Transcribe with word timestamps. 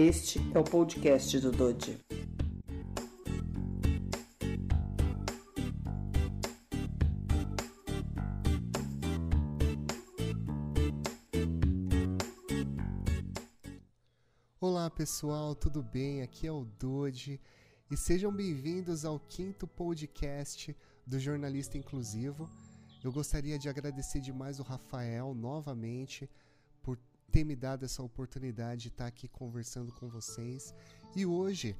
Este 0.00 0.38
é 0.54 0.58
o 0.60 0.62
podcast 0.62 1.40
do 1.40 1.50
Dodi. 1.50 1.98
Olá 14.60 14.88
pessoal, 14.88 15.56
tudo 15.56 15.82
bem? 15.82 16.22
Aqui 16.22 16.46
é 16.46 16.52
o 16.52 16.64
Dodi 16.64 17.40
e 17.90 17.96
sejam 17.96 18.32
bem-vindos 18.32 19.04
ao 19.04 19.18
quinto 19.18 19.66
podcast 19.66 20.76
do 21.04 21.18
Jornalista 21.18 21.76
Inclusivo. 21.76 22.48
Eu 23.02 23.10
gostaria 23.10 23.58
de 23.58 23.68
agradecer 23.68 24.20
demais 24.20 24.60
o 24.60 24.62
Rafael 24.62 25.34
novamente 25.34 26.30
ter 27.30 27.44
me 27.44 27.54
dado 27.54 27.84
essa 27.84 28.02
oportunidade 28.02 28.82
de 28.82 28.88
estar 28.88 29.06
aqui 29.06 29.28
conversando 29.28 29.92
com 29.92 30.08
vocês. 30.08 30.74
E 31.14 31.26
hoje 31.26 31.76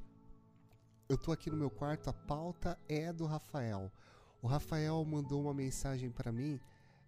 eu 1.07 1.15
estou 1.15 1.33
aqui 1.33 1.49
no 1.49 1.57
meu 1.57 1.69
quarto, 1.69 2.09
a 2.09 2.13
pauta 2.13 2.77
é 2.87 3.11
do 3.11 3.25
Rafael. 3.25 3.91
O 4.41 4.47
Rafael 4.47 5.03
mandou 5.03 5.41
uma 5.41 5.53
mensagem 5.53 6.11
para 6.11 6.31
mim. 6.31 6.59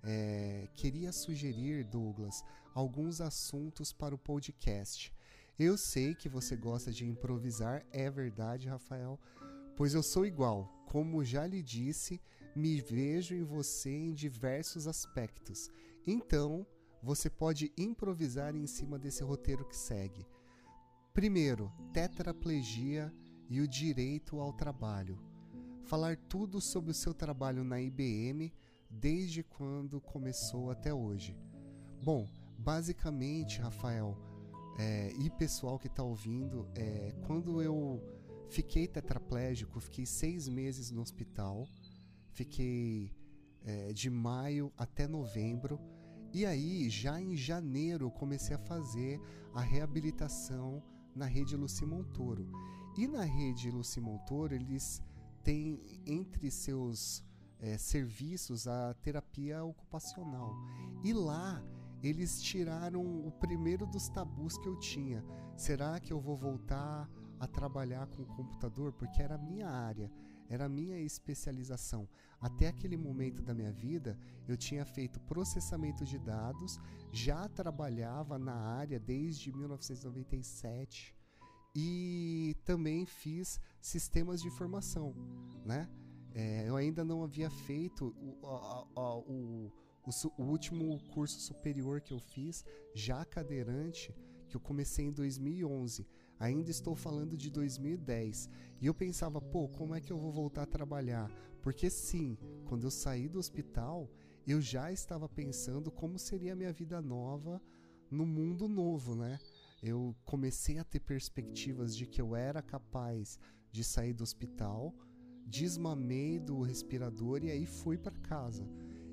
É, 0.03 0.67
queria 0.73 1.11
sugerir, 1.11 1.83
Douglas, 1.85 2.43
alguns 2.73 3.21
assuntos 3.21 3.93
para 3.93 4.15
o 4.15 4.17
podcast. 4.17 5.13
Eu 5.59 5.77
sei 5.77 6.15
que 6.15 6.27
você 6.27 6.55
gosta 6.55 6.91
de 6.91 7.05
improvisar, 7.05 7.85
é 7.91 8.09
verdade, 8.09 8.67
Rafael, 8.67 9.19
pois 9.75 9.93
eu 9.93 10.01
sou 10.01 10.25
igual. 10.25 10.67
Como 10.87 11.23
já 11.23 11.45
lhe 11.45 11.61
disse, 11.61 12.19
me 12.55 12.81
vejo 12.81 13.35
em 13.35 13.43
você 13.43 13.91
em 13.91 14.13
diversos 14.13 14.87
aspectos. 14.87 15.69
Então, 16.07 16.65
você 17.01 17.29
pode 17.29 17.71
improvisar 17.77 18.55
em 18.55 18.67
cima 18.67 18.99
desse 18.99 19.23
roteiro 19.23 19.65
que 19.65 19.75
segue. 19.75 20.27
Primeiro, 21.13 21.71
tetraplegia 21.91 23.13
e 23.49 23.59
o 23.59 23.67
direito 23.67 24.39
ao 24.39 24.53
trabalho. 24.53 25.19
Falar 25.83 26.15
tudo 26.15 26.61
sobre 26.61 26.91
o 26.91 26.93
seu 26.93 27.13
trabalho 27.13 27.63
na 27.63 27.81
IBM 27.81 28.53
desde 28.89 29.43
quando 29.43 29.99
começou 29.99 30.69
até 30.69 30.93
hoje. 30.93 31.37
Bom, 32.03 32.29
basicamente, 32.57 33.59
Rafael, 33.59 34.17
é, 34.77 35.11
e 35.19 35.29
pessoal 35.29 35.79
que 35.79 35.87
está 35.87 36.03
ouvindo, 36.03 36.67
é, 36.75 37.13
quando 37.25 37.61
eu 37.61 38.01
fiquei 38.49 38.87
tetraplégico, 38.87 39.79
fiquei 39.79 40.05
seis 40.05 40.47
meses 40.47 40.91
no 40.91 41.01
hospital, 41.01 41.67
fiquei 42.31 43.11
é, 43.63 43.91
de 43.91 44.09
maio 44.09 44.71
até 44.77 45.07
novembro 45.07 45.79
e 46.33 46.45
aí, 46.45 46.89
já 46.89 47.19
em 47.21 47.35
janeiro, 47.35 48.09
comecei 48.09 48.55
a 48.55 48.59
fazer 48.59 49.19
a 49.53 49.61
reabilitação 49.61 50.81
na 51.15 51.25
rede 51.25 51.55
Luci 51.57 51.85
Montoro. 51.85 52.47
E 52.97 53.07
na 53.07 53.23
rede 53.23 53.69
Luci 53.69 53.99
Montoro, 53.99 54.53
eles 54.53 55.01
têm 55.43 55.81
entre 56.05 56.49
seus 56.49 57.23
é, 57.59 57.77
serviços 57.77 58.67
a 58.67 58.93
terapia 58.95 59.63
ocupacional. 59.63 60.55
E 61.03 61.13
lá 61.13 61.61
eles 62.01 62.41
tiraram 62.41 63.01
o 63.27 63.31
primeiro 63.31 63.85
dos 63.85 64.09
tabus 64.09 64.57
que 64.57 64.67
eu 64.67 64.77
tinha. 64.79 65.23
Será 65.55 65.99
que 65.99 66.11
eu 66.11 66.19
vou 66.19 66.35
voltar 66.35 67.09
a 67.39 67.47
trabalhar 67.47 68.07
com 68.07 68.25
computador? 68.25 68.91
Porque 68.93 69.21
era 69.21 69.35
a 69.35 69.37
minha 69.37 69.69
área 69.69 70.11
era 70.51 70.65
a 70.65 70.69
minha 70.69 70.99
especialização. 70.99 72.07
Até 72.39 72.67
aquele 72.67 72.97
momento 72.97 73.41
da 73.41 73.53
minha 73.53 73.71
vida, 73.71 74.19
eu 74.47 74.57
tinha 74.57 74.83
feito 74.83 75.17
processamento 75.21 76.03
de 76.03 76.19
dados, 76.19 76.77
já 77.09 77.47
trabalhava 77.47 78.37
na 78.37 78.53
área 78.53 78.99
desde 78.99 79.49
1997 79.53 81.15
e 81.73 82.53
também 82.65 83.05
fiz 83.05 83.61
sistemas 83.79 84.41
de 84.41 84.49
informação, 84.49 85.15
né? 85.65 85.89
É, 86.33 86.67
eu 86.67 86.75
ainda 86.75 87.03
não 87.03 87.23
havia 87.23 87.49
feito 87.49 88.13
o, 88.17 88.45
o, 88.45 89.71
o, 90.05 90.11
o, 90.37 90.43
último 90.43 90.99
curso 91.13 91.39
superior 91.39 92.01
que 92.01 92.13
eu 92.13 92.19
fiz, 92.19 92.65
já 92.93 93.23
cadeirante, 93.23 94.13
que 94.49 94.55
eu 94.57 94.61
comecei 94.61 95.05
em 95.05 95.11
2011. 95.11 96.05
Ainda 96.41 96.71
estou 96.71 96.95
falando 96.95 97.37
de 97.37 97.51
2010. 97.51 98.49
E 98.81 98.87
eu 98.87 98.95
pensava, 98.95 99.39
pô, 99.39 99.69
como 99.69 99.93
é 99.93 100.01
que 100.01 100.11
eu 100.11 100.17
vou 100.17 100.31
voltar 100.31 100.63
a 100.63 100.65
trabalhar? 100.65 101.29
Porque 101.61 101.87
sim, 101.87 102.35
quando 102.65 102.85
eu 102.85 102.89
saí 102.89 103.29
do 103.29 103.37
hospital, 103.37 104.09
eu 104.47 104.59
já 104.59 104.91
estava 104.91 105.29
pensando 105.29 105.91
como 105.91 106.17
seria 106.17 106.53
a 106.53 106.55
minha 106.55 106.73
vida 106.73 106.99
nova 106.99 107.61
no 108.09 108.25
mundo 108.25 108.67
novo, 108.67 109.15
né? 109.15 109.39
Eu 109.83 110.15
comecei 110.25 110.79
a 110.79 110.83
ter 110.83 111.01
perspectivas 111.01 111.95
de 111.95 112.07
que 112.07 112.19
eu 112.19 112.35
era 112.35 112.59
capaz 112.63 113.37
de 113.71 113.83
sair 113.83 114.13
do 114.13 114.23
hospital, 114.23 114.95
desmamei 115.45 116.39
do 116.39 116.63
respirador 116.63 117.43
e 117.43 117.51
aí 117.51 117.67
fui 117.67 117.99
para 117.99 118.17
casa. 118.17 118.67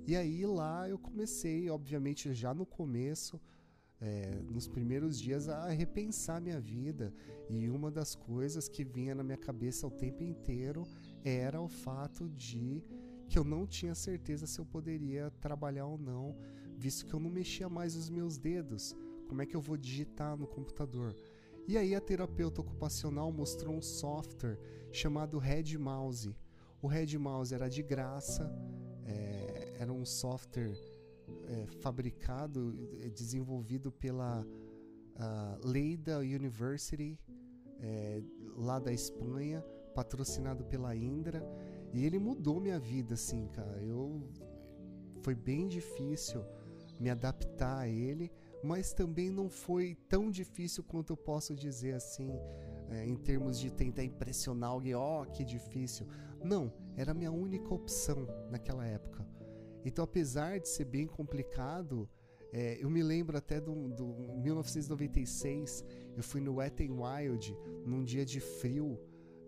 E 0.06 0.16
aí 0.16 0.46
lá 0.46 0.88
eu 0.88 0.98
comecei, 0.98 1.68
obviamente 1.68 2.32
já 2.32 2.54
no 2.54 2.64
começo, 2.64 3.38
é, 4.00 4.40
nos 4.50 4.68
primeiros 4.68 5.18
dias 5.18 5.48
a 5.48 5.68
repensar 5.68 6.40
minha 6.40 6.60
vida 6.60 7.12
e 7.48 7.68
uma 7.68 7.90
das 7.90 8.14
coisas 8.14 8.68
que 8.68 8.84
vinha 8.84 9.14
na 9.14 9.24
minha 9.24 9.38
cabeça 9.38 9.86
o 9.86 9.90
tempo 9.90 10.22
inteiro 10.22 10.86
era 11.24 11.60
o 11.60 11.68
fato 11.68 12.28
de 12.28 12.82
que 13.28 13.38
eu 13.38 13.44
não 13.44 13.66
tinha 13.66 13.94
certeza 13.94 14.46
se 14.46 14.58
eu 14.58 14.64
poderia 14.64 15.30
trabalhar 15.40 15.86
ou 15.86 15.98
não, 15.98 16.36
visto 16.76 17.06
que 17.06 17.12
eu 17.12 17.20
não 17.20 17.28
mexia 17.28 17.68
mais 17.68 17.94
os 17.94 18.08
meus 18.08 18.38
dedos. 18.38 18.96
Como 19.28 19.42
é 19.42 19.46
que 19.46 19.54
eu 19.54 19.60
vou 19.60 19.76
digitar 19.76 20.36
no 20.36 20.46
computador? 20.46 21.14
E 21.66 21.76
aí 21.76 21.94
a 21.94 22.00
terapeuta 22.00 22.62
ocupacional 22.62 23.30
mostrou 23.30 23.74
um 23.74 23.82
software 23.82 24.58
chamado 24.90 25.38
Red 25.38 25.76
Mouse. 25.76 26.34
O 26.80 26.86
Red 26.86 27.18
Mouse 27.18 27.52
era 27.52 27.68
de 27.68 27.82
graça, 27.82 28.50
é, 29.04 29.76
era 29.78 29.92
um 29.92 30.06
software 30.06 30.74
é, 31.48 31.66
fabricado, 31.80 32.74
é, 33.00 33.08
desenvolvido 33.08 33.90
pela 33.90 34.46
Leida 35.64 36.20
University, 36.20 37.18
é, 37.80 38.22
lá 38.56 38.78
da 38.78 38.92
Espanha, 38.92 39.64
patrocinado 39.92 40.64
pela 40.64 40.94
Indra. 40.94 41.42
E 41.92 42.04
ele 42.04 42.20
mudou 42.20 42.60
minha 42.60 42.78
vida, 42.78 43.14
assim, 43.14 43.48
cara. 43.48 43.82
Eu 43.82 44.28
foi 45.22 45.34
bem 45.34 45.66
difícil 45.66 46.44
me 47.00 47.10
adaptar 47.10 47.78
a 47.78 47.88
ele, 47.88 48.30
mas 48.62 48.92
também 48.92 49.30
não 49.30 49.48
foi 49.48 49.96
tão 50.08 50.30
difícil 50.30 50.82
quanto 50.82 51.12
eu 51.12 51.16
posso 51.16 51.54
dizer 51.54 51.94
assim, 51.94 52.30
é, 52.90 53.06
em 53.06 53.16
termos 53.16 53.58
de 53.58 53.70
tentar 53.70 54.04
impressionar 54.04 54.70
alguém, 54.70 54.94
ó, 54.94 55.22
oh, 55.22 55.26
que 55.26 55.44
difícil. 55.44 56.06
Não, 56.42 56.72
era 56.96 57.12
a 57.12 57.14
minha 57.14 57.32
única 57.32 57.72
opção 57.72 58.26
naquela 58.50 58.86
época. 58.86 59.26
Então, 59.84 60.04
apesar 60.04 60.58
de 60.58 60.68
ser 60.68 60.84
bem 60.84 61.06
complicado, 61.06 62.08
é, 62.52 62.78
eu 62.82 62.88
me 62.88 63.02
lembro 63.02 63.36
até 63.36 63.60
do, 63.60 63.88
do 63.88 64.06
1996, 64.42 65.84
eu 66.16 66.22
fui 66.22 66.40
no 66.40 66.56
Wet 66.56 66.82
n 66.82 66.94
Wild 66.94 67.56
num 67.84 68.04
dia 68.04 68.24
de 68.24 68.40
frio 68.40 68.98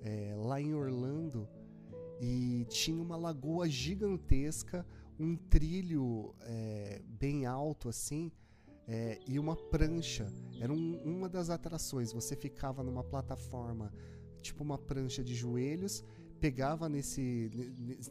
é, 0.03 0.35
lá 0.37 0.61
em 0.61 0.75
Orlando 0.75 1.49
e 2.21 2.67
tinha 2.69 3.03
uma 3.03 3.17
lagoa 3.17 3.69
gigantesca, 3.69 4.87
um 5.19 5.37
trilho 5.37 6.35
é, 6.43 7.01
bem 7.07 7.47
alto 7.47 7.89
assim 7.89 8.31
é, 8.87 9.19
e 9.27 9.39
uma 9.39 9.57
prancha. 9.57 10.27
Era 10.61 10.73
um, 10.73 11.01
uma 11.05 11.29
das 11.29 11.49
atrações. 11.49 12.13
Você 12.13 12.37
ficava 12.37 12.83
numa 12.83 13.03
plataforma, 13.03 13.93
tipo 14.43 14.63
uma 14.63 14.77
prancha 14.77 15.25
de 15.25 15.35
joelhos, 15.35 16.05
pegava 16.41 16.89
nesse, 16.89 17.51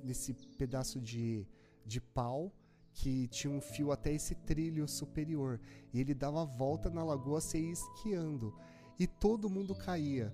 nesse 0.03 0.33
pedaço 0.57 0.99
de 0.99 1.45
de 1.89 1.99
pau 1.99 2.53
que 2.93 3.27
tinha 3.27 3.51
um 3.51 3.59
fio 3.59 3.91
até 3.91 4.13
esse 4.13 4.35
trilho 4.35 4.87
superior. 4.87 5.59
E 5.93 5.99
ele 5.99 6.13
dava 6.13 6.45
volta 6.45 6.89
na 6.89 7.03
lagoa 7.03 7.41
se 7.41 7.57
esquiando. 7.57 8.53
E 8.99 9.07
todo 9.07 9.49
mundo 9.49 9.73
caía. 9.73 10.33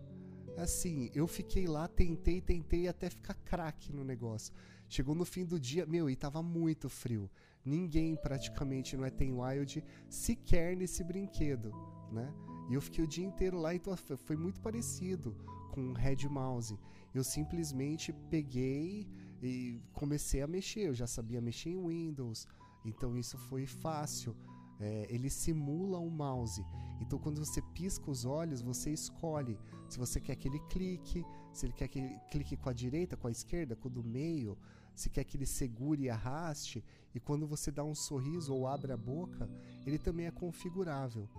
Assim, 0.58 1.10
eu 1.14 1.28
fiquei 1.28 1.68
lá, 1.68 1.88
tentei, 1.88 2.42
tentei 2.42 2.88
até 2.88 3.10
ficar 3.10 3.34
craque 3.36 3.94
no 3.94 4.04
negócio. 4.04 4.54
Chegou 4.90 5.16
no 5.16 5.26
fim 5.26 5.46
do 5.46 5.60
dia, 5.60 5.86
meu, 5.86 6.10
e 6.10 6.16
tava 6.16 6.42
muito 6.42 6.90
frio. 6.90 7.30
Ninguém 7.64 8.16
praticamente 8.16 8.96
no 8.96 9.06
Eten 9.06 9.34
Wild 9.34 9.84
sequer 10.08 10.78
nesse 10.78 11.04
brinquedo, 11.04 11.72
né? 12.12 12.32
E 12.70 12.74
eu 12.74 12.82
fiquei 12.82 13.04
o 13.04 13.08
dia 13.08 13.26
inteiro 13.26 13.60
lá, 13.60 13.74
então 13.74 13.96
foi 13.96 14.36
muito 14.36 14.62
parecido 14.62 15.36
com 15.72 15.90
o 15.90 15.94
Red 15.94 16.28
Mouse. 16.30 16.80
Eu 17.14 17.24
simplesmente 17.24 18.14
peguei 18.30 19.08
e 19.48 19.82
comecei 19.94 20.42
a 20.42 20.48
mexer. 20.48 20.88
Eu 20.88 20.94
já 20.94 21.08
sabia 21.08 21.42
mexer 21.42 21.70
em 21.70 21.88
Windows, 21.88 22.48
então 22.84 23.18
isso 23.18 23.38
foi 23.38 23.66
fácil. 23.66 24.36
É, 24.80 25.08
ele 25.10 25.30
simula 25.30 26.00
um 26.00 26.10
mouse. 26.10 26.66
Então, 27.00 27.18
quando 27.18 27.44
você 27.44 27.62
pisca 27.74 28.12
os 28.12 28.26
olhos, 28.26 28.62
você 28.62 28.92
escolhe 28.92 29.58
se 29.88 29.98
você 29.98 30.20
quer 30.20 30.36
que 30.36 30.48
ele 30.48 30.60
clique, 30.70 31.26
se 31.54 31.66
ele 31.66 31.74
quer 31.74 31.88
que 31.88 32.00
ele 32.00 32.20
clique 32.32 32.58
com 32.58 32.70
a 32.70 32.74
direita, 32.74 33.16
com 33.16 33.28
a 33.28 33.32
esquerda, 33.32 33.76
com 33.76 33.88
o 33.88 33.92
do 33.92 34.04
meio, 34.04 34.58
se 34.94 35.10
quer 35.10 35.24
que 35.24 35.38
ele 35.38 35.46
segure 35.46 36.04
e 36.04 36.10
arraste. 36.10 36.84
E 37.14 37.20
quando 37.20 37.48
você 37.48 37.72
dá 37.72 37.84
um 37.84 37.96
sorriso 37.96 38.54
ou 38.54 38.68
abre 38.68 38.92
a 38.92 38.98
boca, 38.98 39.50
ele 39.86 39.98
também 39.98 40.26
é 40.26 40.32
configurável. 40.32 41.30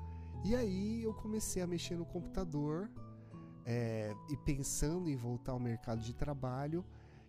E 0.45 0.55
aí 0.55 1.03
eu 1.03 1.13
comecei 1.13 1.63
a 1.63 1.67
mexer 1.67 1.97
no 1.97 2.07
computador 2.07 2.91
é, 3.65 4.15
e 4.31 4.37
pensando 4.37 5.11
em 5.11 5.17
voltar 5.17 5.53
ao 5.53 5.61
mercado 5.61 6.01
de 6.01 6.15
trabalho, 6.15 6.85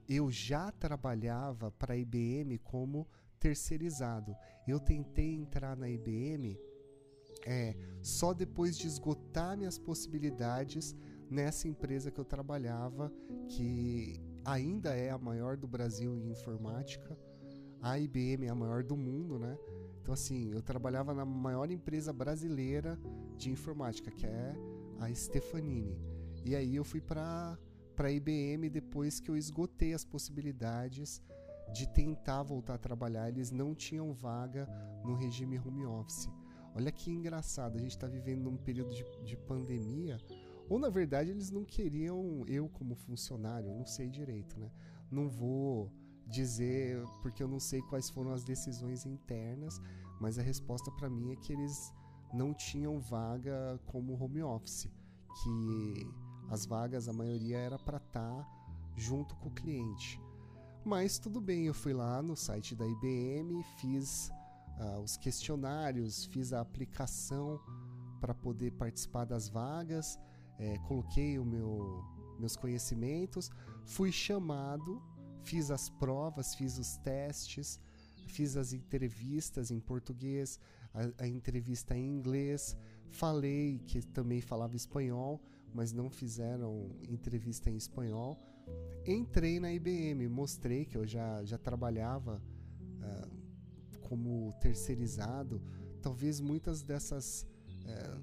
eu 0.07 0.31
já 0.31 0.71
trabalhava 0.71 1.71
para 1.71 1.93
a 1.93 1.97
IBM 1.97 2.57
como 2.59 3.07
terceirizado. 3.39 4.35
Eu 4.67 4.79
tentei 4.79 5.33
entrar 5.33 5.75
na 5.75 5.89
IBM 5.89 6.57
é, 7.45 7.75
só 8.01 8.33
depois 8.33 8.77
de 8.77 8.87
esgotar 8.87 9.57
minhas 9.57 9.77
possibilidades 9.77 10.95
nessa 11.29 11.67
empresa 11.67 12.11
que 12.11 12.19
eu 12.19 12.25
trabalhava, 12.25 13.11
que 13.47 14.21
ainda 14.43 14.95
é 14.95 15.09
a 15.09 15.17
maior 15.17 15.57
do 15.57 15.67
Brasil 15.67 16.15
em 16.15 16.29
informática. 16.29 17.17
A 17.81 17.99
IBM 17.99 18.45
é 18.45 18.49
a 18.49 18.55
maior 18.55 18.83
do 18.83 18.97
mundo, 18.97 19.37
né? 19.37 19.57
Então, 20.01 20.13
assim, 20.13 20.51
eu 20.51 20.61
trabalhava 20.61 21.13
na 21.13 21.25
maior 21.25 21.69
empresa 21.69 22.11
brasileira 22.11 22.97
de 23.35 23.51
informática, 23.51 24.09
que 24.09 24.25
é 24.25 24.55
a 24.99 25.13
Stefanini. 25.13 25.99
E 26.45 26.55
aí 26.55 26.75
eu 26.75 26.83
fui 26.83 27.01
para 27.01 27.57
a 28.05 28.11
IBM 28.11 28.69
depois 28.69 29.19
que 29.19 29.31
eu 29.31 29.35
esgotei 29.35 29.93
as 29.93 30.05
possibilidades 30.05 31.21
de 31.73 31.87
tentar 31.87 32.43
voltar 32.43 32.75
a 32.75 32.77
trabalhar. 32.77 33.29
Eles 33.29 33.51
não 33.51 33.73
tinham 33.73 34.13
vaga 34.13 34.67
no 35.03 35.15
regime 35.15 35.59
home 35.59 35.85
office. 35.85 36.29
Olha 36.75 36.91
que 36.91 37.09
engraçado, 37.09 37.77
a 37.77 37.79
gente 37.79 37.91
está 37.91 38.07
vivendo 38.07 38.49
um 38.49 38.57
período 38.57 38.93
de, 38.93 39.03
de 39.23 39.35
pandemia, 39.35 40.17
ou 40.69 40.77
na 40.77 40.89
verdade 40.89 41.31
eles 41.31 41.49
não 41.49 41.65
queriam 41.65 42.43
eu 42.47 42.69
como 42.69 42.93
funcionário, 42.93 43.73
não 43.73 43.85
sei 43.85 44.09
direito, 44.09 44.59
né? 44.59 44.71
Não 45.09 45.27
vou 45.27 45.91
dizer 46.27 47.01
porque 47.21 47.41
eu 47.41 47.47
não 47.47 47.59
sei 47.59 47.81
quais 47.81 48.09
foram 48.09 48.31
as 48.31 48.43
decisões 48.43 49.05
internas, 49.05 49.81
mas 50.19 50.37
a 50.37 50.41
resposta 50.41 50.91
para 50.91 51.09
mim 51.09 51.31
é 51.31 51.35
que 51.35 51.53
eles 51.53 51.91
não 52.33 52.53
tinham 52.53 52.99
vaga 52.99 53.79
como 53.85 54.21
home 54.21 54.43
office, 54.43 54.87
que 55.41 56.07
as 56.49 56.65
vagas, 56.65 57.07
a 57.07 57.13
maioria 57.13 57.57
era 57.57 57.77
para 57.77 57.97
estar 57.97 58.43
tá 58.43 58.57
junto 58.95 59.35
com 59.35 59.49
o 59.49 59.53
cliente. 59.53 60.19
Mas 60.83 61.19
tudo 61.19 61.41
bem, 61.41 61.65
eu 61.65 61.73
fui 61.73 61.93
lá 61.93 62.21
no 62.21 62.35
site 62.35 62.75
da 62.75 62.87
IBM, 62.87 63.61
fiz 63.77 64.31
uh, 64.79 64.99
os 65.01 65.17
questionários, 65.17 66.25
fiz 66.25 66.53
a 66.53 66.61
aplicação 66.61 67.59
para 68.21 68.33
poder 68.33 68.71
participar 68.71 69.25
das 69.25 69.49
vagas, 69.49 70.17
é, 70.57 70.77
coloquei 70.87 71.37
o 71.37 71.45
meu, 71.45 72.03
meus 72.39 72.55
conhecimentos, 72.55 73.51
fui 73.85 74.11
chamado, 74.11 75.01
fiz 75.43 75.69
as 75.69 75.89
provas, 75.89 76.55
fiz 76.55 76.77
os 76.77 76.97
testes, 76.97 77.79
fiz 78.27 78.57
as 78.57 78.73
entrevistas 78.73 79.71
em 79.71 79.79
português, 79.79 80.59
a, 80.93 81.23
a 81.23 81.27
entrevista 81.27 81.95
em 81.95 82.07
inglês, 82.09 82.75
falei 83.09 83.79
que 83.87 84.01
também 84.01 84.41
falava 84.41 84.75
espanhol 84.75 85.41
mas 85.73 85.91
não 85.91 86.09
fizeram 86.09 86.91
entrevista 87.07 87.69
em 87.69 87.75
espanhol. 87.75 88.39
Entrei 89.05 89.59
na 89.59 89.71
IBM, 89.71 90.27
mostrei 90.27 90.85
que 90.85 90.97
eu 90.97 91.05
já, 91.05 91.43
já 91.43 91.57
trabalhava 91.57 92.41
uh, 93.01 93.99
como 94.01 94.53
terceirizado. 94.59 95.61
Talvez 96.01 96.39
muitas 96.39 96.83
dessas 96.83 97.47
uh, 97.83 98.21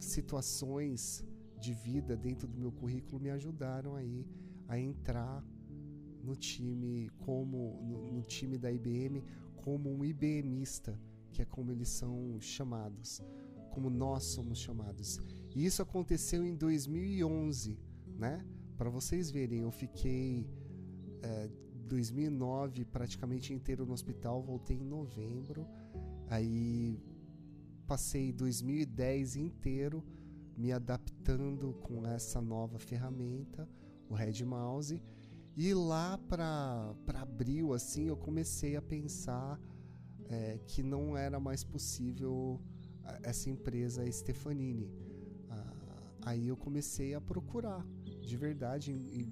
situações 0.00 1.24
de 1.58 1.72
vida 1.72 2.16
dentro 2.16 2.46
do 2.48 2.58
meu 2.58 2.72
currículo 2.72 3.20
me 3.20 3.30
ajudaram 3.30 3.94
aí 3.94 4.26
a 4.68 4.78
entrar 4.78 5.44
no 6.22 6.34
time 6.34 7.10
como 7.18 7.80
no, 7.82 8.12
no 8.12 8.22
time 8.22 8.58
da 8.58 8.72
IBM 8.72 9.22
como 9.56 9.90
um 9.90 10.04
IBMista, 10.04 10.98
que 11.32 11.40
é 11.40 11.44
como 11.46 11.72
eles 11.72 11.88
são 11.88 12.38
chamados, 12.38 13.22
como 13.70 13.88
nós 13.88 14.24
somos 14.24 14.58
chamados. 14.58 15.18
E 15.54 15.64
isso 15.64 15.80
aconteceu 15.80 16.44
em 16.44 16.54
2011, 16.56 17.78
né? 18.18 18.44
Para 18.76 18.90
vocês 18.90 19.30
verem, 19.30 19.60
eu 19.60 19.70
fiquei 19.70 20.48
é, 21.22 21.48
2009 21.86 22.84
praticamente 22.86 23.52
inteiro 23.54 23.86
no 23.86 23.92
hospital, 23.92 24.42
voltei 24.42 24.76
em 24.76 24.84
novembro, 24.84 25.64
aí 26.28 27.00
passei 27.86 28.32
2010 28.32 29.36
inteiro 29.36 30.02
me 30.56 30.72
adaptando 30.72 31.72
com 31.82 32.04
essa 32.04 32.40
nova 32.40 32.78
ferramenta, 32.80 33.68
o 34.08 34.14
Red 34.14 34.44
Mouse, 34.44 35.00
e 35.56 35.72
lá 35.72 36.18
para 36.18 36.96
abril 37.14 37.72
assim 37.72 38.08
eu 38.08 38.16
comecei 38.16 38.74
a 38.74 38.82
pensar 38.82 39.60
é, 40.28 40.58
que 40.66 40.82
não 40.82 41.16
era 41.16 41.38
mais 41.38 41.62
possível 41.62 42.60
essa 43.22 43.48
empresa 43.50 44.10
Stefanini 44.10 45.13
Aí 46.24 46.48
eu 46.48 46.56
comecei 46.56 47.14
a 47.14 47.20
procurar, 47.20 47.86
de 48.22 48.36
verdade. 48.36 48.92
E 48.92 49.28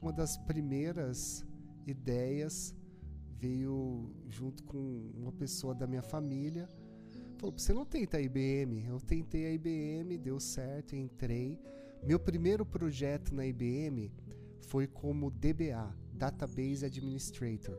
uma 0.00 0.12
das 0.12 0.36
primeiras 0.36 1.44
ideias 1.86 2.74
veio 3.38 4.10
junto 4.28 4.62
com 4.64 5.10
uma 5.14 5.32
pessoa 5.32 5.74
da 5.74 5.86
minha 5.86 6.02
família. 6.02 6.68
Falou: 7.38 7.56
você 7.58 7.72
não 7.72 7.84
tenta 7.84 8.16
a 8.16 8.20
IBM? 8.20 8.86
Eu 8.86 9.00
tentei 9.00 9.46
a 9.46 9.52
IBM, 9.52 10.16
deu 10.18 10.38
certo, 10.38 10.94
entrei. 10.94 11.58
Meu 12.02 12.18
primeiro 12.18 12.64
projeto 12.64 13.34
na 13.34 13.46
IBM 13.46 14.10
foi 14.60 14.86
como 14.86 15.30
DBA, 15.30 15.94
Database 16.14 16.84
Administrator, 16.84 17.76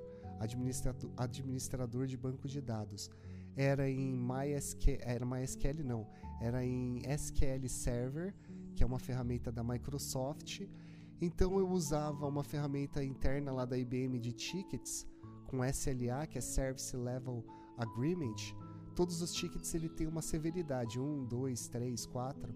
administrador, 1.17 2.07
de 2.07 2.17
banco 2.17 2.47
de 2.47 2.61
dados. 2.61 3.09
Era 3.55 3.89
em 3.89 4.13
MySQL, 4.13 4.97
era 5.01 5.25
MySQL 5.25 5.83
não, 5.83 6.07
era 6.41 6.65
em 6.65 7.01
SQL 7.05 7.67
Server, 7.67 8.33
que 8.75 8.83
é 8.83 8.85
uma 8.85 8.99
ferramenta 8.99 9.51
da 9.51 9.63
Microsoft. 9.63 10.61
Então 11.21 11.57
eu 11.57 11.69
usava 11.69 12.27
uma 12.27 12.43
ferramenta 12.43 13.03
interna 13.03 13.51
lá 13.51 13.65
da 13.65 13.77
IBM 13.77 14.19
de 14.19 14.33
tickets 14.33 15.07
com 15.47 15.63
SLA, 15.63 16.27
que 16.27 16.37
é 16.37 16.41
Service 16.41 16.95
Level 16.95 17.45
Agreement. 17.77 18.35
Todos 18.95 19.21
os 19.21 19.33
tickets 19.33 19.73
ele 19.73 19.89
tem 19.89 20.07
uma 20.07 20.21
severidade, 20.21 20.99
1, 20.99 21.25
2, 21.25 21.67
3, 21.69 22.05
4. 22.05 22.53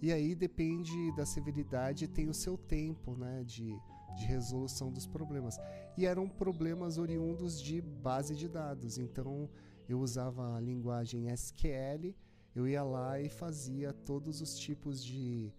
E 0.00 0.12
aí 0.12 0.34
depende 0.34 1.12
da 1.16 1.26
severidade, 1.26 2.06
tem 2.06 2.28
o 2.28 2.34
seu 2.34 2.56
tempo, 2.56 3.16
né, 3.16 3.42
de, 3.44 3.76
de 4.16 4.24
resolução 4.24 4.92
dos 4.92 5.06
problemas. 5.06 5.58
E 5.96 6.06
eram 6.06 6.28
problemas 6.28 6.98
oriundos 6.98 7.60
de 7.60 7.80
base 7.80 8.36
de 8.36 8.48
dados. 8.48 8.98
Então 8.98 9.50
eu 9.88 9.98
usava 10.00 10.56
a 10.56 10.60
linguagem 10.60 11.28
SQL 11.28 12.14
eu 12.54 12.66
ia 12.66 12.82
lá 12.82 13.20
e 13.20 13.28
fazia 13.28 13.92
todos 13.92 14.40
os 14.40 14.58
tipos 14.58 15.04
de, 15.04 15.52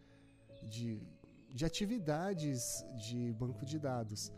de, 0.64 1.02
de 1.50 1.66
atividades 1.66 2.84
de 2.98 3.34
banco 3.34 3.66
de 3.66 3.80
dados. 3.80 4.32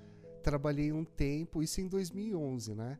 Trabalhei 0.44 0.92
um 0.92 1.04
tempo, 1.04 1.62
isso 1.64 1.82
em 1.82 1.88
2011, 1.88 2.76
né? 2.76 3.00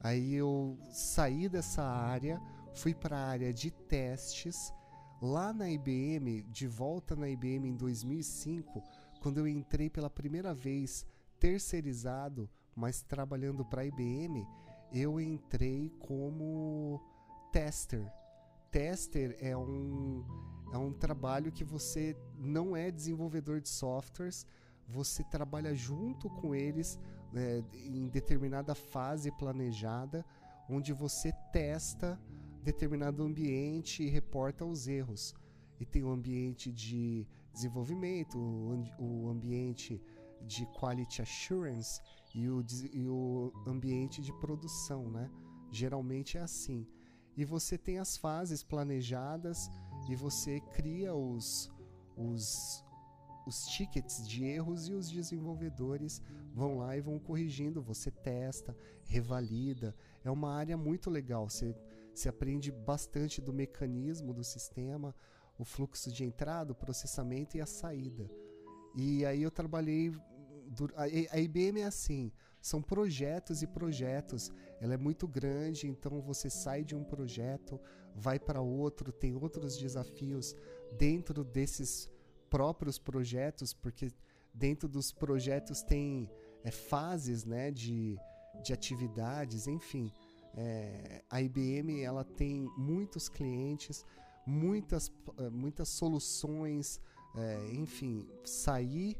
Aí 0.00 0.34
eu 0.34 0.78
saí 0.90 1.48
dessa 1.48 1.82
área, 1.82 2.40
fui 2.74 2.94
para 2.94 3.16
a 3.16 3.26
área 3.26 3.52
de 3.52 3.70
testes. 3.70 4.72
Lá 5.20 5.52
na 5.52 5.70
IBM, 5.70 6.42
de 6.42 6.66
volta 6.66 7.16
na 7.16 7.28
IBM 7.28 7.68
em 7.68 7.76
2005, 7.76 8.82
quando 9.20 9.38
eu 9.38 9.48
entrei 9.48 9.88
pela 9.88 10.10
primeira 10.10 10.52
vez 10.52 11.06
terceirizado, 11.40 12.50
mas 12.76 13.00
trabalhando 13.02 13.64
para 13.64 13.82
a 13.82 13.86
IBM, 13.86 14.46
eu 14.92 15.18
entrei 15.18 15.90
como 15.98 17.00
tester 17.50 18.06
tester 18.74 19.36
é 19.38 19.56
um, 19.56 20.24
é 20.72 20.76
um 20.76 20.92
trabalho 20.92 21.52
que 21.52 21.62
você 21.62 22.16
não 22.36 22.76
é 22.76 22.90
desenvolvedor 22.90 23.60
de 23.60 23.68
softwares, 23.68 24.44
você 24.88 25.22
trabalha 25.22 25.72
junto 25.72 26.28
com 26.28 26.56
eles 26.56 26.98
é, 27.36 27.62
em 27.72 28.08
determinada 28.08 28.74
fase 28.74 29.30
planejada, 29.30 30.26
onde 30.68 30.92
você 30.92 31.32
testa 31.52 32.20
determinado 32.64 33.22
ambiente 33.22 34.02
e 34.02 34.08
reporta 34.08 34.64
os 34.64 34.88
erros. 34.88 35.36
E 35.78 35.86
tem 35.86 36.02
o 36.02 36.10
ambiente 36.10 36.72
de 36.72 37.28
desenvolvimento, 37.52 38.36
o 38.98 39.28
ambiente 39.28 40.02
de 40.42 40.66
quality 40.80 41.22
assurance 41.22 42.00
e 42.34 42.48
o, 42.48 42.64
e 42.92 43.08
o 43.08 43.52
ambiente 43.68 44.20
de 44.20 44.32
produção, 44.40 45.08
né? 45.12 45.30
Geralmente 45.70 46.36
é 46.36 46.40
assim 46.40 46.84
e 47.36 47.44
você 47.44 47.76
tem 47.76 47.98
as 47.98 48.16
fases 48.16 48.62
planejadas 48.62 49.70
e 50.08 50.14
você 50.14 50.60
cria 50.60 51.14
os, 51.14 51.70
os, 52.16 52.84
os 53.46 53.66
tickets 53.66 54.26
de 54.26 54.44
erros 54.44 54.88
e 54.88 54.94
os 54.94 55.10
desenvolvedores 55.10 56.22
vão 56.52 56.78
lá 56.78 56.96
e 56.96 57.00
vão 57.00 57.18
corrigindo. 57.18 57.82
Você 57.82 58.10
testa, 58.10 58.76
revalida. 59.04 59.94
É 60.22 60.30
uma 60.30 60.54
área 60.54 60.76
muito 60.76 61.10
legal. 61.10 61.48
Você, 61.48 61.74
você 62.14 62.28
aprende 62.28 62.70
bastante 62.70 63.40
do 63.40 63.52
mecanismo 63.52 64.32
do 64.32 64.44
sistema, 64.44 65.14
o 65.58 65.64
fluxo 65.64 66.12
de 66.12 66.24
entrada, 66.24 66.72
o 66.72 66.76
processamento 66.76 67.56
e 67.56 67.60
a 67.60 67.66
saída. 67.66 68.30
E 68.94 69.24
aí 69.24 69.42
eu 69.42 69.50
trabalhei. 69.50 70.12
A 71.30 71.38
IBM 71.38 71.80
é 71.80 71.84
assim: 71.84 72.32
são 72.60 72.80
projetos 72.80 73.62
e 73.62 73.66
projetos. 73.66 74.50
Ela 74.84 74.92
é 74.92 74.98
muito 74.98 75.26
grande, 75.26 75.88
então 75.88 76.20
você 76.20 76.50
sai 76.50 76.84
de 76.84 76.94
um 76.94 77.02
projeto, 77.02 77.80
vai 78.14 78.38
para 78.38 78.60
outro, 78.60 79.10
tem 79.10 79.34
outros 79.34 79.78
desafios 79.78 80.54
dentro 80.98 81.42
desses 81.42 82.10
próprios 82.50 82.98
projetos, 82.98 83.72
porque 83.72 84.12
dentro 84.52 84.86
dos 84.86 85.10
projetos 85.10 85.80
tem 85.80 86.28
é, 86.62 86.70
fases 86.70 87.46
né, 87.46 87.70
de, 87.70 88.18
de 88.62 88.74
atividades, 88.74 89.66
enfim. 89.66 90.12
É, 90.54 91.24
a 91.30 91.40
IBM 91.40 92.02
ela 92.02 92.22
tem 92.22 92.70
muitos 92.76 93.26
clientes, 93.26 94.04
muitas, 94.46 95.10
eh, 95.38 95.48
muitas 95.48 95.88
soluções, 95.88 97.00
é, 97.34 97.72
enfim, 97.72 98.28
sair 98.44 99.16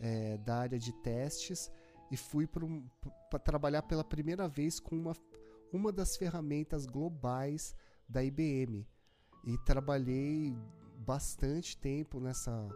é, 0.00 0.38
da 0.38 0.56
área 0.56 0.78
de 0.78 0.90
testes 1.02 1.70
e 2.12 2.16
fui 2.16 2.46
para 2.46 3.38
trabalhar 3.38 3.80
pela 3.82 4.04
primeira 4.04 4.46
vez 4.46 4.78
com 4.78 4.94
uma, 4.94 5.16
uma 5.72 5.90
das 5.90 6.14
ferramentas 6.14 6.84
globais 6.84 7.74
da 8.06 8.22
IBM. 8.22 8.86
E 9.44 9.56
trabalhei 9.64 10.54
bastante 10.98 11.74
tempo 11.74 12.20
nessa, 12.20 12.68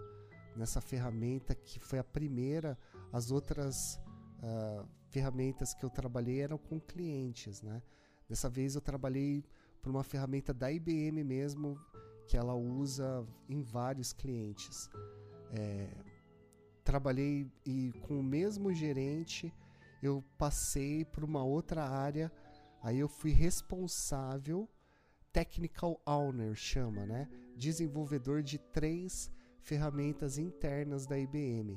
nessa 0.57 0.81
ferramenta 0.81 1.55
que 1.55 1.79
foi 1.79 1.99
a 1.99 2.05
primeira. 2.05 2.79
As 3.13 3.31
outras 3.31 4.01
uh, 4.39 4.89
ferramentas 5.11 5.75
que 5.75 5.85
eu 5.85 5.91
trabalhei 5.91 6.41
eram 6.41 6.57
com 6.57 6.81
clientes, 6.81 7.61
né? 7.61 7.83
Dessa 8.27 8.49
vez 8.49 8.75
eu 8.75 8.81
trabalhei 8.81 9.45
por 9.83 9.91
uma 9.91 10.03
ferramenta 10.03 10.55
da 10.55 10.73
IBM 10.73 11.23
mesmo, 11.23 11.79
que 12.27 12.39
ela 12.39 12.55
usa 12.55 13.23
em 13.51 13.63
vários 13.63 14.15
clientes. 14.15 14.89
É, 15.53 16.16
trabalhei 16.87 17.51
e 17.67 17.93
com 18.03 18.21
o 18.21 18.23
mesmo 18.23 18.73
gerente, 18.73 19.53
eu 20.01 20.25
passei 20.39 21.05
para 21.05 21.25
uma 21.25 21.43
outra 21.43 21.83
área, 21.85 22.31
aí 22.81 23.01
eu 23.01 23.09
fui 23.09 23.33
responsável, 23.33 24.69
technical 25.33 26.01
owner 26.07 26.55
chama, 26.55 27.05
né? 27.05 27.29
Desenvolvedor 27.57 28.41
de 28.41 28.59
três 28.59 29.29
ferramentas 29.63 30.39
internas 30.39 31.07
da 31.07 31.19
IBM. 31.19 31.77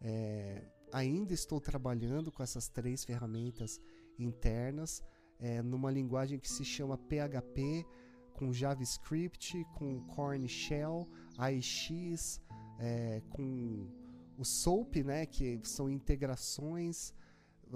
É, 0.00 0.64
ainda 0.92 1.32
estou 1.32 1.60
trabalhando 1.60 2.32
com 2.32 2.42
essas 2.42 2.68
três 2.68 3.04
ferramentas 3.04 3.80
internas, 4.18 5.04
é, 5.38 5.62
numa 5.62 5.90
linguagem 5.90 6.40
que 6.40 6.50
se 6.50 6.64
chama 6.64 6.98
PHP, 6.98 7.86
com 8.32 8.52
JavaScript, 8.52 9.64
com 9.76 10.00
Corn 10.08 10.48
Shell, 10.48 11.08
AIX, 11.38 12.40
é, 12.80 13.22
com 13.30 14.01
o 14.38 14.44
SOAP, 14.44 15.02
né, 15.04 15.26
que 15.26 15.60
são 15.64 15.88
integrações, 15.88 17.14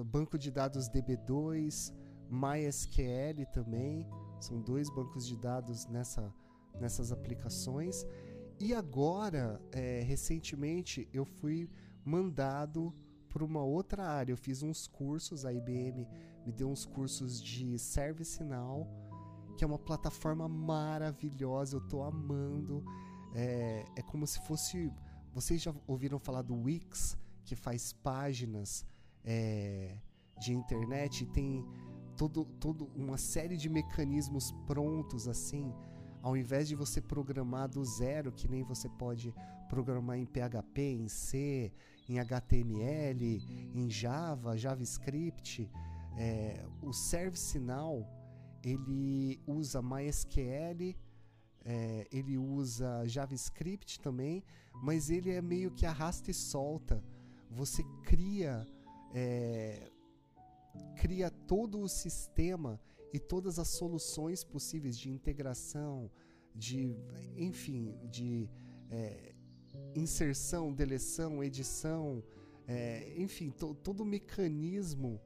banco 0.05 0.39
de 0.39 0.51
dados 0.51 0.89
DB2, 0.89 1.93
MySQL 2.31 3.47
também, 3.53 4.07
são 4.41 4.61
dois 4.61 4.91
bancos 4.91 5.27
de 5.27 5.37
dados 5.37 5.87
nessa, 5.87 6.35
nessas 6.81 7.13
aplicações. 7.13 8.07
E 8.59 8.75
agora, 8.75 9.61
é, 9.73 10.01
recentemente, 10.03 11.09
eu 11.13 11.25
fui 11.25 11.69
mandado 12.05 12.93
para 13.29 13.45
uma 13.45 13.63
outra 13.63 14.05
área. 14.05 14.33
Eu 14.33 14.37
fiz 14.37 14.63
uns 14.63 14.87
cursos, 14.87 15.45
a 15.45 15.53
IBM 15.53 16.09
me 16.45 16.53
deu 16.53 16.71
uns 16.71 16.87
cursos 16.87 17.43
de 17.43 17.79
ServiceNow, 17.79 18.87
que 19.59 19.65
é 19.65 19.67
uma 19.67 19.79
plataforma 19.79 20.49
maravilhosa, 20.49 21.77
eu 21.77 21.81
estou 21.81 22.03
amando. 22.03 22.83
É, 23.35 23.85
é 23.97 24.03
como 24.03 24.27
se 24.27 24.41
fosse 24.47 24.91
vocês 25.37 25.61
já 25.61 25.75
ouviram 25.87 26.19
falar 26.19 26.41
do 26.41 26.55
Wix, 26.63 27.15
que 27.45 27.55
faz 27.55 27.93
páginas 27.93 28.87
é, 29.23 29.99
de 30.41 30.55
internet 30.55 31.25
e 31.25 31.27
tem 31.27 31.63
todo, 32.17 32.47
todo 32.59 32.87
uma 32.97 33.19
série 33.19 33.55
de 33.55 33.69
mecanismos 33.69 34.51
prontos 34.67 35.29
assim, 35.29 35.75
ao 36.23 36.39
invés 36.39 36.67
de 36.67 36.75
você 36.75 37.03
programar 37.03 37.69
do 37.69 37.85
zero, 37.85 38.33
que 38.33 38.49
nem 38.49 38.63
você 38.63 38.89
pode 38.89 39.35
programar 39.69 40.17
em 40.17 40.25
PHP, 40.25 40.81
em 40.81 41.07
C, 41.07 41.71
em 42.09 42.19
HTML, 42.19 43.43
em 43.75 43.91
Java, 43.91 44.57
JavaScript, 44.57 45.71
é, 46.17 46.65
o 46.81 46.95
ServiceNow 46.95 48.09
ele 48.65 49.39
usa 49.47 49.83
MySQL 49.83 50.97
é, 51.69 52.07
ele 52.13 52.39
usa 52.39 53.07
JavaScript 53.09 53.99
também, 53.99 54.45
mas 54.73 55.11
ele 55.11 55.31
é 55.31 55.43
meio 55.43 55.73
que 55.73 55.85
arrasta 55.85 56.31
e 56.31 56.35
solta. 56.35 57.03
Você 57.51 57.83
cria 58.05 58.67
é, 59.13 59.91
cria 60.97 61.29
todo 61.29 61.81
o 61.81 61.89
sistema 61.89 62.81
e 63.13 63.19
todas 63.19 63.59
as 63.59 63.69
soluções 63.69 64.45
possíveis 64.45 64.97
de 64.97 65.11
integração, 65.11 66.09
de 66.55 66.97
enfim, 67.37 67.99
de 68.09 68.49
é, 68.89 69.35
inserção, 69.95 70.73
deleção, 70.73 71.43
edição, 71.43 72.23
é, 72.69 73.13
enfim, 73.17 73.51
to, 73.51 73.75
todo 73.75 74.01
o 74.01 74.07
mecanismo 74.07 75.21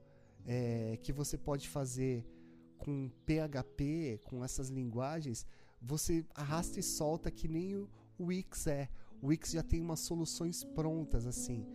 é, 0.45 0.97
que 1.03 1.13
você 1.13 1.37
pode 1.37 1.69
fazer 1.69 2.25
com 2.77 3.11
PHP, 3.27 4.19
com 4.23 4.43
essas 4.43 4.69
linguagens, 4.69 5.45
você 5.81 6.25
arrasta 6.35 6.79
e 6.79 6.83
solta 6.83 7.31
que 7.31 7.47
nem 7.47 7.75
o 7.75 7.89
Wix 8.19 8.67
é. 8.67 8.89
O 9.21 9.27
Wix 9.27 9.51
já 9.51 9.63
tem 9.63 9.81
umas 9.81 9.99
soluções 10.01 10.63
prontas 10.63 11.25
assim. 11.25 11.65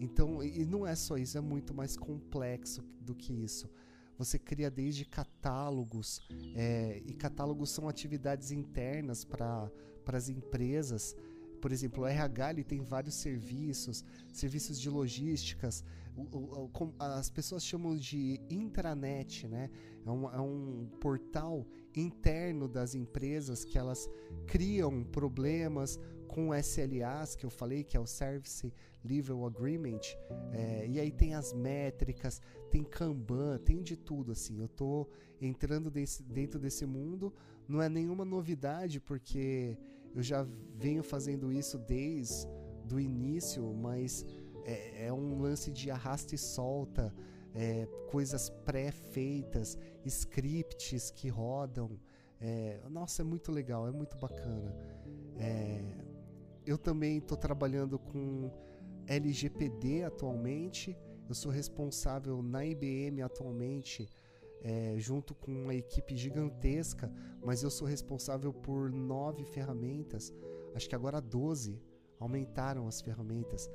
Então, 0.00 0.42
e 0.42 0.64
não 0.64 0.86
é 0.86 0.96
só 0.96 1.16
isso, 1.16 1.38
é 1.38 1.40
muito 1.40 1.72
mais 1.72 1.96
complexo 1.96 2.82
do 3.00 3.14
que 3.14 3.32
isso. 3.32 3.70
Você 4.18 4.38
cria 4.38 4.70
desde 4.70 5.04
catálogos, 5.04 6.20
é, 6.54 7.00
e 7.06 7.14
catálogos 7.14 7.70
são 7.70 7.88
atividades 7.88 8.50
internas 8.50 9.24
para 9.24 9.70
as 10.06 10.28
empresas. 10.28 11.16
Por 11.60 11.70
exemplo, 11.70 12.02
o 12.02 12.06
RH 12.06 12.50
ele 12.50 12.64
tem 12.64 12.80
vários 12.80 13.14
serviços, 13.14 14.04
serviços 14.32 14.80
de 14.80 14.90
logísticas. 14.90 15.84
O, 16.16 16.22
o, 16.22 16.64
o, 16.66 16.94
as 16.98 17.30
pessoas 17.30 17.64
chamam 17.64 17.96
de 17.96 18.40
intranet, 18.50 19.46
né? 19.46 19.70
É 20.04 20.10
um, 20.10 20.30
é 20.30 20.40
um 20.40 20.88
portal 21.00 21.66
interno 21.94 22.68
das 22.68 22.94
empresas 22.94 23.64
que 23.64 23.78
elas 23.78 24.08
criam 24.46 25.04
problemas 25.04 25.98
com 26.26 26.54
SLAs, 26.54 27.36
que 27.36 27.44
eu 27.44 27.50
falei, 27.50 27.84
que 27.84 27.96
é 27.96 28.00
o 28.00 28.06
Service 28.06 28.72
Level 29.04 29.44
Agreement, 29.44 30.00
é, 30.52 30.86
e 30.88 30.98
aí 30.98 31.10
tem 31.10 31.34
as 31.34 31.52
métricas, 31.52 32.40
tem 32.70 32.82
Kanban, 32.82 33.58
tem 33.58 33.82
de 33.82 33.96
tudo, 33.96 34.32
assim. 34.32 34.58
Eu 34.58 34.68
tô 34.68 35.06
entrando 35.40 35.90
desse, 35.90 36.22
dentro 36.22 36.58
desse 36.58 36.86
mundo, 36.86 37.34
não 37.68 37.82
é 37.82 37.88
nenhuma 37.88 38.24
novidade, 38.24 38.98
porque 38.98 39.76
eu 40.14 40.22
já 40.22 40.46
venho 40.74 41.02
fazendo 41.02 41.52
isso 41.52 41.78
desde 41.78 42.46
o 42.90 42.98
início, 42.98 43.62
mas 43.74 44.24
é, 44.64 45.06
é 45.06 45.12
um 45.12 45.40
lance 45.40 45.70
de 45.70 45.90
arrasta 45.90 46.34
e 46.34 46.38
solta, 46.38 47.14
é, 47.54 47.86
coisas 48.10 48.48
pré-feitas, 48.64 49.78
scripts 50.06 51.10
que 51.10 51.28
rodam. 51.28 51.98
É, 52.40 52.80
nossa, 52.90 53.22
é 53.22 53.24
muito 53.24 53.52
legal, 53.52 53.86
é 53.86 53.90
muito 53.90 54.16
bacana. 54.16 54.74
É, 55.38 55.82
eu 56.66 56.76
também 56.76 57.18
estou 57.18 57.36
trabalhando 57.36 57.98
com 57.98 58.50
LGPD 59.06 60.04
atualmente. 60.04 60.96
Eu 61.28 61.34
sou 61.34 61.50
responsável 61.50 62.42
na 62.42 62.64
IBM 62.64 63.22
atualmente, 63.22 64.08
é, 64.60 64.94
junto 64.98 65.34
com 65.34 65.50
uma 65.50 65.74
equipe 65.74 66.16
gigantesca, 66.16 67.10
mas 67.44 67.62
eu 67.62 67.70
sou 67.70 67.86
responsável 67.86 68.52
por 68.52 68.90
nove 68.90 69.44
ferramentas. 69.44 70.32
Acho 70.74 70.88
que 70.88 70.94
agora 70.94 71.20
12 71.20 71.80
aumentaram 72.18 72.86
as 72.86 73.00
ferramentas. 73.00 73.70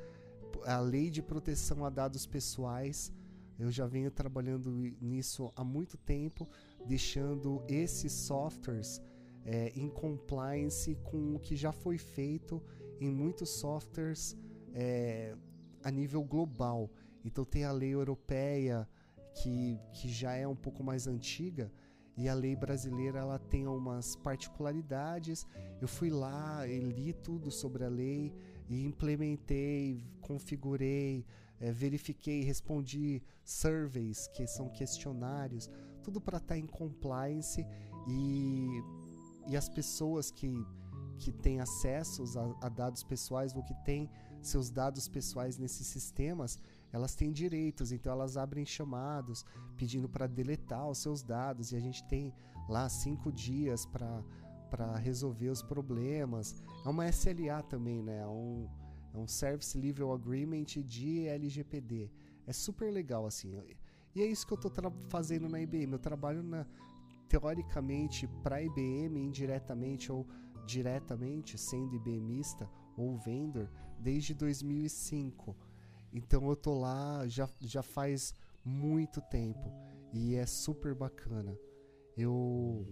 A 0.66 0.80
lei 0.80 1.10
de 1.10 1.22
proteção 1.22 1.86
a 1.86 1.90
dados 1.90 2.26
pessoais 2.26 3.12
eu 3.60 3.72
já 3.72 3.88
venho 3.88 4.12
trabalhando 4.12 4.70
nisso 5.02 5.52
há 5.56 5.64
muito 5.64 5.98
tempo, 5.98 6.48
deixando 6.86 7.64
esses 7.68 8.12
softwares 8.14 9.02
é, 9.44 9.72
em 9.76 9.90
compliance 9.90 10.96
com 11.04 11.36
o 11.36 11.40
que 11.40 11.56
já 11.56 11.72
foi 11.72 11.98
feito 11.98 12.62
em 13.00 13.10
muitos 13.10 13.50
softwares 13.50 14.38
é, 14.74 15.36
a 15.84 15.90
nível 15.90 16.24
global. 16.24 16.90
Então 17.24 17.44
tem 17.44 17.64
a 17.64 17.72
lei 17.72 17.94
europeia 17.94 18.88
que, 19.34 19.80
que 19.94 20.10
já 20.10 20.34
é 20.34 20.48
um 20.48 20.56
pouco 20.56 20.84
mais 20.84 21.08
antiga 21.08 21.72
e 22.16 22.28
a 22.28 22.34
lei 22.34 22.56
brasileira 22.56 23.20
ela 23.20 23.38
tem 23.38 23.68
umas 23.68 24.16
particularidades. 24.16 25.46
Eu 25.80 25.88
fui 25.88 26.10
lá 26.10 26.66
li 26.66 27.14
tudo 27.14 27.52
sobre 27.52 27.84
a 27.86 27.90
lei 27.90 28.34
e 28.68 28.84
implementei, 28.84 30.04
configurei, 30.22 31.26
é, 31.60 31.72
verifiquei, 31.72 32.44
respondi 32.44 33.22
surveys, 33.44 34.28
que 34.30 34.46
são 34.48 34.70
questionários, 34.70 35.70
tudo 36.04 36.22
para 36.22 36.38
estar 36.38 36.56
tá 36.56 36.58
em 36.58 36.66
compliance 36.66 37.66
e, 38.08 38.82
e 39.48 39.58
as 39.58 39.68
pessoas 39.68 40.32
que, 40.32 40.66
que 41.18 41.32
têm 41.32 41.60
acesso 41.60 42.24
a, 42.40 42.68
a 42.68 42.70
dados 42.70 43.04
pessoais 43.04 43.56
ou 43.56 43.64
que 43.64 43.74
têm 43.84 44.10
seus 44.42 44.70
dados 44.70 45.08
pessoais 45.08 45.58
nesses 45.58 45.88
sistemas, 45.88 46.60
elas 46.92 47.16
têm 47.16 47.32
direitos, 47.32 47.92
então 47.92 48.12
elas 48.12 48.38
abrem 48.38 48.66
chamados 48.66 49.46
pedindo 49.76 50.08
para 50.08 50.28
deletar 50.28 50.88
os 50.88 51.00
seus 51.00 51.22
dados 51.22 51.72
e 51.72 51.76
a 51.76 51.80
gente 51.80 52.04
tem 52.06 52.34
lá 52.70 52.88
cinco 52.88 53.32
dias 53.32 53.86
para 53.86 54.96
resolver 54.98 55.50
os 55.50 55.62
problemas. 55.62 56.56
É 56.86 56.90
uma 56.90 57.08
SLA 57.10 57.62
também, 57.64 58.02
né? 58.02 58.20
É 58.20 58.28
um, 58.28 58.68
é 59.18 59.24
um 59.24 59.28
Service 59.28 59.78
Level 59.78 60.12
Agreement 60.14 60.66
de 60.86 61.28
LGPD. 61.28 62.12
É 62.46 62.54
super 62.54 62.92
legal 62.92 63.26
assim. 63.26 63.60
E 64.16 64.22
é 64.22 64.26
isso 64.26 64.46
que 64.46 64.54
eu 64.54 64.58
estou 64.58 64.72
fazendo 65.10 65.50
na 65.50 65.60
IBM. 65.60 65.94
Eu 65.94 66.00
trabalho 66.00 66.44
na, 66.44 66.66
teoricamente 67.28 68.28
para 68.44 68.62
IBM 68.62 69.20
indiretamente 69.20 70.12
ou 70.12 70.26
diretamente, 70.66 71.58
sendo 71.58 71.96
IBMista 71.96 72.70
ou 72.96 73.18
vendor, 73.18 73.70
desde 74.00 74.34
2005. 74.34 75.56
Então 76.14 76.48
eu 76.48 76.56
tô 76.56 76.80
lá 76.80 77.28
já, 77.28 77.50
já 77.60 77.84
faz 77.84 78.34
muito 78.64 79.22
tempo 79.22 79.72
e 80.14 80.36
é 80.36 80.46
super 80.46 80.94
bacana. 80.94 81.58
Eu 82.16 82.88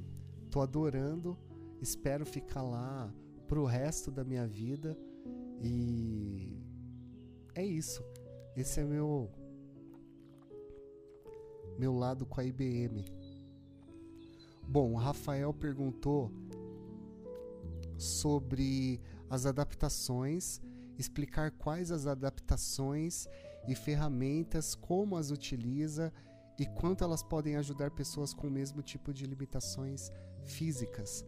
tô 0.51 0.61
adorando, 0.61 1.37
espero 1.81 2.25
ficar 2.25 2.61
lá 2.61 3.13
pro 3.47 3.65
resto 3.65 4.11
da 4.11 4.23
minha 4.23 4.47
vida 4.47 4.97
e 5.61 6.61
é 7.53 7.65
isso. 7.65 8.03
Esse 8.55 8.79
é 8.79 8.83
meu 8.83 9.29
meu 11.77 11.93
lado 11.93 12.25
com 12.25 12.39
a 12.39 12.43
IBM. 12.43 13.05
Bom, 14.67 14.93
o 14.93 14.97
Rafael 14.97 15.53
perguntou 15.53 16.31
sobre 17.97 19.01
as 19.29 19.45
adaptações, 19.45 20.61
explicar 20.97 21.51
quais 21.51 21.91
as 21.91 22.07
adaptações 22.07 23.27
e 23.67 23.75
ferramentas, 23.75 24.75
como 24.75 25.17
as 25.17 25.31
utiliza 25.31 26.13
e 26.57 26.65
quanto 26.65 27.03
elas 27.03 27.21
podem 27.21 27.57
ajudar 27.57 27.91
pessoas 27.91 28.33
com 28.33 28.47
o 28.47 28.51
mesmo 28.51 28.81
tipo 28.81 29.13
de 29.13 29.25
limitações 29.25 30.11
físicas. 30.43 31.25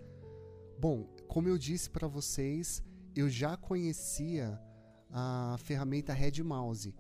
Bom, 0.79 1.07
como 1.27 1.49
eu 1.49 1.57
disse 1.57 1.89
para 1.89 2.07
vocês, 2.07 2.81
eu 3.19 3.27
já 3.27 3.57
conhecia 3.57 4.61
a 5.11 5.55
ferramenta 5.59 6.13
Red 6.13 6.43
Mouse 6.43 6.93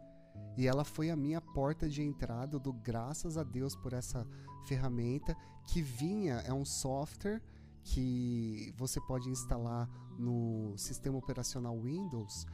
e 0.57 0.65
ela 0.65 0.83
foi 0.83 1.11
a 1.11 1.15
minha 1.15 1.39
porta 1.39 1.87
de 1.87 2.01
entrada. 2.01 2.57
Dou 2.57 2.73
graças 2.73 3.37
a 3.37 3.43
Deus 3.43 3.75
por 3.75 3.93
essa 3.93 4.25
ferramenta 4.65 5.37
que 5.67 5.79
vinha, 5.79 6.37
é 6.37 6.51
um 6.51 6.65
software 6.65 7.39
que 7.83 8.73
você 8.75 8.99
pode 9.01 9.29
instalar 9.29 9.87
no 10.17 10.73
sistema 10.75 11.19
operacional 11.19 11.79
Windows 11.79 12.47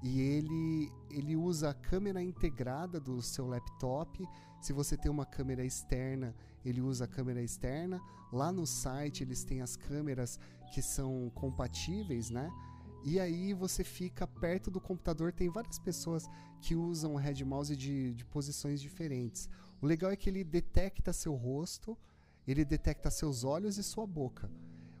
e 0.00 0.20
ele, 0.20 0.92
ele 1.10 1.34
usa 1.34 1.70
a 1.70 1.74
câmera 1.74 2.22
integrada 2.22 3.00
do 3.00 3.20
seu 3.20 3.48
laptop. 3.48 4.24
Se 4.60 4.72
você 4.72 4.96
tem 4.96 5.10
uma 5.10 5.26
câmera 5.26 5.64
externa, 5.64 6.36
ele 6.64 6.80
usa 6.80 7.04
a 7.04 7.08
câmera 7.08 7.42
externa. 7.42 8.00
Lá 8.32 8.52
no 8.52 8.64
site 8.64 9.24
eles 9.24 9.42
têm 9.42 9.60
as 9.60 9.74
câmeras 9.74 10.38
que 10.72 10.80
são 10.80 11.30
compatíveis, 11.34 12.30
né? 12.30 12.48
E 13.10 13.18
aí 13.18 13.54
você 13.54 13.82
fica 13.82 14.26
perto 14.26 14.70
do 14.70 14.78
computador. 14.78 15.32
Tem 15.32 15.48
várias 15.48 15.78
pessoas 15.78 16.26
que 16.60 16.74
usam 16.74 17.14
o 17.14 17.16
Red 17.16 17.42
Mouse 17.42 17.74
de, 17.74 18.12
de 18.12 18.22
posições 18.26 18.82
diferentes. 18.82 19.48
O 19.80 19.86
legal 19.86 20.10
é 20.10 20.16
que 20.16 20.28
ele 20.28 20.44
detecta 20.44 21.10
seu 21.10 21.34
rosto, 21.34 21.96
ele 22.46 22.66
detecta 22.66 23.10
seus 23.10 23.44
olhos 23.44 23.78
e 23.78 23.82
sua 23.82 24.06
boca. 24.06 24.50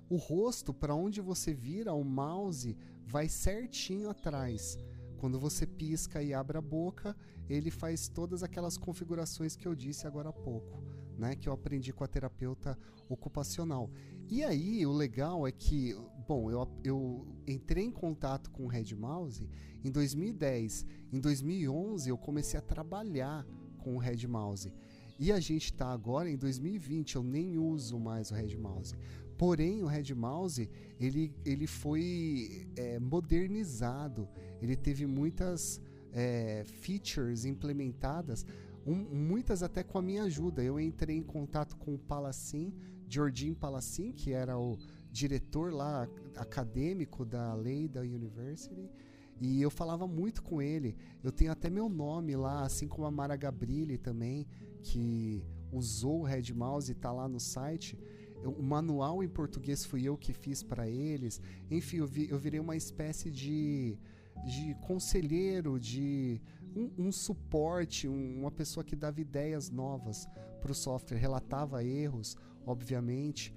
O 0.08 0.16
rosto, 0.16 0.72
para 0.72 0.94
onde 0.94 1.20
você 1.20 1.52
vira, 1.52 1.92
o 1.92 2.02
mouse 2.02 2.74
vai 3.04 3.28
certinho 3.28 4.08
atrás. 4.08 4.78
Quando 5.18 5.38
você 5.38 5.66
pisca 5.66 6.22
e 6.22 6.32
abre 6.32 6.56
a 6.56 6.62
boca, 6.62 7.14
ele 7.46 7.70
faz 7.70 8.08
todas 8.08 8.42
aquelas 8.42 8.78
configurações 8.78 9.54
que 9.54 9.68
eu 9.68 9.74
disse 9.74 10.06
agora 10.06 10.30
há 10.30 10.32
pouco, 10.32 10.82
né? 11.18 11.36
Que 11.36 11.46
eu 11.46 11.52
aprendi 11.52 11.92
com 11.92 12.04
a 12.04 12.08
terapeuta 12.08 12.78
ocupacional. 13.06 13.90
E 14.30 14.42
aí, 14.42 14.86
o 14.86 14.92
legal 14.92 15.46
é 15.46 15.52
que, 15.52 15.94
bom, 16.28 16.50
eu, 16.50 16.68
eu 16.84 17.26
entrei 17.46 17.84
em 17.84 17.90
contato 17.90 18.50
com 18.50 18.64
o 18.64 18.68
Red 18.68 18.94
Mouse 18.94 19.48
em 19.82 19.90
2010. 19.90 20.84
Em 21.10 21.18
2011, 21.18 22.10
eu 22.10 22.18
comecei 22.18 22.58
a 22.58 22.62
trabalhar 22.62 23.46
com 23.78 23.96
o 23.96 23.98
Red 23.98 24.26
Mouse. 24.26 24.70
E 25.18 25.32
a 25.32 25.40
gente 25.40 25.64
está 25.64 25.90
agora 25.90 26.28
em 26.28 26.36
2020, 26.36 27.16
eu 27.16 27.22
nem 27.22 27.56
uso 27.56 27.98
mais 27.98 28.30
o 28.30 28.34
Red 28.34 28.56
Mouse. 28.56 28.94
Porém, 29.38 29.82
o 29.82 29.86
Red 29.86 30.14
Mouse 30.14 30.68
ele, 31.00 31.32
ele 31.46 31.66
foi 31.66 32.68
é, 32.76 32.98
modernizado, 32.98 34.28
ele 34.60 34.76
teve 34.76 35.06
muitas 35.06 35.80
é, 36.12 36.62
features 36.64 37.46
implementadas, 37.46 38.44
um, 38.86 38.94
muitas 38.94 39.62
até 39.62 39.82
com 39.82 39.96
a 39.96 40.02
minha 40.02 40.24
ajuda. 40.24 40.62
Eu 40.62 40.78
entrei 40.78 41.16
em 41.16 41.22
contato 41.22 41.74
com 41.76 41.94
o 41.94 41.98
Palacin, 41.98 42.74
Georgine 43.08 43.54
Palacin, 43.54 44.12
que 44.12 44.32
era 44.32 44.58
o 44.58 44.76
diretor 45.10 45.72
lá 45.72 46.08
acadêmico 46.36 47.24
da 47.24 47.54
Leida 47.54 48.00
University, 48.00 48.90
e 49.40 49.62
eu 49.62 49.70
falava 49.70 50.06
muito 50.06 50.42
com 50.42 50.60
ele. 50.60 50.96
Eu 51.22 51.30
tenho 51.30 51.52
até 51.52 51.70
meu 51.70 51.88
nome 51.88 52.34
lá, 52.34 52.62
assim 52.62 52.88
como 52.88 53.06
a 53.06 53.10
Mara 53.10 53.36
Gabrilli 53.36 53.96
também, 53.96 54.46
que 54.82 55.44
usou 55.72 56.20
o 56.20 56.24
Red 56.24 56.52
Mouse 56.54 56.90
e 56.90 56.94
está 56.94 57.12
lá 57.12 57.28
no 57.28 57.38
site 57.38 57.96
o 58.44 58.62
manual 58.62 59.22
em 59.22 59.28
português 59.28 59.84
fui 59.84 60.04
eu 60.04 60.16
que 60.16 60.32
fiz 60.32 60.62
para 60.62 60.88
eles. 60.88 61.40
Enfim, 61.70 61.98
eu, 61.98 62.06
vi, 62.06 62.28
eu 62.28 62.38
virei 62.38 62.60
uma 62.60 62.76
espécie 62.76 63.30
de, 63.30 63.98
de 64.44 64.74
conselheiro, 64.86 65.78
de 65.78 66.40
um, 66.76 67.06
um 67.06 67.12
suporte, 67.12 68.06
um, 68.08 68.40
uma 68.40 68.50
pessoa 68.50 68.84
que 68.84 68.94
dava 68.94 69.20
ideias 69.20 69.70
novas 69.70 70.28
para 70.60 70.72
o 70.72 70.74
software, 70.74 71.18
relatava 71.18 71.84
erros, 71.84 72.36
obviamente. 72.66 73.54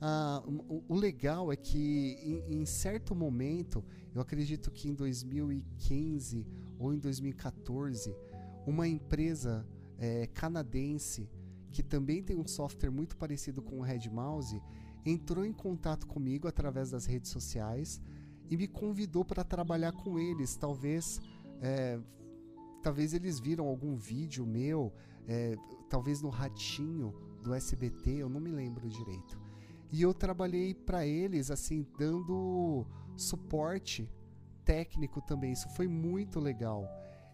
Ah, 0.00 0.42
o, 0.88 0.94
legal 0.94 1.52
é 1.52 1.56
que 1.56 2.18
em, 2.22 2.60
em, 2.60 2.66
certo 2.66 3.14
momento, 3.14 3.84
eu 4.14 4.20
acredito 4.20 4.70
que 4.70 4.88
em 4.88 4.94
2015 4.94 6.46
ou 6.78 6.92
em 6.92 6.98
2014, 6.98 8.14
uma 8.66 8.86
empresa 8.86 9.66
é, 9.98 10.26
canadense 10.26 11.28
que 11.70 11.82
também 11.82 12.22
tem 12.22 12.36
um 12.36 12.46
software 12.46 12.90
muito 12.90 13.16
parecido 13.16 13.60
com 13.60 13.80
o 13.80 13.82
Red 13.82 14.08
Mouse, 14.10 14.62
entrou 15.04 15.44
em 15.44 15.52
contato 15.52 16.06
comigo 16.06 16.46
através 16.46 16.90
das 16.90 17.04
redes 17.04 17.30
sociais 17.30 18.00
e 18.48 18.56
me 18.56 18.68
convidou 18.68 19.24
para 19.24 19.42
trabalhar 19.42 19.92
com 19.92 20.18
eles. 20.18 20.56
Talvez, 20.56 21.20
é, 21.60 21.98
talvez 22.82 23.12
eles 23.12 23.40
viram 23.40 23.66
algum 23.66 23.96
vídeo 23.96 24.46
meu, 24.46 24.92
é, 25.26 25.56
talvez 25.88 26.22
no 26.22 26.28
Ratinho 26.28 27.12
do 27.42 27.52
SBT, 27.52 28.10
eu 28.18 28.28
não 28.28 28.40
me 28.40 28.50
lembro 28.50 28.88
direito. 28.88 29.43
E 29.94 30.02
eu 30.02 30.12
trabalhei 30.12 30.74
para 30.74 31.06
eles, 31.06 31.52
assim, 31.52 31.86
dando 31.96 32.84
suporte 33.16 34.10
técnico 34.64 35.22
também. 35.22 35.52
Isso 35.52 35.68
foi 35.76 35.86
muito 35.86 36.40
legal. 36.40 36.84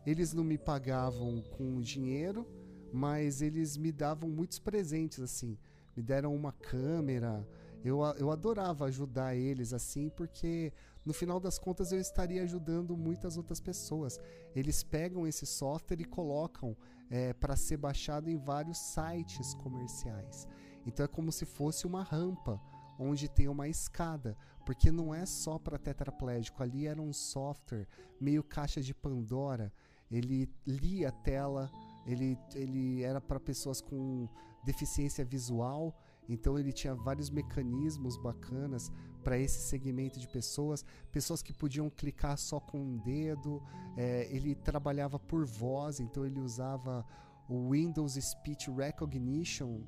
Eles 0.04 0.34
não 0.34 0.44
me 0.44 0.58
pagavam 0.58 1.40
com 1.56 1.80
dinheiro, 1.80 2.46
mas 2.92 3.40
eles 3.40 3.78
me 3.78 3.90
davam 3.90 4.28
muitos 4.28 4.58
presentes 4.58 5.20
assim. 5.20 5.56
Me 5.96 6.02
deram 6.02 6.36
uma 6.36 6.52
câmera. 6.52 7.48
Eu, 7.82 8.02
eu 8.18 8.30
adorava 8.30 8.84
ajudar 8.84 9.34
eles 9.34 9.72
assim, 9.72 10.10
porque 10.10 10.70
no 11.02 11.14
final 11.14 11.40
das 11.40 11.58
contas 11.58 11.92
eu 11.92 11.98
estaria 11.98 12.42
ajudando 12.42 12.94
muitas 12.94 13.38
outras 13.38 13.58
pessoas. 13.58 14.20
Eles 14.54 14.82
pegam 14.82 15.26
esse 15.26 15.46
software 15.46 16.02
e 16.02 16.04
colocam 16.04 16.76
é, 17.08 17.32
para 17.32 17.56
ser 17.56 17.78
baixado 17.78 18.28
em 18.28 18.36
vários 18.36 18.76
sites 18.76 19.54
comerciais. 19.54 20.46
Então 20.86 21.04
é 21.04 21.08
como 21.08 21.30
se 21.30 21.44
fosse 21.44 21.86
uma 21.86 22.02
rampa 22.02 22.60
onde 22.98 23.28
tem 23.28 23.48
uma 23.48 23.68
escada, 23.68 24.36
porque 24.66 24.90
não 24.90 25.14
é 25.14 25.24
só 25.24 25.58
para 25.58 25.78
tetraplégico, 25.78 26.62
ali 26.62 26.86
era 26.86 27.00
um 27.00 27.12
software 27.12 27.88
meio 28.20 28.42
caixa 28.42 28.80
de 28.80 28.92
Pandora. 28.92 29.72
Ele 30.10 30.50
lia 30.66 31.08
a 31.08 31.12
tela 31.12 31.70
ele, 32.06 32.38
ele 32.54 33.02
era 33.02 33.20
para 33.20 33.38
pessoas 33.38 33.80
com 33.80 34.28
deficiência 34.64 35.24
visual, 35.24 35.94
então 36.28 36.58
ele 36.58 36.72
tinha 36.72 36.94
vários 36.94 37.30
mecanismos 37.30 38.16
bacanas 38.16 38.90
para 39.22 39.38
esse 39.38 39.60
segmento 39.68 40.18
de 40.18 40.28
pessoas, 40.28 40.84
pessoas 41.10 41.42
que 41.42 41.52
podiam 41.52 41.90
clicar 41.90 42.38
só 42.38 42.58
com 42.58 42.78
um 42.78 42.96
dedo. 42.98 43.62
É, 43.96 44.28
ele 44.30 44.54
trabalhava 44.54 45.18
por 45.18 45.44
voz, 45.44 46.00
então 46.00 46.24
ele 46.24 46.40
usava 46.40 47.04
o 47.50 47.70
Windows 47.70 48.14
Speech 48.14 48.70
Recognition, 48.70 49.80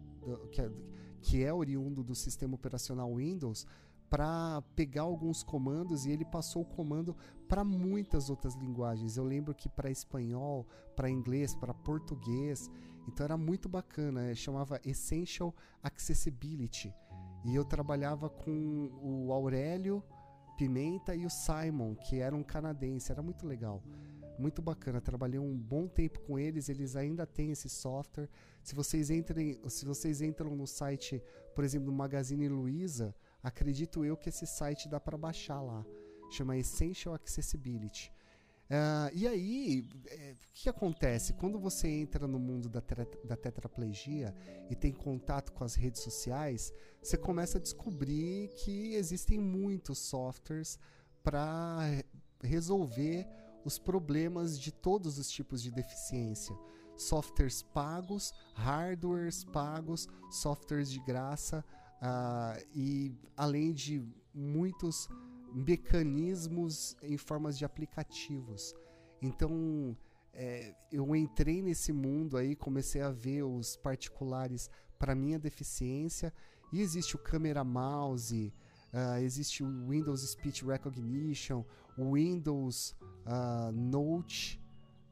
que 0.50 0.60
é, 0.60 0.70
que 1.20 1.44
é 1.44 1.54
oriundo 1.54 2.02
do 2.02 2.14
sistema 2.14 2.56
operacional 2.56 3.14
Windows, 3.14 3.64
para 4.10 4.60
pegar 4.74 5.02
alguns 5.02 5.42
comandos 5.42 6.04
e 6.04 6.10
ele 6.10 6.24
passou 6.24 6.62
o 6.62 6.66
comando 6.66 7.16
para 7.48 7.64
muitas 7.64 8.28
outras 8.28 8.54
linguagens. 8.56 9.16
Eu 9.16 9.24
lembro 9.24 9.54
que 9.54 9.68
para 9.68 9.90
espanhol, 9.90 10.66
para 10.94 11.08
inglês, 11.08 11.54
para 11.54 11.72
português. 11.72 12.68
Então 13.08 13.24
era 13.24 13.36
muito 13.36 13.68
bacana, 13.68 14.24
é, 14.26 14.34
chamava 14.34 14.80
Essential 14.84 15.54
Accessibility. 15.82 16.92
E 17.44 17.54
eu 17.54 17.64
trabalhava 17.64 18.28
com 18.28 18.90
o 19.02 19.32
Aurélio 19.32 20.02
Pimenta 20.56 21.14
e 21.14 21.24
o 21.24 21.30
Simon, 21.30 21.94
que 21.94 22.18
era 22.20 22.36
um 22.36 22.42
canadense, 22.42 23.10
era 23.10 23.22
muito 23.22 23.46
legal. 23.46 23.82
Muito 24.42 24.60
bacana. 24.60 25.00
Trabalhei 25.00 25.38
um 25.38 25.56
bom 25.56 25.86
tempo 25.86 26.20
com 26.20 26.38
eles, 26.38 26.68
eles 26.68 26.96
ainda 26.96 27.24
têm 27.24 27.52
esse 27.52 27.68
software. 27.68 28.28
Se 28.62 28.74
vocês 28.74 29.08
entrem, 29.08 29.60
se 29.68 29.84
vocês 29.84 30.20
entram 30.20 30.56
no 30.56 30.66
site, 30.66 31.22
por 31.54 31.64
exemplo, 31.64 31.86
do 31.86 31.92
Magazine 31.92 32.48
Luiza, 32.48 33.14
acredito 33.42 34.04
eu 34.04 34.16
que 34.16 34.28
esse 34.28 34.46
site 34.46 34.88
dá 34.88 34.98
para 34.98 35.16
baixar 35.16 35.60
lá. 35.60 35.86
Chama 36.30 36.56
Essential 36.56 37.14
Accessibility. 37.14 38.12
Uh, 38.72 39.12
e 39.12 39.28
aí, 39.28 39.88
é, 40.06 40.32
o 40.32 40.36
que 40.54 40.68
acontece? 40.68 41.34
Quando 41.34 41.58
você 41.60 41.88
entra 41.88 42.26
no 42.26 42.38
mundo 42.38 42.70
da, 42.70 42.82
da 43.22 43.36
tetraplegia 43.36 44.34
e 44.70 44.74
tem 44.74 44.92
contato 44.92 45.52
com 45.52 45.62
as 45.62 45.74
redes 45.74 46.00
sociais, 46.00 46.72
você 47.02 47.18
começa 47.18 47.58
a 47.58 47.60
descobrir 47.60 48.48
que 48.56 48.94
existem 48.94 49.38
muitos 49.38 49.98
softwares 49.98 50.78
para 51.22 51.80
resolver 52.42 53.28
os 53.64 53.78
problemas 53.78 54.58
de 54.58 54.72
todos 54.72 55.18
os 55.18 55.30
tipos 55.30 55.62
de 55.62 55.70
deficiência. 55.70 56.56
Softwares 56.96 57.62
pagos, 57.62 58.32
hardwares 58.54 59.44
pagos, 59.44 60.08
softwares 60.30 60.90
de 60.90 61.00
graça 61.00 61.64
uh, 62.00 62.62
e 62.74 63.16
além 63.36 63.72
de 63.72 64.06
muitos 64.34 65.08
mecanismos 65.54 66.96
em 67.02 67.16
formas 67.16 67.58
de 67.58 67.64
aplicativos. 67.64 68.74
Então 69.20 69.96
é, 70.32 70.74
eu 70.90 71.14
entrei 71.14 71.60
nesse 71.62 71.92
mundo 71.92 72.36
aí, 72.36 72.56
comecei 72.56 73.02
a 73.02 73.10
ver 73.10 73.42
os 73.42 73.76
particulares 73.76 74.70
para 74.98 75.14
minha 75.14 75.38
deficiência 75.38 76.32
e 76.72 76.80
existe 76.80 77.16
o 77.16 77.18
câmera 77.18 77.62
mouse, 77.62 78.52
uh, 78.92 79.18
existe 79.18 79.62
o 79.62 79.88
Windows 79.88 80.28
Speech 80.30 80.64
Recognition, 80.64 81.64
o 81.96 82.14
Windows 82.14 82.94
uh, 83.26 83.72
Note, 83.72 84.60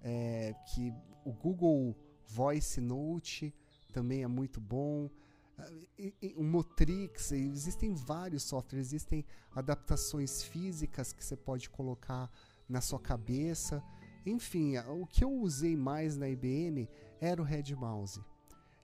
é, 0.03 0.55
que 0.67 0.93
o 1.25 1.33
Google 1.33 1.97
Voice 2.27 2.81
Note 2.81 3.55
também 3.93 4.23
é 4.23 4.27
muito 4.27 4.61
bom. 4.61 5.07
Uh, 5.07 6.31
o 6.37 6.45
Motrix, 6.45 7.33
existem 7.33 7.93
vários 7.93 8.43
softwares, 8.45 8.89
existem 8.89 9.25
adaptações 9.55 10.43
físicas 10.43 11.13
que 11.13 11.25
você 11.25 11.37
pode 11.37 11.69
colocar 11.69 12.31
na 12.69 12.81
sua 12.81 13.01
cabeça. 13.01 13.83
Enfim, 14.25 14.77
o 14.79 15.07
que 15.07 15.25
eu 15.25 15.33
usei 15.33 15.77
mais 15.77 16.17
na 16.17 16.29
IBM 16.29 16.89
era 17.21 17.41
o 17.41 17.45
Red 17.45 17.75
Mouse. 17.75 18.23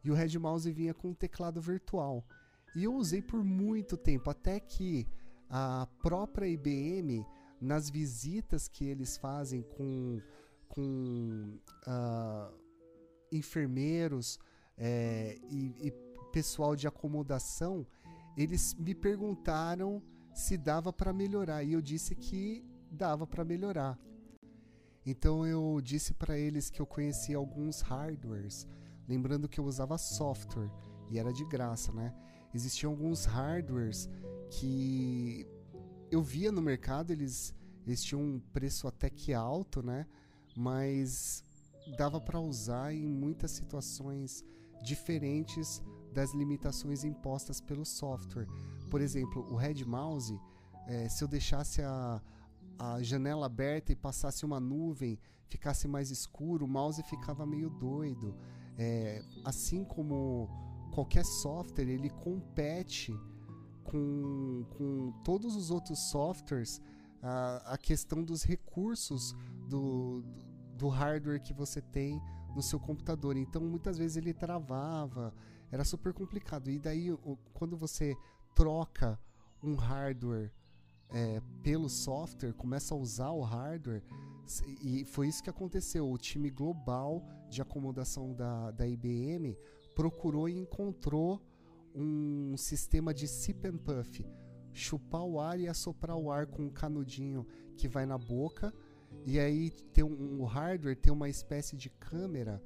E 0.02 0.10
o 0.10 0.14
Red 0.14 0.38
Mouse 0.38 0.70
vinha 0.70 0.94
com 0.94 1.08
um 1.08 1.14
teclado 1.14 1.60
virtual. 1.60 2.24
E 2.76 2.84
eu 2.84 2.94
usei 2.94 3.22
por 3.22 3.42
muito 3.42 3.96
tempo, 3.96 4.28
até 4.28 4.60
que 4.60 5.08
a 5.48 5.88
própria 6.02 6.46
IBM 6.46 7.24
nas 7.58 7.88
visitas 7.88 8.68
que 8.68 8.84
eles 8.84 9.16
fazem 9.16 9.62
com, 9.62 10.20
com 10.68 11.58
uh, 11.86 12.54
enfermeiros 13.32 14.38
é, 14.76 15.38
e, 15.50 15.88
e 15.88 15.90
pessoal 16.30 16.76
de 16.76 16.86
acomodação, 16.86 17.86
eles 18.36 18.74
me 18.74 18.94
perguntaram 18.94 20.02
se 20.34 20.58
dava 20.58 20.92
para 20.92 21.14
melhorar 21.14 21.64
e 21.64 21.72
eu 21.72 21.80
disse 21.80 22.14
que 22.14 22.62
dava 22.90 23.26
para 23.26 23.42
melhorar. 23.42 23.98
Então 25.06 25.46
eu 25.46 25.80
disse 25.82 26.12
para 26.12 26.38
eles 26.38 26.68
que 26.68 26.82
eu 26.82 26.86
conhecia 26.86 27.38
alguns 27.38 27.80
hardwares, 27.80 28.68
lembrando 29.08 29.48
que 29.48 29.58
eu 29.58 29.64
usava 29.64 29.96
software 29.96 30.70
e 31.08 31.18
era 31.18 31.32
de 31.32 31.44
graça, 31.46 31.90
né? 31.90 32.14
Existiam 32.54 32.90
alguns 32.90 33.24
hardwares 33.24 34.08
que 34.50 35.46
eu 36.10 36.22
via 36.22 36.52
no 36.52 36.62
mercado, 36.62 37.10
eles, 37.10 37.54
eles 37.86 38.02
tinham 38.02 38.22
um 38.22 38.40
preço 38.52 38.86
até 38.86 39.10
que 39.10 39.34
alto, 39.34 39.82
né? 39.82 40.06
Mas 40.56 41.44
dava 41.96 42.20
para 42.20 42.40
usar 42.40 42.94
em 42.94 43.06
muitas 43.06 43.50
situações 43.50 44.44
diferentes 44.82 45.82
das 46.12 46.32
limitações 46.34 47.04
impostas 47.04 47.60
pelo 47.60 47.84
software. 47.84 48.46
Por 48.90 49.00
exemplo, 49.00 49.46
o 49.52 49.56
Red 49.56 49.84
Mouse, 49.84 50.40
é, 50.86 51.08
se 51.08 51.22
eu 51.22 51.28
deixasse 51.28 51.82
a, 51.82 52.22
a 52.78 53.02
janela 53.02 53.46
aberta 53.46 53.92
e 53.92 53.96
passasse 53.96 54.44
uma 54.44 54.58
nuvem, 54.58 55.18
ficasse 55.48 55.86
mais 55.86 56.10
escuro, 56.10 56.64
o 56.64 56.68
mouse 56.68 57.02
ficava 57.02 57.46
meio 57.46 57.70
doido. 57.70 58.34
É, 58.78 59.22
assim 59.44 59.84
como 59.84 60.48
qualquer 60.96 61.26
software, 61.26 61.90
ele 61.90 62.08
compete 62.08 63.12
com, 63.84 64.64
com 64.70 65.12
todos 65.22 65.54
os 65.54 65.70
outros 65.70 65.98
softwares 66.08 66.80
a, 67.22 67.74
a 67.74 67.76
questão 67.76 68.24
dos 68.24 68.42
recursos 68.42 69.34
do, 69.68 70.24
do 70.74 70.88
hardware 70.88 71.42
que 71.42 71.52
você 71.52 71.82
tem 71.82 72.18
no 72.54 72.62
seu 72.62 72.80
computador. 72.80 73.36
Então, 73.36 73.60
muitas 73.60 73.98
vezes 73.98 74.16
ele 74.16 74.32
travava, 74.32 75.34
era 75.70 75.84
super 75.84 76.14
complicado. 76.14 76.70
E 76.70 76.78
daí, 76.78 77.14
quando 77.52 77.76
você 77.76 78.16
troca 78.54 79.20
um 79.62 79.74
hardware 79.74 80.50
é, 81.10 81.42
pelo 81.62 81.90
software, 81.90 82.54
começa 82.54 82.94
a 82.94 82.96
usar 82.96 83.32
o 83.32 83.42
hardware, 83.42 84.02
e 84.80 85.04
foi 85.04 85.28
isso 85.28 85.42
que 85.42 85.50
aconteceu. 85.50 86.10
O 86.10 86.16
time 86.16 86.48
global 86.48 87.22
de 87.50 87.60
acomodação 87.60 88.32
da, 88.32 88.70
da 88.70 88.88
IBM 88.88 89.58
procurou 89.96 90.46
e 90.48 90.56
encontrou 90.56 91.42
um 91.94 92.54
sistema 92.58 93.14
de 93.14 93.26
sip 93.26 93.66
and 93.66 93.78
puff, 93.78 94.24
chupar 94.72 95.24
o 95.24 95.40
ar 95.40 95.58
e 95.58 95.66
assoprar 95.66 96.16
o 96.16 96.30
ar 96.30 96.46
com 96.46 96.64
um 96.64 96.70
canudinho 96.70 97.46
que 97.76 97.88
vai 97.88 98.04
na 98.04 98.18
boca. 98.18 98.72
E 99.24 99.40
aí 99.40 99.70
tem 99.70 100.04
um, 100.04 100.42
o 100.42 100.44
hardware 100.44 100.94
tem 100.94 101.10
uma 101.10 101.30
espécie 101.30 101.74
de 101.74 101.88
câmera 101.88 102.62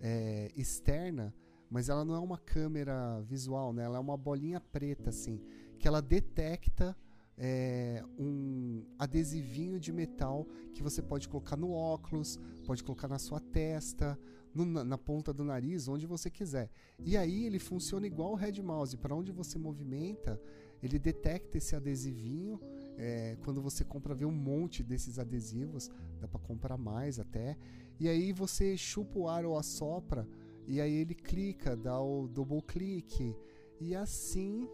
é, 0.00 0.52
externa, 0.54 1.34
mas 1.70 1.88
ela 1.88 2.04
não 2.04 2.14
é 2.14 2.18
uma 2.18 2.36
câmera 2.36 3.20
visual, 3.22 3.72
né? 3.72 3.84
Ela 3.84 3.96
é 3.96 4.00
uma 4.00 4.16
bolinha 4.16 4.60
preta 4.60 5.08
assim, 5.08 5.40
que 5.78 5.88
ela 5.88 6.02
detecta 6.02 6.94
é, 7.38 8.04
um 8.18 8.84
adesivinho 8.98 9.80
de 9.80 9.90
metal 9.90 10.46
que 10.74 10.82
você 10.82 11.00
pode 11.00 11.28
colocar 11.28 11.56
no 11.56 11.72
óculos, 11.72 12.38
pode 12.66 12.84
colocar 12.84 13.08
na 13.08 13.18
sua 13.18 13.40
testa, 13.40 14.18
no, 14.54 14.64
na, 14.64 14.84
na, 14.84 14.98
ponta 14.98 15.32
do 15.32 15.44
nariz, 15.44 15.88
onde 15.88 16.06
você 16.06 16.30
quiser. 16.30 16.70
E 16.98 17.16
aí 17.16 17.44
ele 17.44 17.58
funciona 17.58 18.06
igual 18.06 18.32
o 18.32 18.36
Red 18.36 18.62
Mouse. 18.62 18.96
Para 18.96 19.14
onde 19.14 19.32
você 19.32 19.58
movimenta, 19.58 20.40
ele 20.82 20.98
detecta 20.98 21.58
esse 21.58 21.74
adesivinho. 21.74 22.60
É, 22.96 23.36
quando 23.44 23.60
você 23.60 23.84
compra, 23.84 24.14
vê 24.14 24.24
um 24.24 24.32
monte 24.32 24.82
desses 24.82 25.18
adesivos, 25.18 25.90
dá 26.20 26.28
para 26.28 26.40
comprar 26.40 26.76
mais 26.76 27.18
até. 27.18 27.56
E 27.98 28.08
aí 28.08 28.32
você 28.32 28.76
chupa 28.76 29.18
o 29.18 29.28
ar 29.28 29.44
ou 29.44 29.58
assopra, 29.58 30.28
e 30.66 30.80
aí 30.80 30.94
ele 30.94 31.14
clica, 31.14 31.76
dá 31.76 32.00
o 32.00 32.28
double 32.28 32.62
clique. 32.62 33.34
E 33.80 33.94
assim 33.94 34.68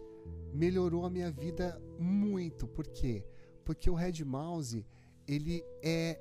melhorou 0.53 1.05
a 1.05 1.11
minha 1.11 1.31
vida 1.31 1.81
muito. 1.99 2.67
Por 2.67 2.87
quê? 2.87 3.25
Porque 3.65 3.89
o 3.89 3.95
Red 3.95 4.25
Mouse 4.25 4.85
ele 5.27 5.65
é 5.83 6.21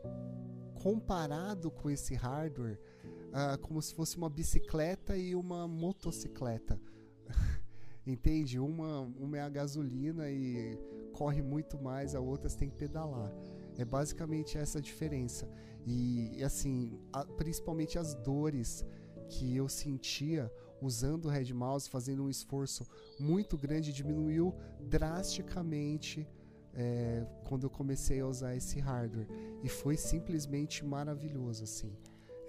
comparado 0.82 1.70
com 1.70 1.90
esse 1.90 2.14
hardware 2.16 2.80
uh, 3.30 3.58
como 3.60 3.82
se 3.82 3.94
fosse 3.94 4.18
uma 4.18 4.30
bicicleta 4.30 5.18
e 5.18 5.36
uma 5.36 5.68
motocicleta. 5.68 6.80
Entende? 8.06 8.60
Uma, 8.60 9.02
uma 9.02 9.38
é 9.38 9.42
a 9.42 9.50
gasolina 9.50 10.30
e 10.30 10.78
corre 11.14 11.42
muito 11.42 11.78
mais, 11.78 12.16
a 12.16 12.20
outra 12.20 12.50
tem 12.50 12.70
que 12.70 12.76
pedalar. 12.76 13.32
É 13.78 13.86
basicamente 13.86 14.58
essa 14.58 14.80
a 14.80 14.82
diferença. 14.82 15.48
E, 15.86 16.38
e 16.38 16.44
assim, 16.44 17.00
a, 17.14 17.26
principalmente 17.26 17.98
as 17.98 18.16
dores 18.16 18.86
que 19.30 19.56
eu 19.56 19.70
sentia 19.70 20.52
usando 20.82 21.26
o 21.26 21.30
Red 21.30 21.54
Mouse, 21.54 21.90
fazendo 21.90 22.24
um 22.24 22.30
esforço 22.30 22.86
muito 23.20 23.58
grande, 23.58 23.94
diminuiu 23.94 24.56
drasticamente 24.80 26.28
é, 26.74 27.26
quando 27.48 27.64
eu 27.64 27.70
comecei 27.70 28.22
a 28.22 28.28
usar 28.28 28.56
esse 28.56 28.80
hardware. 28.80 29.28
E 29.64 29.70
foi 29.70 29.98
simplesmente 29.98 30.86
maravilhoso, 30.86 31.64
assim. 31.64 31.94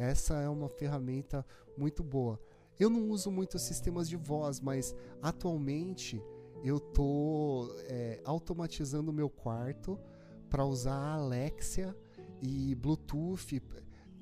Essa 0.00 0.40
é 0.40 0.48
uma 0.48 0.66
ferramenta 0.66 1.44
muito 1.76 2.02
boa. 2.02 2.40
Eu 2.78 2.88
não 2.88 3.10
uso 3.10 3.30
muito 3.30 3.58
sistemas 3.58 4.08
de 4.08 4.16
voz, 4.16 4.58
mas 4.58 4.96
atualmente 5.20 6.18
eu 6.64 6.78
estou 6.78 7.70
é, 7.80 8.18
automatizando 8.24 9.10
o 9.10 9.14
meu 9.14 9.28
quarto 9.28 10.00
para 10.48 10.64
usar 10.64 10.94
a 10.94 11.14
Alexia 11.16 11.94
e 12.40 12.74
Bluetooth 12.76 13.62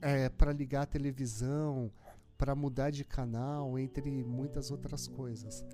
é, 0.02 0.28
para 0.28 0.52
ligar 0.52 0.82
a 0.82 0.86
televisão, 0.86 1.92
para 2.36 2.56
mudar 2.56 2.90
de 2.90 3.04
canal, 3.04 3.78
entre 3.78 4.10
muitas 4.24 4.72
outras 4.72 5.06
coisas. 5.06 5.64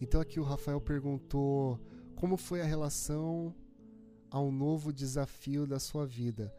Então 0.00 0.22
aqui 0.22 0.40
o 0.40 0.42
Rafael 0.42 0.80
perguntou 0.80 1.78
como 2.16 2.38
foi 2.38 2.62
a 2.62 2.64
relação 2.64 3.54
a 4.34 4.40
um 4.40 4.50
novo 4.50 4.92
desafio 4.92 5.64
da 5.64 5.78
sua 5.78 6.04
vida. 6.04 6.52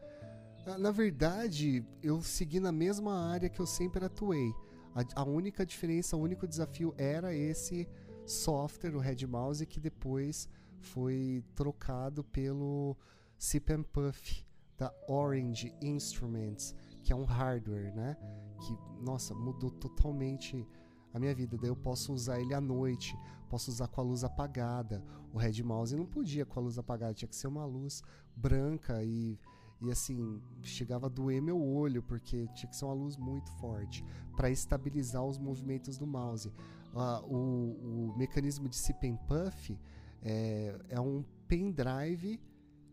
Ah, 0.64 0.78
na 0.78 0.90
verdade, 0.90 1.84
eu 2.02 2.22
segui 2.22 2.58
na 2.58 2.72
mesma 2.72 3.28
área 3.28 3.50
que 3.50 3.60
eu 3.60 3.66
sempre 3.66 4.02
atuei. 4.02 4.50
A, 4.94 5.20
a 5.20 5.24
única 5.24 5.66
diferença, 5.66 6.16
o 6.16 6.20
único 6.22 6.48
desafio 6.48 6.94
era 6.96 7.34
esse 7.34 7.86
software, 8.24 8.96
o 8.96 8.98
Red 8.98 9.26
Mouse, 9.26 9.66
que 9.66 9.78
depois 9.78 10.48
foi 10.78 11.44
trocado 11.54 12.24
pelo 12.24 12.96
Sip 13.36 13.70
and 13.70 13.82
Puff 13.82 14.42
da 14.78 14.90
Orange 15.06 15.74
Instruments, 15.82 16.74
que 17.04 17.12
é 17.12 17.16
um 17.16 17.24
hardware, 17.24 17.94
né? 17.94 18.16
Que, 18.58 19.04
nossa, 19.04 19.34
mudou 19.34 19.70
totalmente 19.70 20.66
a 21.16 21.20
minha 21.20 21.34
vida. 21.34 21.56
Daí 21.56 21.70
eu 21.70 21.76
posso 21.76 22.12
usar 22.12 22.40
ele 22.40 22.54
à 22.54 22.60
noite, 22.60 23.18
posso 23.48 23.70
usar 23.70 23.88
com 23.88 24.00
a 24.00 24.04
luz 24.04 24.22
apagada. 24.22 25.02
O 25.32 25.38
Red 25.38 25.62
Mouse 25.62 25.96
não 25.96 26.06
podia 26.06 26.44
com 26.44 26.60
a 26.60 26.62
luz 26.62 26.78
apagada, 26.78 27.14
tinha 27.14 27.28
que 27.28 27.36
ser 27.36 27.48
uma 27.48 27.64
luz 27.64 28.02
branca 28.36 29.02
e 29.02 29.38
e 29.78 29.90
assim 29.90 30.40
chegava 30.62 31.04
a 31.04 31.08
doer 31.08 31.42
meu 31.42 31.62
olho 31.62 32.02
porque 32.02 32.48
tinha 32.54 32.70
que 32.70 32.74
ser 32.74 32.86
uma 32.86 32.94
luz 32.94 33.16
muito 33.18 33.50
forte 33.52 34.02
para 34.34 34.50
estabilizar 34.50 35.22
os 35.22 35.38
movimentos 35.38 35.98
do 35.98 36.06
mouse. 36.06 36.48
Uh, 36.94 37.26
o, 37.26 38.08
o, 38.10 38.14
mecanismo 38.16 38.70
de 38.70 38.76
sip 38.76 39.06
and 39.06 39.16
puff 39.26 39.78
é, 40.22 40.74
é 40.88 40.98
um 40.98 41.22
pendrive 41.46 42.40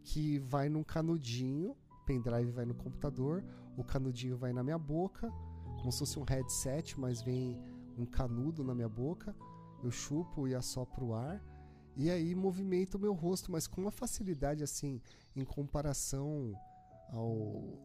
que 0.03 0.39
vai 0.39 0.67
num 0.67 0.83
canudinho, 0.83 1.73
pendrive 2.05 2.51
vai 2.51 2.65
no 2.65 2.73
computador, 2.73 3.45
o 3.77 3.83
canudinho 3.83 4.36
vai 4.36 4.51
na 4.51 4.62
minha 4.62 4.77
boca, 4.77 5.31
como 5.77 5.89
se 5.89 5.99
fosse 5.99 6.19
um 6.19 6.23
headset, 6.23 6.99
mas 6.99 7.21
vem 7.21 7.57
um 7.97 8.06
canudo 8.06 8.63
na 8.63 8.73
minha 8.73 8.89
boca, 8.89 9.36
eu 9.84 9.91
chupo 9.91 10.47
e 10.47 10.56
assopro 10.56 11.08
o 11.08 11.13
ar, 11.13 11.43
e 11.95 12.10
aí 12.10 12.34
movimento 12.34 12.95
o 12.95 12.99
meu 12.99 13.13
rosto, 13.13 13.51
mas 13.51 13.67
com 13.67 13.82
uma 13.82 13.91
facilidade 13.91 14.63
assim, 14.63 14.99
em 15.36 15.45
comparação 15.45 16.53
ao, 17.10 17.79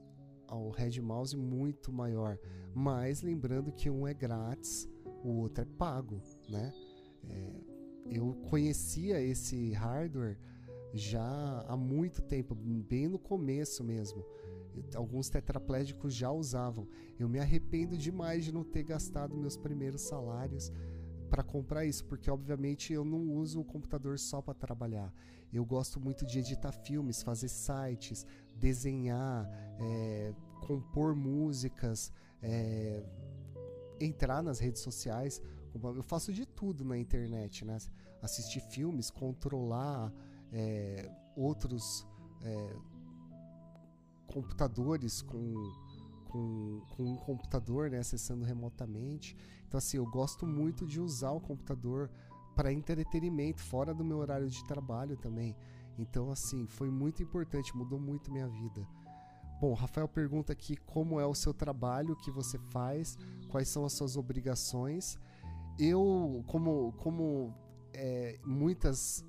ao 0.46 0.70
Red 0.70 1.00
Mouse 1.00 1.36
muito 1.36 1.92
maior. 1.92 2.38
Mas 2.74 3.20
lembrando 3.20 3.72
que 3.72 3.90
um 3.90 4.06
é 4.06 4.14
grátis, 4.14 4.88
o 5.22 5.40
outro 5.40 5.62
é 5.62 5.66
pago, 5.66 6.22
né? 6.48 6.72
É, 7.28 7.52
eu 8.10 8.34
conhecia 8.48 9.20
esse 9.20 9.72
hardware 9.72 10.38
já 10.94 11.64
há 11.68 11.76
muito 11.76 12.22
tempo, 12.22 12.54
bem 12.54 13.08
no 13.08 13.18
começo 13.18 13.84
mesmo. 13.84 14.24
Alguns 14.94 15.28
tetraplégicos 15.28 16.14
já 16.14 16.30
usavam. 16.30 16.88
Eu 17.18 17.28
me 17.28 17.38
arrependo 17.38 17.96
demais 17.96 18.44
de 18.44 18.52
não 18.52 18.64
ter 18.64 18.82
gastado 18.82 19.36
meus 19.36 19.56
primeiros 19.56 20.02
salários 20.02 20.72
para 21.28 21.42
comprar 21.42 21.84
isso, 21.84 22.04
porque 22.06 22.30
obviamente 22.30 22.92
eu 22.92 23.04
não 23.04 23.32
uso 23.32 23.60
o 23.60 23.64
computador 23.64 24.18
só 24.18 24.40
para 24.40 24.54
trabalhar. 24.54 25.12
Eu 25.52 25.64
gosto 25.64 26.00
muito 26.00 26.26
de 26.26 26.38
editar 26.38 26.72
filmes, 26.72 27.22
fazer 27.22 27.48
sites, 27.48 28.26
desenhar, 28.54 29.48
é, 29.78 30.34
compor 30.66 31.14
músicas, 31.14 32.12
é, 32.42 33.02
entrar 34.00 34.42
nas 34.42 34.58
redes 34.58 34.82
sociais. 34.82 35.40
Eu 35.74 36.02
faço 36.02 36.32
de 36.32 36.46
tudo 36.46 36.84
na 36.84 36.98
internet, 36.98 37.64
né? 37.64 37.78
Assistir 38.20 38.60
filmes, 38.60 39.10
controlar 39.10 40.12
é, 40.52 41.10
outros 41.36 42.06
é, 42.42 42.76
computadores 44.28 45.22
com, 45.22 45.72
com, 46.28 46.80
com, 46.90 47.02
um 47.04 47.16
computador, 47.16 47.90
né? 47.90 47.98
Acessando 47.98 48.44
remotamente. 48.44 49.36
Então, 49.66 49.78
assim, 49.78 49.96
eu 49.96 50.06
gosto 50.06 50.46
muito 50.46 50.86
de 50.86 51.00
usar 51.00 51.32
o 51.32 51.40
computador 51.40 52.10
para 52.54 52.72
entretenimento, 52.72 53.62
fora 53.62 53.94
do 53.94 54.04
meu 54.04 54.18
horário 54.18 54.48
de 54.48 54.64
trabalho 54.64 55.16
também. 55.16 55.56
Então, 55.98 56.30
assim, 56.30 56.66
foi 56.66 56.90
muito 56.90 57.22
importante, 57.22 57.76
mudou 57.76 57.98
muito 57.98 58.32
minha 58.32 58.48
vida. 58.48 58.86
Bom, 59.60 59.74
Rafael 59.74 60.06
pergunta 60.06 60.52
aqui 60.52 60.76
como 60.76 61.18
é 61.18 61.26
o 61.26 61.34
seu 61.34 61.52
trabalho, 61.52 62.12
o 62.12 62.16
que 62.16 62.30
você 62.30 62.58
faz, 62.70 63.18
quais 63.48 63.68
são 63.68 63.84
as 63.84 63.92
suas 63.92 64.16
obrigações. 64.16 65.18
Eu, 65.78 66.44
como, 66.46 66.92
como 66.98 67.52
é, 67.92 68.38
muitas 68.44 69.24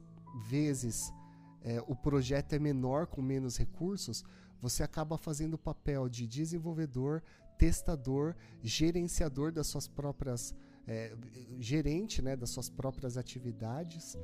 vezes 0.47 1.11
é, 1.61 1.83
o 1.87 1.95
projeto 1.95 2.53
é 2.53 2.59
menor 2.59 3.07
com 3.07 3.21
menos 3.21 3.57
recursos, 3.57 4.23
você 4.61 4.83
acaba 4.83 5.17
fazendo 5.17 5.53
o 5.53 5.57
papel 5.57 6.09
de 6.09 6.27
desenvolvedor, 6.27 7.21
testador, 7.57 8.35
gerenciador 8.61 9.51
das 9.51 9.67
suas 9.67 9.87
próprias 9.87 10.53
é, 10.87 11.15
gerente 11.59 12.19
né, 12.19 12.35
das 12.35 12.49
suas 12.49 12.67
próprias 12.67 13.15
atividades. 13.15 14.17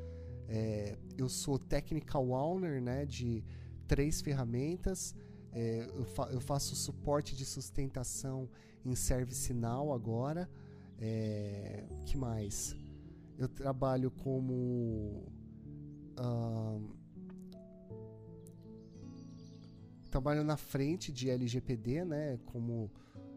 É, 0.47 0.97
eu 1.15 1.29
sou 1.29 1.59
technical 1.59 2.29
owner 2.31 2.81
né, 2.81 3.05
de 3.05 3.43
três 3.87 4.19
ferramentas. 4.19 5.15
É, 5.51 5.87
eu, 5.95 6.05
fa 6.05 6.23
eu, 6.31 6.41
faço 6.41 6.75
suporte 6.75 7.35
de 7.35 7.45
sustentação 7.45 8.49
em 8.83 8.95
ServiceNow 8.95 9.93
agora. 9.93 10.49
É, 10.99 11.83
que 12.05 12.17
mais? 12.17 12.75
Eu 13.37 13.47
trabalho 13.47 14.09
como 14.09 15.29
uh, 16.17 16.95
trabalho 20.15 20.45
na 20.45 20.55
frente 20.55 21.11
de 21.11 21.29
LGPD, 21.29 22.05
né, 22.05 22.39
como 22.45 22.89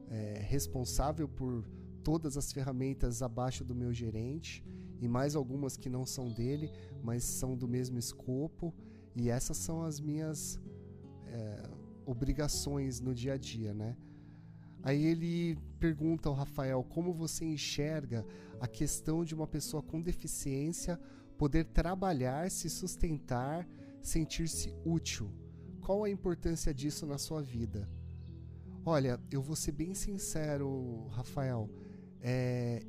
é, 0.09 0.41
responsável 0.47 1.29
por 1.29 1.67
todas 2.05 2.37
as 2.37 2.53
ferramentas 2.53 3.21
abaixo 3.21 3.65
do 3.65 3.75
meu 3.75 3.93
gerente 3.93 4.65
e 5.01 5.09
mais 5.09 5.35
algumas 5.35 5.77
que 5.77 5.91
não 5.91 6.07
são 6.07 6.29
dele, 6.29 6.71
mas 7.03 7.25
são 7.25 7.57
do 7.57 7.67
mesmo 7.67 7.99
escopo. 7.99 8.73
E 9.17 9.29
essas 9.29 9.57
são 9.57 9.83
as 9.83 9.99
minhas 9.99 10.61
é, 11.27 11.69
obrigações 12.07 13.01
no 13.01 13.13
dia 13.13 13.33
a 13.33 13.37
dia, 13.37 13.75
né? 13.75 13.97
Aí 14.81 15.05
ele 15.05 15.59
pergunta 15.81 16.29
ao 16.29 16.35
Rafael 16.37 16.85
como 16.85 17.13
você 17.13 17.45
enxerga 17.45 18.25
a 18.61 18.69
questão 18.69 19.25
de 19.25 19.35
uma 19.35 19.49
pessoa 19.49 19.83
com 19.83 20.01
deficiência 20.01 20.97
poder 21.37 21.65
trabalhar, 21.65 22.49
se 22.53 22.71
sustentar, 22.71 23.69
sentir-se 24.01 24.73
útil. 24.85 25.29
Qual 25.89 26.05
a 26.05 26.11
importância 26.11 26.75
disso 26.75 27.07
na 27.07 27.17
sua 27.17 27.41
vida? 27.41 27.89
Olha, 28.85 29.19
eu 29.31 29.41
vou 29.41 29.57
ser 29.57 29.73
bem 29.73 29.95
sincero, 29.95 31.07
Rafael. 31.13 31.71
É, 32.21 32.83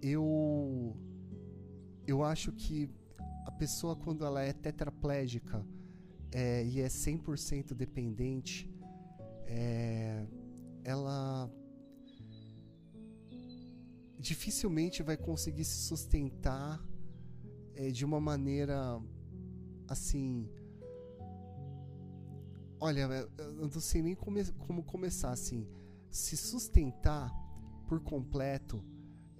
eu 0.00 0.96
eu 2.06 2.22
acho 2.22 2.52
que 2.52 2.88
a 3.44 3.50
pessoa 3.50 3.96
quando 3.96 4.24
ela 4.24 4.40
é 4.40 4.52
tetraplégica 4.52 5.66
é, 6.30 6.64
e 6.64 6.80
é 6.80 6.86
100% 6.86 7.74
dependente, 7.74 8.72
é, 9.46 10.24
ela 10.84 11.50
dificilmente 14.16 15.02
vai 15.02 15.16
conseguir 15.16 15.64
se 15.64 15.88
sustentar 15.88 16.80
é, 17.74 17.90
de 17.90 18.04
uma 18.04 18.20
maneira 18.20 19.02
assim. 19.88 20.48
Olha, 22.84 23.08
eu 23.38 23.54
não 23.72 23.80
sei 23.80 24.02
nem 24.02 24.14
come, 24.14 24.44
como 24.58 24.82
começar 24.82 25.30
assim. 25.30 25.66
Se 26.10 26.36
sustentar 26.36 27.32
por 27.88 27.98
completo 28.00 28.84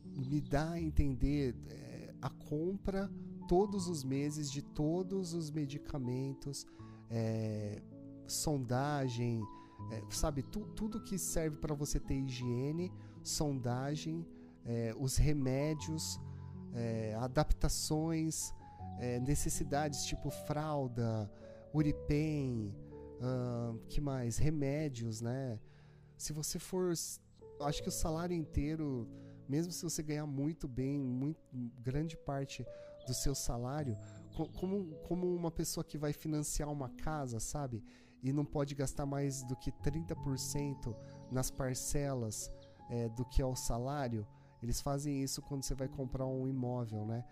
me 0.02 0.40
dá 0.40 0.70
a 0.70 0.80
entender 0.80 1.54
é, 1.68 2.14
a 2.22 2.30
compra 2.30 3.10
todos 3.46 3.86
os 3.86 4.02
meses 4.02 4.50
de 4.50 4.62
todos 4.62 5.34
os 5.34 5.50
medicamentos, 5.50 6.66
é, 7.10 7.82
sondagem, 8.26 9.42
é, 9.92 10.02
sabe, 10.08 10.42
tu, 10.42 10.60
tudo 10.68 11.04
que 11.04 11.18
serve 11.18 11.58
para 11.58 11.74
você 11.74 12.00
ter 12.00 12.14
higiene, 12.14 12.90
sondagem, 13.22 14.26
os 14.98 15.18
remédios, 15.18 16.18
adaptações, 17.20 18.54
necessidades 19.20 20.06
tipo 20.06 20.30
fralda, 20.30 21.30
Uripen, 21.74 22.72
que 23.88 24.00
mais? 24.00 24.38
Remédios, 24.38 25.20
né? 25.20 25.58
Se 26.16 26.32
você 26.32 26.58
for 26.58 26.92
acho 27.60 27.82
que 27.82 27.88
o 27.88 27.92
salário 27.92 28.36
inteiro, 28.36 29.08
mesmo 29.48 29.72
se 29.72 29.82
você 29.82 30.02
ganhar 30.02 30.26
muito 30.26 30.66
bem, 30.66 30.98
muito, 30.98 31.40
grande 31.80 32.16
parte 32.16 32.66
do 33.06 33.14
seu 33.14 33.34
salário, 33.34 33.96
como, 34.58 34.94
como 35.06 35.34
uma 35.34 35.50
pessoa 35.50 35.84
que 35.84 35.98
vai 35.98 36.12
financiar 36.12 36.70
uma 36.70 36.88
casa, 36.88 37.38
sabe? 37.38 37.82
E 38.22 38.32
não 38.32 38.44
pode 38.44 38.74
gastar 38.74 39.06
mais 39.06 39.42
do 39.44 39.54
que 39.54 39.70
30% 39.70 40.96
nas 41.30 41.50
parcelas 41.50 42.50
é, 42.90 43.08
do 43.10 43.24
que 43.24 43.42
é 43.42 43.46
o 43.46 43.54
salário, 43.54 44.26
eles 44.62 44.80
fazem 44.80 45.22
isso 45.22 45.42
quando 45.42 45.62
você 45.62 45.74
vai 45.74 45.88
comprar 45.88 46.26
um 46.26 46.48
imóvel, 46.48 47.04
né? 47.04 47.24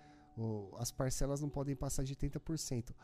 as 0.78 0.90
parcelas 0.90 1.40
não 1.40 1.48
podem 1.48 1.76
passar 1.76 2.04
de 2.04 2.16
30%. 2.16 2.94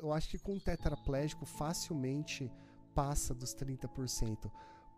Eu 0.00 0.12
acho 0.12 0.28
que 0.28 0.38
com 0.38 0.58
tetraplégico 0.58 1.46
facilmente 1.46 2.50
passa 2.94 3.34
dos 3.34 3.54
30%. 3.54 4.50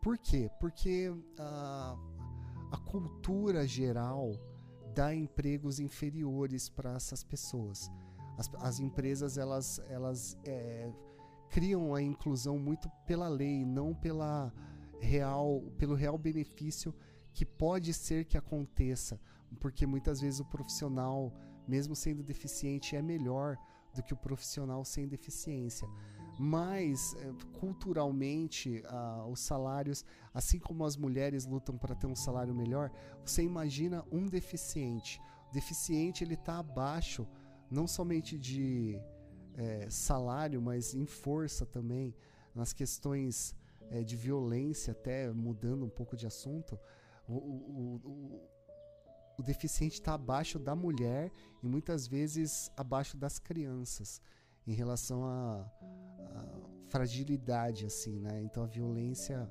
Por 0.03 0.19
quê? 0.19 0.51
Porque 0.61 1.13
a, 1.39 1.97
a 2.73 2.77
cultura 2.79 3.67
geral 3.67 4.33
dá 4.95 5.15
empregos 5.15 5.79
inferiores 5.79 6.69
para 6.69 6.95
essas 6.95 7.23
pessoas. 7.23 7.91
As, 8.37 8.51
as, 8.57 8.81
empresas 8.81 9.39
elas, 9.39 9.81
elas 9.89 10.39
é, 10.45 10.91
criam 11.49 11.95
a 11.95 12.03
inclusão 12.03 12.59
muito 12.59 12.89
pela 13.07 13.29
lei, 13.29 13.65
não 13.65 13.95
pela 13.95 14.53
real, 15.01 15.63
pelo 15.79 15.95
real 15.95 16.19
benefício 16.19 16.95
que 17.33 17.45
pode 17.45 17.93
ser 17.93 18.25
que 18.25 18.39
aconteça, 18.39 19.21
porque 19.61 19.87
muitas 19.87 20.21
vezes 20.21 20.41
o 20.41 20.45
profissional, 20.45 21.33
mesmo 21.69 21.95
sendo 21.95 22.23
deficiente, 22.23 22.97
é 22.97 23.03
melhor 23.03 23.59
do 23.97 24.03
que 24.03 24.15
o 24.15 24.17
profissional 24.17 24.85
sem 24.85 25.07
deficiência. 25.09 25.89
mas 26.39 27.15
é, 27.15 27.33
culturalmente 27.59 28.83
os 29.33 29.41
salários, 29.41 30.05
assim 30.35 30.59
como 30.59 30.85
as 30.85 30.95
mulheres 30.95 31.47
lutam 31.47 31.79
para 31.79 31.95
ter 31.95 32.07
um 32.07 32.15
salário 32.15 32.55
melhor, 32.55 32.91
você 33.25 33.43
imagina 33.43 34.05
um 34.13 34.27
deficiente. 34.27 35.19
O 35.49 35.53
deficiente 35.55 36.23
ele 36.23 36.35
está 36.35 36.59
abaixo 36.59 37.27
não 37.71 37.87
somente 37.87 38.39
de 38.39 39.01
é, 39.57 39.89
salário, 39.89 40.61
mas 40.61 40.95
em 40.95 41.07
força 41.07 41.65
também, 41.65 42.15
nas 42.55 42.75
questões 42.75 43.57
é, 43.91 44.03
de 44.03 44.15
violência, 44.15 44.93
até 44.93 45.33
mudando 45.33 45.87
um 45.87 45.89
pouco 45.89 46.15
de 46.17 46.27
assunto. 46.27 46.79
o, 47.27 47.35
o, 47.35 48.01
o 48.05 48.56
o 49.39 49.43
deficiente 49.43 49.95
está 49.95 50.15
abaixo 50.15 50.59
da 50.59 50.75
mulher 50.75 51.31
e 51.63 51.69
muitas 51.69 52.07
vezes 52.07 52.71
abaixo 52.77 53.17
das 53.17 53.39
crianças 53.39 54.21
em 54.67 54.73
relação 54.73 55.25
à, 55.25 55.67
fragilidade 56.89 57.85
assim 57.85 58.19
né? 58.21 58.43
Então 58.43 58.63
a 58.63 58.67
violência 58.67 59.51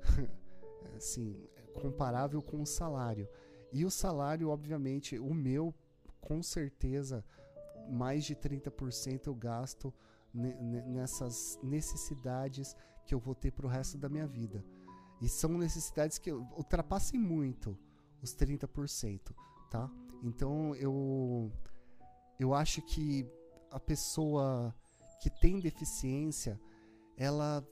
assim 0.96 1.36
é 1.56 1.80
comparável 1.80 2.40
com 2.42 2.62
o 2.62 2.66
salário. 2.66 3.28
E 3.72 3.84
o 3.84 3.90
salário 3.90 4.48
obviamente 4.48 5.18
o 5.18 5.32
meu 5.32 5.74
com 6.20 6.42
certeza 6.42 7.24
mais 7.88 8.24
de 8.24 8.34
30% 8.34 9.26
eu 9.26 9.34
gasto 9.34 9.92
nessas 10.32 11.58
necessidades 11.62 12.76
que 13.04 13.14
eu 13.14 13.18
vou 13.18 13.34
ter 13.34 13.50
para 13.50 13.66
o 13.66 13.68
resto 13.68 13.98
da 13.98 14.08
minha 14.08 14.26
vida. 14.26 14.64
E 15.20 15.28
são 15.28 15.58
necessidades 15.58 16.18
que 16.18 16.32
ultrapassem 16.32 17.18
muito 17.18 17.76
os 18.22 18.34
30%, 18.34 19.34
tá? 19.70 19.90
Então 20.22 20.74
eu 20.76 21.50
eu 22.38 22.54
acho 22.54 22.80
que 22.82 23.26
a 23.70 23.78
pessoa 23.78 24.74
que 25.20 25.30
tem 25.30 25.60
deficiência, 25.60 26.60
ela 27.16 27.66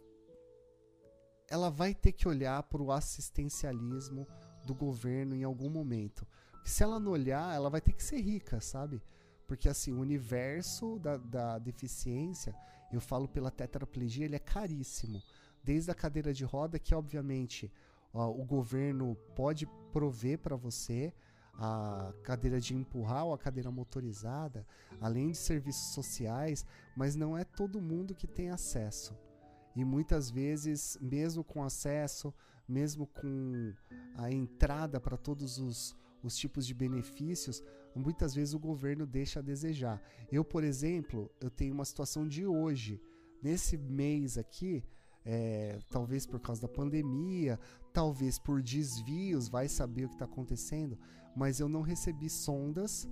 ela 1.51 1.71
vai 1.71 1.95
ter 1.95 2.13
que 2.13 2.29
olhar 2.29 2.63
para 2.65 2.83
o 2.83 2.93
assistencialismo 2.93 4.27
do 4.67 4.75
governo 4.75 5.35
em 5.35 5.45
algum 5.45 5.71
momento. 5.71 6.27
Se 6.63 6.83
ela 6.83 7.01
não 7.01 7.13
olhar, 7.13 7.55
ela 7.55 7.71
vai 7.71 7.81
ter 7.81 7.95
que 7.95 8.05
ser 8.05 8.21
rica, 8.21 8.61
sabe? 8.61 9.03
Porque 9.47 9.67
assim, 9.67 9.95
o 9.95 10.01
universo 10.01 10.99
da, 10.99 11.17
da 11.17 11.59
deficiência, 11.59 12.55
eu 12.93 13.01
falo 13.01 13.27
pela 13.27 13.51
tetraplegia, 13.51 14.27
ele 14.27 14.37
é 14.37 14.39
caríssimo. 14.39 15.23
Desde 15.65 15.91
a 15.91 15.95
cadeira 15.95 16.35
de 16.35 16.45
roda, 16.45 16.79
que 16.79 16.95
obviamente 16.95 17.73
o 18.13 18.45
governo 18.45 19.17
pode 19.35 19.67
prover 19.93 20.39
para 20.39 20.57
você 20.57 21.13
a 21.55 22.13
cadeira 22.23 22.61
de 22.61 22.75
empurrar 22.75 23.25
ou 23.25 23.35
a 23.35 23.39
cadeira 23.39 23.71
motorizada, 23.71 24.65
além 25.01 25.33
de 25.33 25.39
serviços 25.39 25.93
sociais, 25.93 26.65
mas 26.97 27.17
não 27.17 27.37
é 27.37 27.45
todo 27.45 27.81
mundo 27.81 28.15
que 28.15 28.29
tem 28.29 28.51
acesso. 28.51 29.17
E 29.75 29.85
muitas 29.85 30.31
vezes, 30.31 30.97
mesmo 31.01 31.43
com 31.43 31.63
acesso, 31.63 32.33
mesmo 32.69 33.07
com 33.07 33.73
a 34.17 34.31
entrada 34.31 35.01
para 35.01 35.17
todos 35.17 35.59
os, 35.59 35.97
os 36.23 36.37
tipos 36.37 36.67
de 36.67 36.75
benefícios, 36.75 37.63
muitas 37.95 38.35
vezes 38.35 38.55
o 38.55 38.59
governo 38.59 39.05
deixa 39.07 39.41
a 39.41 39.43
desejar. 39.43 40.01
Eu, 40.31 40.45
por 40.45 40.63
exemplo, 40.63 41.31
eu 41.41 41.51
tenho 41.51 41.75
uma 41.75 41.85
situação 41.85 42.27
de 42.27 42.47
hoje. 42.47 43.01
Nesse 43.43 43.77
mês 43.77 44.37
aqui, 44.37 44.85
é, 45.25 45.79
talvez 45.91 46.27
por 46.27 46.41
causa 46.41 46.63
da 46.63 46.69
pandemia, 46.69 47.59
talvez 47.99 48.39
por 48.39 48.63
desvios, 48.63 49.49
vai 49.49 49.67
saber 49.67 50.05
o 50.05 50.09
que 50.09 50.15
está 50.15 50.25
acontecendo, 50.25 50.97
mas 51.35 51.59
eu 51.59 51.69
não 51.69 51.83
recebi 51.83 52.31
sondas 52.31 53.09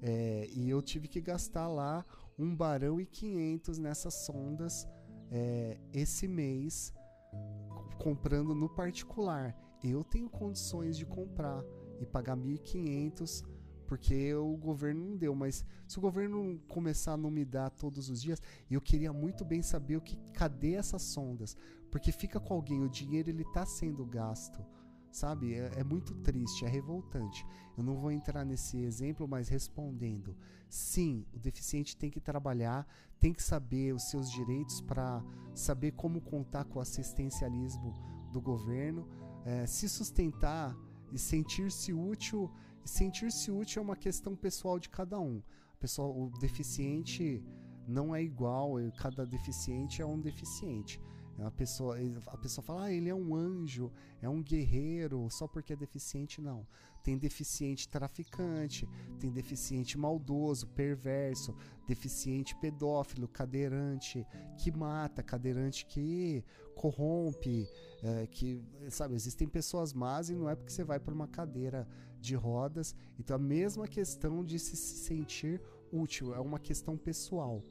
é, 0.00 0.48
e 0.50 0.70
eu 0.70 0.80
tive 0.80 1.08
que 1.08 1.20
gastar 1.20 1.68
lá 1.68 2.06
um 2.38 2.56
barão 2.56 2.98
e 2.98 3.04
quinhentos 3.04 3.76
nessas 3.76 4.14
sondas 4.24 4.88
é, 5.30 5.78
esse 5.92 6.26
mês 6.26 6.90
comprando 7.98 8.54
no 8.54 8.66
particular. 8.66 9.54
Eu 9.84 10.02
tenho 10.02 10.30
condições 10.30 10.96
de 10.96 11.04
comprar 11.04 11.62
e 12.00 12.06
pagar 12.06 12.34
1.500 12.34 13.44
porque 13.90 14.32
o 14.34 14.56
governo 14.56 15.04
não 15.04 15.16
deu. 15.16 15.34
Mas 15.34 15.66
se 15.88 15.98
o 15.98 16.00
governo 16.00 16.60
começar 16.68 17.14
a 17.14 17.16
não 17.16 17.28
me 17.28 17.44
dar 17.44 17.70
todos 17.70 18.08
os 18.08 18.22
dias, 18.22 18.40
eu 18.70 18.80
queria 18.80 19.12
muito 19.12 19.44
bem 19.44 19.62
saber 19.62 19.96
o 19.96 20.00
que, 20.00 20.16
cadê 20.32 20.74
essas 20.74 21.02
sondas, 21.02 21.56
porque 21.90 22.12
fica 22.12 22.38
com 22.38 22.54
alguém, 22.54 22.82
o 22.82 22.88
dinheiro 22.88 23.30
ele 23.30 23.42
está 23.42 23.66
sendo 23.66 24.04
gasto. 24.04 24.64
Sabe? 25.10 25.54
É, 25.54 25.80
é 25.80 25.84
muito 25.84 26.14
triste, 26.22 26.64
é 26.64 26.68
revoltante. 26.68 27.44
Eu 27.76 27.82
não 27.82 27.96
vou 27.96 28.12
entrar 28.12 28.44
nesse 28.44 28.78
exemplo, 28.78 29.26
mas 29.26 29.48
respondendo: 29.48 30.36
sim, 30.68 31.26
o 31.32 31.38
deficiente 31.38 31.96
tem 31.96 32.08
que 32.08 32.20
trabalhar, 32.20 32.86
tem 33.18 33.32
que 33.32 33.42
saber 33.42 33.92
os 33.92 34.08
seus 34.08 34.30
direitos 34.30 34.80
para 34.80 35.20
saber 35.52 35.92
como 35.92 36.20
contar 36.20 36.64
com 36.64 36.78
o 36.78 36.82
assistencialismo 36.82 37.92
do 38.32 38.40
governo, 38.40 39.08
é, 39.44 39.66
se 39.66 39.88
sustentar 39.88 40.76
e 41.12 41.18
sentir-se 41.18 41.92
útil 41.92 42.48
sentir-se 42.84 43.50
útil 43.50 43.80
é 43.80 43.84
uma 43.84 43.96
questão 43.96 44.34
pessoal 44.34 44.78
de 44.78 44.88
cada 44.88 45.18
um. 45.18 45.42
Pessoal, 45.78 46.10
o 46.10 46.30
deficiente 46.38 47.42
não 47.86 48.14
é 48.14 48.22
igual, 48.22 48.74
cada 48.98 49.24
deficiente 49.24 50.02
é 50.02 50.06
um 50.06 50.20
deficiente. 50.20 51.00
A 51.44 51.50
pessoa, 51.50 51.96
a 52.26 52.36
pessoa 52.36 52.62
fala, 52.62 52.84
ah, 52.84 52.92
ele 52.92 53.08
é 53.08 53.14
um 53.14 53.34
anjo, 53.34 53.90
é 54.20 54.28
um 54.28 54.42
guerreiro, 54.42 55.28
só 55.30 55.48
porque 55.48 55.72
é 55.72 55.76
deficiente, 55.76 56.40
não. 56.40 56.66
Tem 57.02 57.16
deficiente 57.16 57.88
traficante, 57.88 58.86
tem 59.18 59.30
deficiente 59.30 59.96
maldoso, 59.96 60.66
perverso, 60.68 61.56
deficiente 61.86 62.54
pedófilo, 62.56 63.26
cadeirante 63.26 64.26
que 64.58 64.70
mata, 64.70 65.22
cadeirante 65.22 65.86
que 65.86 66.44
corrompe, 66.74 67.66
é, 68.02 68.26
que, 68.26 68.62
sabe, 68.90 69.14
existem 69.14 69.48
pessoas 69.48 69.94
más 69.94 70.28
e 70.28 70.34
não 70.34 70.48
é 70.48 70.54
porque 70.54 70.72
você 70.72 70.84
vai 70.84 71.00
para 71.00 71.14
uma 71.14 71.26
cadeira 71.28 71.88
de 72.20 72.34
rodas. 72.34 72.94
Então 73.18 73.36
a 73.36 73.38
mesma 73.38 73.88
questão 73.88 74.44
de 74.44 74.58
se 74.58 74.76
sentir 74.76 75.60
útil 75.90 76.34
é 76.34 76.40
uma 76.40 76.58
questão 76.58 76.96
pessoal, 76.96 77.62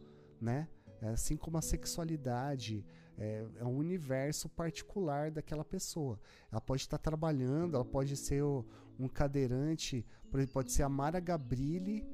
né? 0.41 0.67
É 1.01 1.09
assim 1.09 1.37
como 1.37 1.57
a 1.57 1.61
sexualidade 1.61 2.83
é, 3.19 3.45
é, 3.57 3.65
um 3.65 3.77
universo 3.77 4.47
particular 4.47 5.29
daquela 5.29 5.65
pessoa. 5.65 6.19
Ela 6.49 6.61
pode 6.61 6.83
estar 6.83 6.97
trabalhando, 6.97 7.75
ela 7.75 7.85
pode 7.85 8.15
ser 8.15 8.41
o, 8.41 8.65
um 8.97 9.07
cadeirante, 9.07 10.05
pode 10.53 10.71
ser 10.71 10.83
a 10.83 10.89
Mara 10.89 11.19
Gabrilli, 11.19 12.07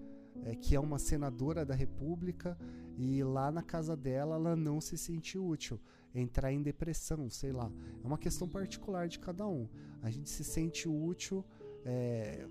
é, 0.44 0.56
que 0.56 0.76
é 0.76 0.80
uma 0.80 0.98
senadora 0.98 1.64
da 1.64 1.76
República, 1.76 2.58
e 2.98 3.24
lá 3.24 3.52
na 3.52 3.62
casa 3.62 3.96
dela 3.96 4.36
ela 4.36 4.56
não 4.56 4.82
se 4.82 4.98
sentiu 4.98 5.46
útil, 5.46 5.80
entrar 6.14 6.52
em 6.52 6.62
depressão, 6.62 7.30
sei 7.30 7.52
lá. 7.52 7.72
É 8.04 8.08
uma 8.08 8.18
questão 8.18 8.50
particular 8.50 9.08
de 9.08 9.20
cada 9.20 9.48
um. 9.48 9.70
A 10.02 10.10
gente 10.10 10.30
se 10.30 10.44
sente 10.44 10.90
útil 10.90 11.46
é, 11.86 12.48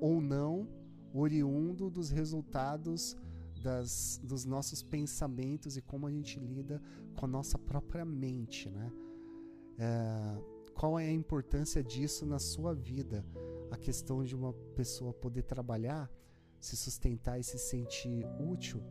ou 0.00 0.20
não 0.20 0.68
oriundo 1.12 1.90
dos 1.90 2.10
resultados 2.10 3.16
das, 3.60 4.20
dos 4.22 4.44
nossos 4.44 4.82
pensamentos 4.82 5.76
e 5.76 5.82
como 5.82 6.06
a 6.06 6.10
gente 6.10 6.38
lida 6.38 6.82
com 7.16 7.26
a 7.26 7.28
nossa 7.28 7.58
própria 7.58 8.04
mente, 8.04 8.68
né? 8.70 8.92
É, 9.78 10.60
qual 10.74 10.98
é 10.98 11.06
a 11.06 11.12
importância 11.12 11.82
disso 11.82 12.24
na 12.24 12.38
sua 12.38 12.74
vida? 12.74 13.24
A 13.70 13.76
questão 13.76 14.24
de 14.24 14.34
uma 14.34 14.52
pessoa 14.74 15.12
poder 15.12 15.42
trabalhar, 15.42 16.10
se 16.60 16.76
sustentar 16.76 17.38
e 17.38 17.44
se 17.44 17.58
sentir 17.58 18.26
útil. 18.50 18.82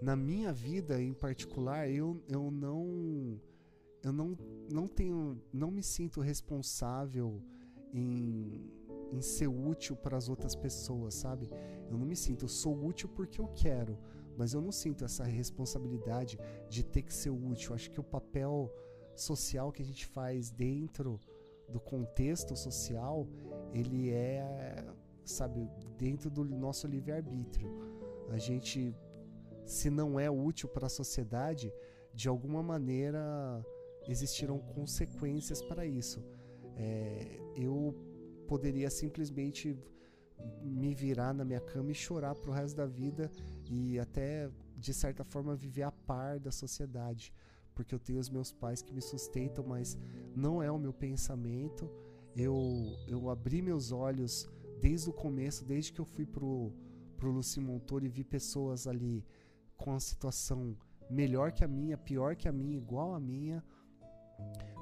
Na 0.00 0.16
minha 0.16 0.52
vida, 0.52 1.00
em 1.00 1.12
particular, 1.12 1.88
eu, 1.88 2.22
eu 2.28 2.50
não 2.50 3.40
eu 4.02 4.12
não, 4.12 4.38
não 4.70 4.86
tenho 4.86 5.40
não 5.52 5.70
me 5.70 5.82
sinto 5.82 6.20
responsável 6.20 7.42
em, 7.92 8.70
em 9.12 9.20
ser 9.20 9.48
útil 9.48 9.96
para 9.96 10.16
as 10.16 10.28
outras 10.28 10.54
pessoas, 10.54 11.14
sabe? 11.14 11.50
Eu 11.90 11.96
não 11.96 12.06
me 12.06 12.16
sinto, 12.16 12.44
eu 12.44 12.48
sou 12.48 12.84
útil 12.84 13.08
porque 13.08 13.40
eu 13.40 13.48
quero, 13.48 13.98
mas 14.36 14.52
eu 14.52 14.60
não 14.60 14.72
sinto 14.72 15.04
essa 15.04 15.24
responsabilidade 15.24 16.38
de 16.68 16.84
ter 16.84 17.02
que 17.02 17.14
ser 17.14 17.30
útil. 17.30 17.74
Acho 17.74 17.90
que 17.90 18.00
o 18.00 18.04
papel 18.04 18.72
social 19.14 19.72
que 19.72 19.82
a 19.82 19.84
gente 19.84 20.06
faz 20.06 20.50
dentro 20.50 21.20
do 21.68 21.80
contexto 21.80 22.54
social, 22.56 23.26
ele 23.72 24.10
é, 24.10 24.84
sabe, 25.24 25.68
dentro 25.96 26.30
do 26.30 26.44
nosso 26.44 26.86
livre-arbítrio. 26.86 27.70
A 28.28 28.38
gente, 28.38 28.94
se 29.64 29.88
não 29.90 30.18
é 30.18 30.30
útil 30.30 30.68
para 30.68 30.86
a 30.86 30.90
sociedade, 30.90 31.72
de 32.12 32.28
alguma 32.28 32.62
maneira 32.62 33.64
existirão 34.08 34.58
consequências 34.58 35.60
para 35.62 35.84
isso 35.84 36.22
é, 36.76 37.38
eu 37.56 37.94
poderia 38.46 38.90
simplesmente 38.90 39.76
me 40.62 40.94
virar 40.94 41.32
na 41.32 41.44
minha 41.44 41.60
cama 41.60 41.90
e 41.90 41.94
chorar 41.94 42.34
pro 42.34 42.52
resto 42.52 42.76
da 42.76 42.86
vida 42.86 43.30
e 43.68 43.98
até 43.98 44.50
de 44.76 44.92
certa 44.92 45.24
forma 45.24 45.54
viver 45.54 45.82
a 45.82 45.90
par 45.90 46.38
da 46.38 46.52
sociedade, 46.52 47.32
porque 47.74 47.94
eu 47.94 47.98
tenho 47.98 48.18
os 48.18 48.28
meus 48.28 48.52
pais 48.52 48.82
que 48.82 48.92
me 48.92 49.00
sustentam, 49.00 49.64
mas 49.66 49.96
não 50.34 50.62
é 50.62 50.70
o 50.70 50.78
meu 50.78 50.92
pensamento. 50.92 51.90
Eu 52.36 52.54
eu 53.06 53.30
abri 53.30 53.62
meus 53.62 53.92
olhos 53.92 54.48
desde 54.80 55.08
o 55.08 55.12
começo, 55.12 55.64
desde 55.64 55.92
que 55.92 56.00
eu 56.00 56.04
fui 56.04 56.26
pro 56.26 56.72
pro 57.16 57.30
Luci 57.30 57.60
Montoro 57.60 58.04
e 58.04 58.08
vi 58.08 58.22
pessoas 58.22 58.86
ali 58.86 59.24
com 59.76 59.94
a 59.94 60.00
situação 60.00 60.76
melhor 61.08 61.52
que 61.52 61.64
a 61.64 61.68
minha, 61.68 61.96
pior 61.96 62.36
que 62.36 62.48
a 62.48 62.52
minha, 62.52 62.76
igual 62.76 63.14
a 63.14 63.20
minha. 63.20 63.64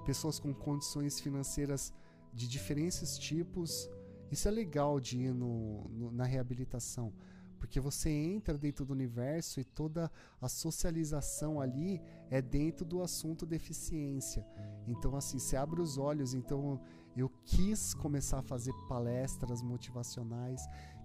Pessoas 0.05 0.39
com 0.39 0.53
condições 0.53 1.21
financeiras 1.21 1.93
de 2.35 2.49
diferentes 2.49 3.16
tipos. 3.16 3.89
Isso 4.30 4.49
é 4.49 4.51
legal 4.51 4.99
de 4.99 5.18
ir 5.18 5.32
no, 5.32 5.89
no, 5.89 6.11
na 6.11 6.24
reabilitação, 6.24 7.12
porque 7.59 7.78
você 7.78 8.11
entra 8.11 8.59
dentro 8.59 8.85
do 8.85 8.93
universo 8.93 9.61
e 9.61 9.64
toda 9.64 10.11
a 10.41 10.49
socialização 10.49 11.61
ali 11.61 12.03
é 12.28 12.43
dentro 12.43 12.85
do 12.85 13.01
assunto 13.01 13.47
deficiência. 13.47 14.45
Então, 14.89 15.14
assim, 15.16 15.39
você 15.39 15.57
abre 15.57 15.80
os 15.80 15.97
olhos. 15.97 16.35
Então, 16.35 16.80
eu 17.16 17.30
quis 17.45 17.95
começar 17.95 18.41
a 18.41 18.43
fazer 18.43 18.72
palestras 18.89 19.62
motivacionais, 19.62 20.61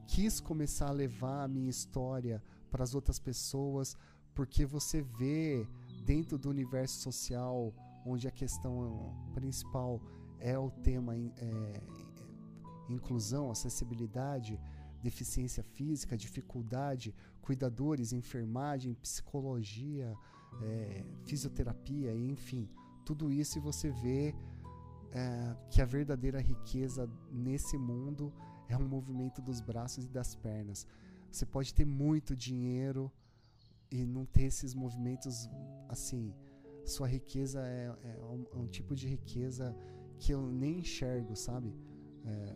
quis 0.08 0.40
começar 0.40 0.88
a 0.88 0.94
levar 0.94 1.44
a 1.44 1.48
minha 1.48 1.70
história 1.70 2.44
para 2.72 2.84
as 2.84 2.96
outras 2.96 3.20
pessoas, 3.20 3.96
porque 4.34 4.66
você 4.66 5.02
vê 5.02 5.68
dentro 6.04 6.38
do 6.38 6.50
universo 6.50 7.00
social, 7.00 7.74
onde 8.06 8.28
a 8.28 8.32
questão 8.32 9.16
principal 9.34 10.02
é 10.40 10.58
o 10.58 10.70
tema 10.70 11.16
é, 11.16 11.82
inclusão, 12.90 13.52
acessibilidade, 13.52 14.60
deficiência 15.02 15.64
física, 15.64 16.18
dificuldade, 16.18 17.14
cuidadores, 17.42 18.12
enfermagem, 18.14 18.94
psicologia, 18.96 20.16
é, 20.62 21.06
fisioterapia, 21.26 22.14
enfim, 22.16 22.70
tudo 23.06 23.32
isso 23.32 23.58
e 23.58 23.62
você 23.62 23.92
vê 23.92 24.36
é, 25.12 25.56
que 25.70 25.82
a 25.82 25.86
verdadeira 25.86 26.40
riqueza 26.40 27.10
nesse 27.32 27.78
mundo 27.78 28.32
é 28.68 28.78
um 28.78 28.88
movimento 28.88 29.42
dos 29.42 29.60
braços 29.62 30.06
e 30.06 30.10
das 30.10 30.36
pernas. 30.36 30.86
Você 31.32 31.46
pode 31.46 31.74
ter 31.74 31.86
muito 31.86 32.36
dinheiro 32.36 33.12
e 33.92 34.06
não 34.06 34.26
ter 34.26 34.44
esses 34.44 34.74
movimentos 34.74 35.50
assim. 35.88 36.34
Sua 36.86 37.08
riqueza 37.08 37.62
é, 37.62 37.96
é, 38.04 38.20
um, 38.22 38.46
é 38.54 38.58
um, 38.58 38.68
tipo 38.68 38.96
de 38.96 39.08
riqueza 39.08 39.76
que 40.20 40.34
eu 40.34 40.42
nem 40.42 40.80
enxergo, 40.80 41.36
sabe? 41.36 41.74
É, 42.26 42.56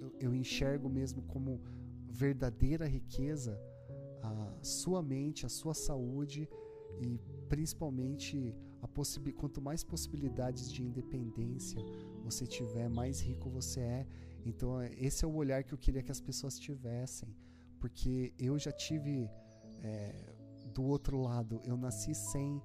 eu, 0.00 0.12
eu 0.20 0.34
enxergo 0.34 0.88
mesmo 0.88 1.22
como 1.22 1.60
verdadeira 2.08 2.86
riqueza 2.86 3.60
a 4.22 4.58
sua 4.62 5.02
mente, 5.02 5.46
a 5.46 5.48
sua 5.48 5.74
saúde 5.74 6.48
e 7.00 7.20
principalmente 7.48 8.54
a 8.82 8.88
quanto 9.32 9.60
mais 9.60 9.82
possibilidades 9.84 10.72
de 10.72 10.82
independência 10.82 11.80
você 12.22 12.46
tiver, 12.46 12.88
mais 12.88 13.20
rico 13.20 13.50
você 13.50 13.80
é. 13.80 14.06
Então 14.44 14.82
esse 14.82 15.24
é 15.24 15.28
o 15.28 15.34
olhar 15.34 15.62
que 15.64 15.74
eu 15.74 15.78
queria 15.78 16.02
que 16.02 16.10
as 16.10 16.20
pessoas 16.20 16.58
tivessem, 16.58 17.28
porque 17.80 18.32
eu 18.38 18.58
já 18.58 18.72
tive 18.72 19.28
é, 19.82 20.34
do 20.72 20.84
outro 20.84 21.20
lado, 21.20 21.60
eu 21.64 21.76
nasci 21.76 22.14
sem 22.14 22.62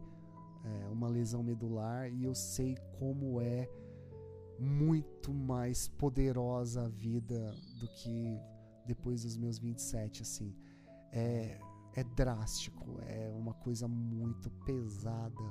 é, 0.64 0.88
uma 0.90 1.08
lesão 1.08 1.44
medular 1.44 2.12
e 2.12 2.24
eu 2.24 2.36
sei 2.36 2.78
como 3.00 3.42
é 3.42 3.70
muito 4.62 5.34
mais 5.34 5.88
poderosa 5.88 6.86
a 6.86 6.88
vida 6.88 7.52
do 7.80 7.88
que 7.88 8.40
depois 8.86 9.24
dos 9.24 9.36
meus 9.36 9.58
27, 9.58 10.22
assim. 10.22 10.56
É, 11.12 11.60
é 11.96 12.04
drástico, 12.04 13.00
é 13.02 13.34
uma 13.36 13.56
coisa 13.56 13.88
muito 13.88 14.52
pesada, 14.64 15.44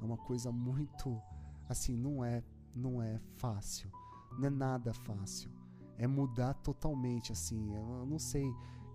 é 0.00 0.04
uma 0.04 0.18
coisa 0.18 0.52
muito 0.52 1.20
assim, 1.66 1.96
não 1.96 2.22
é, 2.22 2.44
não 2.74 3.02
é 3.02 3.18
fácil. 3.36 3.90
Não 4.38 4.46
é 4.46 4.50
nada 4.50 4.92
fácil. 4.92 5.50
É 5.96 6.06
mudar 6.06 6.54
totalmente 6.54 7.32
assim. 7.32 7.74
Eu 7.74 8.06
não 8.06 8.18
sei 8.18 8.44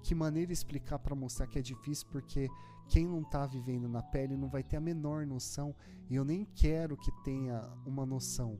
que 0.03 0.13
maneira 0.13 0.53
explicar 0.53 0.99
para 0.99 1.15
mostrar 1.15 1.47
que 1.47 1.57
é 1.57 1.61
difícil 1.61 2.07
porque 2.11 2.47
quem 2.87 3.07
não 3.07 3.21
está 3.21 3.47
vivendo 3.47 3.89
na 3.89 4.03
pele 4.03 4.37
não 4.37 4.49
vai 4.49 4.61
ter 4.63 4.77
a 4.77 4.81
menor 4.81 5.25
noção 5.25 5.75
e 6.09 6.15
eu 6.15 6.23
nem 6.23 6.45
quero 6.45 6.95
que 6.95 7.11
tenha 7.23 7.59
uma 7.85 8.05
noção 8.05 8.59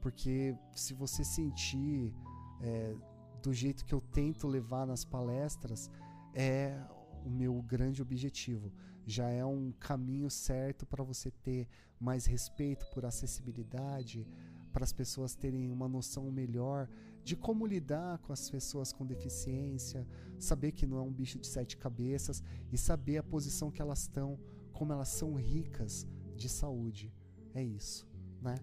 porque 0.00 0.56
se 0.74 0.94
você 0.94 1.24
sentir 1.24 2.14
é, 2.60 2.94
do 3.42 3.52
jeito 3.52 3.84
que 3.84 3.94
eu 3.94 4.00
tento 4.00 4.46
levar 4.46 4.86
nas 4.86 5.04
palestras 5.04 5.90
é 6.34 6.78
o 7.24 7.30
meu 7.30 7.60
grande 7.62 8.02
objetivo. 8.02 8.72
Já 9.06 9.28
é 9.28 9.44
um 9.44 9.72
caminho 9.72 10.30
certo 10.30 10.86
para 10.86 11.02
você 11.02 11.30
ter 11.30 11.68
mais 11.98 12.26
respeito 12.26 12.86
por 12.92 13.04
acessibilidade, 13.04 14.26
para 14.72 14.84
as 14.84 14.92
pessoas 14.92 15.34
terem 15.34 15.70
uma 15.70 15.88
noção 15.88 16.30
melhor 16.30 16.88
de 17.24 17.36
como 17.36 17.66
lidar 17.66 18.18
com 18.18 18.32
as 18.32 18.48
pessoas 18.48 18.92
com 18.92 19.04
deficiência, 19.04 20.06
saber 20.38 20.72
que 20.72 20.86
não 20.86 20.98
é 20.98 21.02
um 21.02 21.12
bicho 21.12 21.38
de 21.38 21.46
sete 21.46 21.76
cabeças 21.76 22.42
e 22.72 22.78
saber 22.78 23.18
a 23.18 23.22
posição 23.22 23.70
que 23.70 23.82
elas 23.82 24.02
estão, 24.02 24.38
como 24.72 24.92
elas 24.92 25.08
são 25.08 25.34
ricas 25.34 26.06
de 26.36 26.48
saúde. 26.48 27.12
É 27.52 27.62
isso, 27.62 28.08
né? 28.40 28.54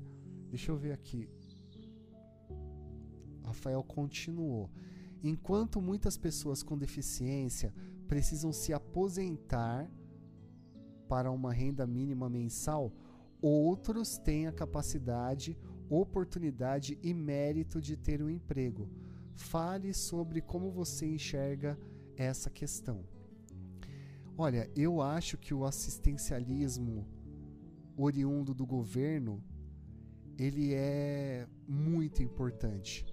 Deixa 0.50 0.72
eu 0.72 0.78
ver 0.78 0.92
aqui. 0.92 1.30
Rafael 3.44 3.84
continuou. 3.84 4.70
Enquanto 5.24 5.82
muitas 5.82 6.18
pessoas 6.18 6.62
com 6.62 6.78
deficiência 6.78 7.74
precisam 8.08 8.52
se 8.54 8.74
aposentar 8.74 9.90
para 11.08 11.32
uma 11.32 11.52
renda 11.54 11.88
mínima 11.88 12.30
mensal, 12.30 12.94
outros 13.42 14.18
têm 14.18 14.48
a 14.48 14.52
capacidade, 14.52 15.58
oportunidade 15.90 16.98
e 17.02 17.14
mérito 17.14 17.82
de 17.82 17.96
ter 17.96 18.22
um 18.22 18.30
emprego. 18.30 18.90
Fale 19.34 19.94
sobre 19.94 20.42
como 20.42 20.72
você 20.72 21.06
enxerga 21.06 21.78
essa 22.16 22.50
questão. 22.50 23.06
Olha, 24.38 24.70
eu 24.76 25.02
acho 25.02 25.38
que 25.38 25.54
o 25.54 25.66
assistencialismo 25.66 27.08
oriundo 27.96 28.54
do 28.54 28.66
governo 28.66 29.44
ele 30.38 30.74
é 30.74 31.48
muito 31.68 32.22
importante. 32.22 33.06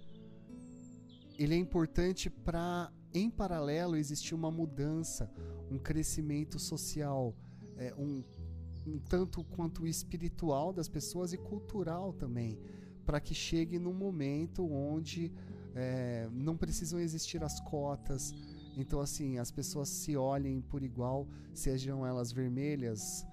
Ele 1.38 1.54
é 1.54 1.58
importante 1.58 2.28
para 2.30 2.92
em 3.12 3.30
paralelo, 3.30 3.96
existia 3.96 4.36
uma 4.36 4.50
mudança, 4.50 5.30
um 5.70 5.78
crescimento 5.78 6.58
social, 6.58 7.34
é, 7.76 7.94
um, 7.96 8.24
um 8.86 8.98
tanto 8.98 9.42
quanto 9.44 9.86
espiritual 9.86 10.72
das 10.72 10.88
pessoas 10.88 11.32
e 11.32 11.38
cultural 11.38 12.12
também, 12.12 12.58
para 13.06 13.20
que 13.20 13.34
chegue 13.34 13.78
num 13.78 13.92
momento 13.92 14.68
onde 14.68 15.32
é, 15.74 16.28
não 16.32 16.56
precisam 16.56 16.98
existir 16.98 17.42
as 17.42 17.60
cotas. 17.60 18.32
Então, 18.76 19.00
assim, 19.00 19.38
as 19.38 19.52
pessoas 19.52 19.88
se 19.88 20.16
olhem 20.16 20.60
por 20.60 20.82
igual, 20.82 21.28
sejam 21.52 22.04
elas 22.04 22.32
vermelhas, 22.32 23.24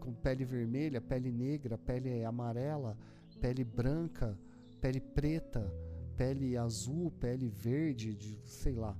com 0.00 0.12
pele 0.12 0.44
vermelha, 0.44 1.00
pele 1.00 1.30
negra, 1.30 1.78
pele 1.78 2.24
amarela, 2.24 2.98
pele 3.40 3.64
branca, 3.64 4.38
pele 4.80 5.00
preta, 5.00 5.72
pele 6.16 6.56
azul, 6.56 7.10
pele 7.20 7.48
verde, 7.48 8.14
de, 8.14 8.38
sei 8.44 8.74
lá 8.74 8.96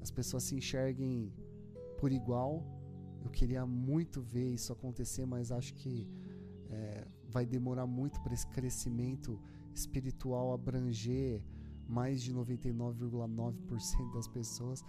as 0.00 0.10
pessoas 0.10 0.44
se 0.44 0.54
enxerguem 0.54 1.32
por 1.98 2.10
igual. 2.10 2.64
Eu 3.22 3.30
queria 3.30 3.66
muito 3.66 4.20
ver 4.20 4.48
isso 4.52 4.72
acontecer, 4.72 5.26
mas 5.26 5.52
acho 5.52 5.74
que 5.74 6.06
é, 6.70 7.06
vai 7.28 7.44
demorar 7.44 7.86
muito 7.86 8.20
para 8.22 8.32
esse 8.32 8.46
crescimento 8.46 9.38
espiritual 9.74 10.52
abranger 10.52 11.42
mais 11.86 12.22
de 12.22 12.32
99,9% 12.32 14.12
das 14.14 14.26
pessoas. 14.26 14.84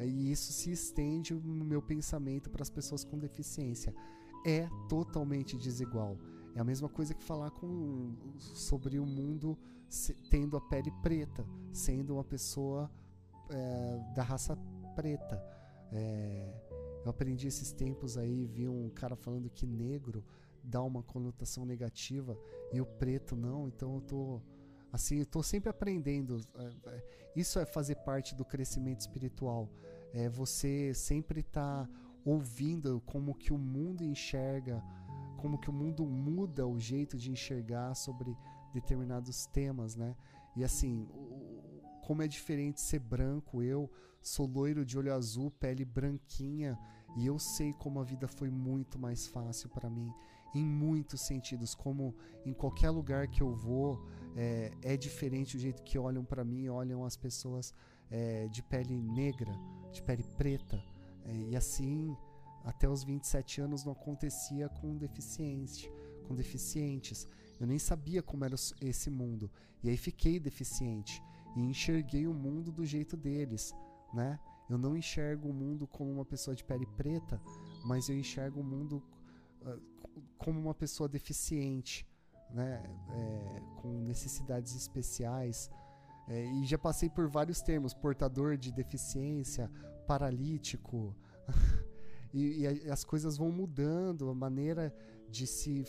E 0.00 0.30
isso 0.30 0.52
se 0.52 0.70
estende 0.70 1.34
no 1.34 1.64
meu 1.64 1.82
pensamento 1.82 2.50
para 2.50 2.62
as 2.62 2.70
pessoas 2.70 3.04
com 3.04 3.18
deficiência. 3.18 3.94
É 4.44 4.68
totalmente 4.88 5.56
desigual. 5.56 6.16
É 6.58 6.60
a 6.60 6.64
mesma 6.64 6.88
coisa 6.88 7.14
que 7.14 7.22
falar 7.22 7.52
com, 7.52 8.16
sobre 8.40 8.98
o 8.98 9.06
mundo 9.06 9.56
tendo 10.28 10.56
a 10.56 10.60
pele 10.60 10.90
preta, 11.00 11.46
sendo 11.72 12.14
uma 12.14 12.24
pessoa 12.24 12.90
é, 13.48 14.12
da 14.12 14.24
raça 14.24 14.58
preta. 14.96 15.40
É, 15.92 16.52
eu 17.04 17.10
aprendi 17.10 17.46
esses 17.46 17.70
tempos 17.70 18.18
aí, 18.18 18.44
vi 18.44 18.66
um 18.66 18.90
cara 18.90 19.14
falando 19.14 19.48
que 19.48 19.68
negro 19.68 20.24
dá 20.64 20.82
uma 20.82 21.00
conotação 21.00 21.64
negativa 21.64 22.36
e 22.72 22.80
o 22.80 22.86
preto 22.86 23.36
não, 23.36 23.68
então 23.68 23.94
eu 23.94 24.00
tô 24.00 24.42
assim, 24.92 25.20
eu 25.20 25.26
tô 25.26 25.44
sempre 25.44 25.70
aprendendo. 25.70 26.40
É, 26.56 26.72
é, 26.88 27.04
isso 27.36 27.60
é 27.60 27.66
fazer 27.66 27.94
parte 27.94 28.34
do 28.34 28.44
crescimento 28.44 29.02
espiritual. 29.02 29.70
É 30.12 30.28
você 30.28 30.92
sempre 30.92 31.40
tá 31.40 31.88
ouvindo 32.24 33.00
como 33.06 33.32
que 33.32 33.52
o 33.52 33.58
mundo 33.58 34.02
enxerga, 34.02 34.82
como 35.38 35.58
que 35.58 35.70
o 35.70 35.72
mundo 35.72 36.04
muda 36.04 36.66
o 36.66 36.78
jeito 36.78 37.16
de 37.16 37.30
enxergar 37.30 37.94
sobre 37.94 38.36
determinados 38.72 39.46
temas, 39.46 39.96
né? 39.96 40.14
E 40.54 40.64
assim, 40.64 41.08
como 42.02 42.22
é 42.22 42.28
diferente 42.28 42.80
ser 42.80 42.98
branco. 42.98 43.62
Eu 43.62 43.90
sou 44.20 44.46
loiro 44.46 44.84
de 44.84 44.98
olho 44.98 45.14
azul, 45.14 45.50
pele 45.50 45.84
branquinha, 45.84 46.78
e 47.16 47.26
eu 47.26 47.38
sei 47.38 47.72
como 47.72 48.00
a 48.00 48.04
vida 48.04 48.26
foi 48.26 48.50
muito 48.50 48.98
mais 48.98 49.26
fácil 49.26 49.68
para 49.68 49.88
mim, 49.88 50.12
em 50.54 50.64
muitos 50.64 51.20
sentidos. 51.20 51.74
Como 51.74 52.14
em 52.44 52.52
qualquer 52.52 52.90
lugar 52.90 53.28
que 53.28 53.42
eu 53.42 53.54
vou, 53.54 54.04
é, 54.36 54.72
é 54.82 54.96
diferente 54.96 55.56
o 55.56 55.60
jeito 55.60 55.82
que 55.82 55.98
olham 55.98 56.24
para 56.24 56.44
mim, 56.44 56.68
olham 56.68 57.04
as 57.04 57.16
pessoas 57.16 57.72
é, 58.10 58.48
de 58.48 58.62
pele 58.62 59.00
negra, 59.00 59.52
de 59.92 60.02
pele 60.02 60.24
preta. 60.36 60.82
É, 61.24 61.32
e 61.50 61.56
assim, 61.56 62.16
até 62.68 62.86
os 62.86 63.02
27 63.02 63.62
anos 63.62 63.82
não 63.82 63.92
acontecia 63.92 64.68
com 64.68 64.94
deficiente, 64.94 65.90
com 66.26 66.34
deficientes. 66.34 67.26
Eu 67.58 67.66
nem 67.66 67.78
sabia 67.78 68.22
como 68.22 68.44
era 68.44 68.56
esse 68.82 69.08
mundo. 69.08 69.50
E 69.82 69.88
aí 69.88 69.96
fiquei 69.96 70.38
deficiente 70.38 71.22
e 71.56 71.60
enxerguei 71.62 72.26
o 72.26 72.34
mundo 72.34 72.70
do 72.70 72.84
jeito 72.84 73.16
deles, 73.16 73.74
né? 74.12 74.38
Eu 74.68 74.76
não 74.76 74.94
enxergo 74.94 75.48
o 75.48 75.52
mundo 75.52 75.86
como 75.86 76.12
uma 76.12 76.26
pessoa 76.26 76.54
de 76.54 76.62
pele 76.62 76.84
preta, 76.84 77.40
mas 77.86 78.10
eu 78.10 78.18
enxergo 78.18 78.60
o 78.60 78.64
mundo 78.64 79.02
uh, 79.62 79.80
como 80.36 80.60
uma 80.60 80.74
pessoa 80.74 81.08
deficiente, 81.08 82.06
né? 82.50 82.82
É, 83.14 83.62
com 83.80 83.88
necessidades 84.02 84.76
especiais. 84.76 85.70
É, 86.28 86.44
e 86.44 86.66
já 86.66 86.76
passei 86.76 87.08
por 87.08 87.28
vários 87.28 87.62
termos: 87.62 87.94
portador 87.94 88.58
de 88.58 88.70
deficiência, 88.70 89.70
paralítico. 90.06 91.16
e, 92.32 92.62
e, 92.62 92.90
as 92.90 93.04
coisas 93.04 93.36
vão 93.36 93.50
mudando, 93.50 94.28
a 94.28 94.34
maneira 94.34 94.94
de 95.28 95.46
se, 95.46 95.84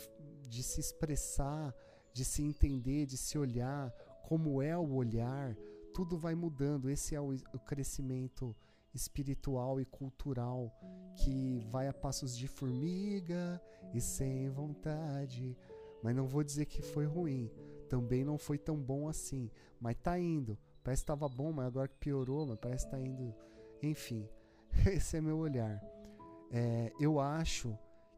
de 0.48 0.64
se 0.64 0.80
expressar, 0.80 1.74
de 2.14 2.26
se 2.26 2.42
entender, 2.42 3.06
de 3.06 3.18
se 3.18 3.38
olhar, 3.38 3.92
como 4.24 4.62
é 4.62 4.78
o 4.78 4.94
olhar, 4.94 5.56
tudo 5.94 6.18
vai 6.18 6.36
mudando. 6.36 6.90
Esse 6.90 7.16
é 7.16 7.22
o, 7.22 7.34
o 7.54 7.60
crescimento 7.60 8.56
espiritual 8.94 9.80
e 9.80 9.86
cultural 9.86 10.72
que 11.16 11.60
vai 11.70 11.88
a 11.88 11.94
passos 11.94 12.38
de 12.38 12.48
formiga 12.48 13.62
e 13.94 14.02
sem 14.02 14.50
vontade. 14.50 15.58
Mas 16.04 16.16
não 16.16 16.28
vou 16.28 16.44
dizer 16.44 16.66
que 16.66 16.82
foi 16.82 17.06
ruim. 17.06 17.52
Também 17.90 18.24
não 18.24 18.38
foi 18.38 18.58
tão 18.58 18.78
bom 18.78 19.08
assim. 19.08 19.50
Mas 19.80 19.98
tá 19.98 20.18
indo. 20.20 20.58
Parece 20.84 21.02
que 21.02 21.12
estava 21.12 21.28
bom, 21.28 21.52
mas 21.52 21.68
agora 21.68 21.88
que 21.88 21.98
piorou, 21.98 22.46
mas 22.46 22.58
parece 22.60 22.86
que 22.86 22.92
tá 22.92 23.00
indo. 23.00 23.34
Enfim, 23.82 24.28
esse 24.88 25.18
é 25.18 25.22
meu 25.22 25.38
olhar. 25.38 25.82
É, 26.52 26.91
eu 27.00 27.20
acho 27.20 27.78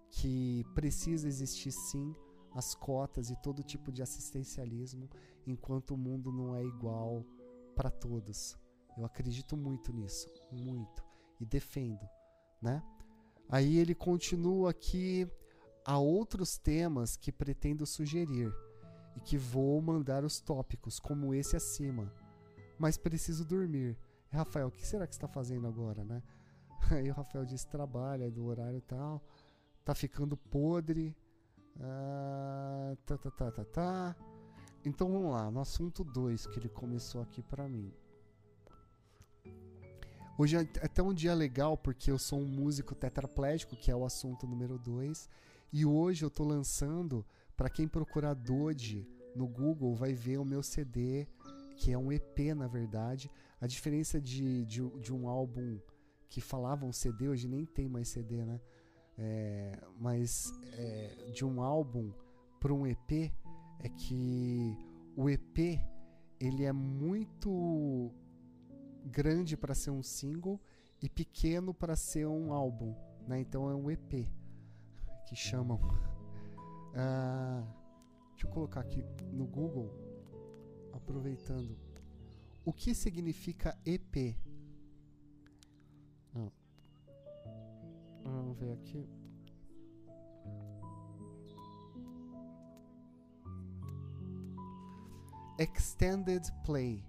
que 0.09 0.63
precisa 0.73 1.27
existir 1.27 1.71
sim 1.71 2.15
as 2.53 2.75
cotas 2.75 3.29
e 3.29 3.35
todo 3.41 3.63
tipo 3.63 3.91
de 3.91 4.01
assistencialismo 4.01 5.09
enquanto 5.47 5.91
o 5.91 5.97
mundo 5.97 6.31
não 6.31 6.55
é 6.55 6.63
igual 6.63 7.25
para 7.75 7.89
todos. 7.89 8.57
Eu 8.97 9.05
acredito 9.05 9.55
muito 9.55 9.93
nisso, 9.93 10.29
muito 10.51 11.03
e 11.39 11.45
defendo, 11.45 12.07
né? 12.61 12.83
Aí 13.49 13.77
ele 13.77 13.95
continua 13.95 14.69
aqui 14.69 15.27
há 15.85 15.97
outros 15.97 16.57
temas 16.57 17.17
que 17.17 17.31
pretendo 17.31 17.85
sugerir 17.85 18.53
e 19.15 19.19
que 19.19 19.37
vou 19.37 19.81
mandar 19.81 20.23
os 20.23 20.39
tópicos 20.39 20.99
como 20.99 21.33
esse 21.33 21.55
acima. 21.55 22.13
Mas 22.77 22.97
preciso 22.97 23.45
dormir. 23.45 23.97
Rafael, 24.29 24.67
o 24.67 24.71
que 24.71 24.87
será 24.87 25.05
que 25.05 25.13
está 25.13 25.27
fazendo 25.27 25.67
agora, 25.67 26.03
né? 26.03 26.23
Aí 26.91 27.09
o 27.09 27.13
Rafael 27.13 27.45
disse 27.45 27.67
trabalha 27.67 28.29
do 28.29 28.45
horário 28.45 28.81
tal, 28.81 29.21
tá 29.83 29.93
ficando 29.93 30.35
podre. 30.35 31.15
Ah, 31.79 32.95
tá, 33.05 33.17
tá, 33.17 33.31
tá, 33.31 33.51
tá, 33.51 33.65
tá. 33.65 34.15
Então 34.83 35.11
vamos 35.11 35.31
lá, 35.31 35.51
no 35.51 35.59
assunto 35.59 36.03
2 36.03 36.47
que 36.47 36.59
ele 36.59 36.69
começou 36.69 37.21
aqui 37.21 37.41
para 37.41 37.67
mim. 37.67 37.93
Hoje 40.37 40.57
é 40.57 40.61
até 40.83 41.03
um 41.03 41.13
dia 41.13 41.35
legal 41.35 41.77
porque 41.77 42.09
eu 42.09 42.17
sou 42.17 42.39
um 42.39 42.47
músico 42.47 42.95
tetraplégico, 42.95 43.75
que 43.75 43.91
é 43.91 43.95
o 43.95 44.03
assunto 44.03 44.47
número 44.47 44.79
2, 44.79 45.29
e 45.71 45.85
hoje 45.85 46.25
eu 46.25 46.31
tô 46.31 46.43
lançando, 46.43 47.23
para 47.55 47.69
quem 47.69 47.87
procurar 47.87 48.33
Dodge 48.33 49.07
no 49.35 49.47
Google, 49.47 49.93
vai 49.93 50.13
ver 50.13 50.39
o 50.39 50.45
meu 50.45 50.63
CD, 50.63 51.27
que 51.77 51.91
é 51.91 51.97
um 51.97 52.11
EP 52.11 52.39
na 52.55 52.67
verdade. 52.67 53.29
A 53.59 53.67
diferença 53.67 54.19
de, 54.19 54.65
de, 54.65 54.81
de 54.99 55.13
um 55.13 55.27
álbum 55.27 55.79
que 56.31 56.39
falava 56.39 56.85
um 56.85 56.93
CD, 56.93 57.27
hoje 57.27 57.45
nem 57.45 57.65
tem 57.65 57.89
mais 57.89 58.07
CD, 58.07 58.45
né? 58.45 58.61
É, 59.17 59.77
mas 59.99 60.49
é, 60.77 61.29
de 61.33 61.43
um 61.43 61.61
álbum 61.61 62.13
para 62.57 62.73
um 62.73 62.87
EP 62.87 63.33
é 63.79 63.89
que 63.89 64.77
o 65.15 65.29
EP 65.29 65.77
ele 66.39 66.63
é 66.63 66.71
muito 66.71 68.09
grande 69.03 69.57
para 69.57 69.75
ser 69.75 69.91
um 69.91 70.01
single 70.01 70.57
e 71.01 71.09
pequeno 71.09 71.73
para 71.73 71.97
ser 71.97 72.25
um 72.25 72.53
álbum, 72.53 72.95
né? 73.27 73.41
Então 73.41 73.69
é 73.69 73.75
um 73.75 73.91
EP 73.91 74.25
que 75.27 75.35
chamam. 75.35 75.81
Ah, 76.95 77.61
deixa 78.31 78.47
eu 78.47 78.51
colocar 78.51 78.79
aqui 78.79 79.03
no 79.33 79.45
Google, 79.45 79.93
aproveitando. 80.93 81.77
O 82.63 82.71
que 82.71 82.95
significa 82.95 83.77
EP? 83.85 84.37
Vamos 88.23 88.57
ver 88.57 88.73
aqui. 88.73 89.07
Extended 95.57 96.51
Play 96.65 97.03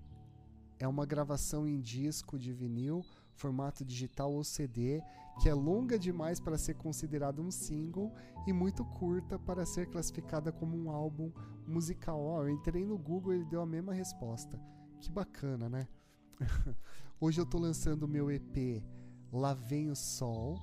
é 0.79 0.87
uma 0.87 1.07
gravação 1.07 1.67
em 1.67 1.81
disco 1.81 2.39
de 2.39 2.53
vinil, 2.53 3.03
formato 3.35 3.85
digital 3.85 4.33
ou 4.33 4.45
CD, 4.45 5.01
que 5.41 5.49
é 5.49 5.55
longa 5.55 5.99
demais 5.99 6.39
para 6.39 6.59
ser 6.59 6.75
considerado 6.75 7.41
um 7.41 7.51
single 7.51 8.13
e 8.47 8.53
muito 8.53 8.85
curta 8.85 9.39
para 9.39 9.65
ser 9.65 9.89
classificada 9.89 10.53
como 10.53 10.77
um 10.77 10.91
álbum 10.91 11.33
musical. 11.67 12.21
Oh, 12.21 12.43
eu 12.43 12.51
entrei 12.51 12.85
no 12.85 12.99
Google 12.99 13.33
e 13.33 13.37
ele 13.37 13.45
deu 13.47 13.63
a 13.63 13.67
mesma 13.67 13.95
resposta. 13.95 14.61
Que 15.01 15.11
bacana, 15.11 15.69
né? 15.69 15.89
Hoje 17.21 17.41
eu 17.41 17.45
estou 17.45 17.61
lançando 17.61 18.03
o 18.03 18.09
meu 18.09 18.31
EP 18.31 18.83
Lá 19.33 19.55
Vem 19.55 19.89
o 19.89 19.97
Sol. 19.97 20.59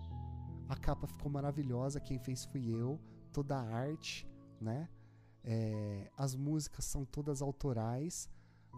A 0.69 0.75
capa 0.77 1.07
ficou 1.07 1.29
maravilhosa, 1.31 1.99
quem 1.99 2.17
fez 2.19 2.45
fui 2.45 2.69
eu, 2.69 2.99
toda 3.33 3.57
a 3.57 3.75
arte, 3.75 4.25
né? 4.61 4.87
É, 5.43 6.09
as 6.15 6.35
músicas 6.35 6.85
são 6.85 7.03
todas 7.03 7.41
autorais 7.41 8.29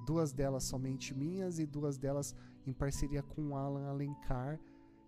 duas 0.06 0.32
delas 0.32 0.64
somente 0.64 1.14
minhas 1.14 1.60
e 1.60 1.66
duas 1.66 1.98
delas 1.98 2.36
em 2.66 2.74
parceria 2.74 3.22
com 3.22 3.56
Alan 3.56 3.88
Alencar, 3.88 4.60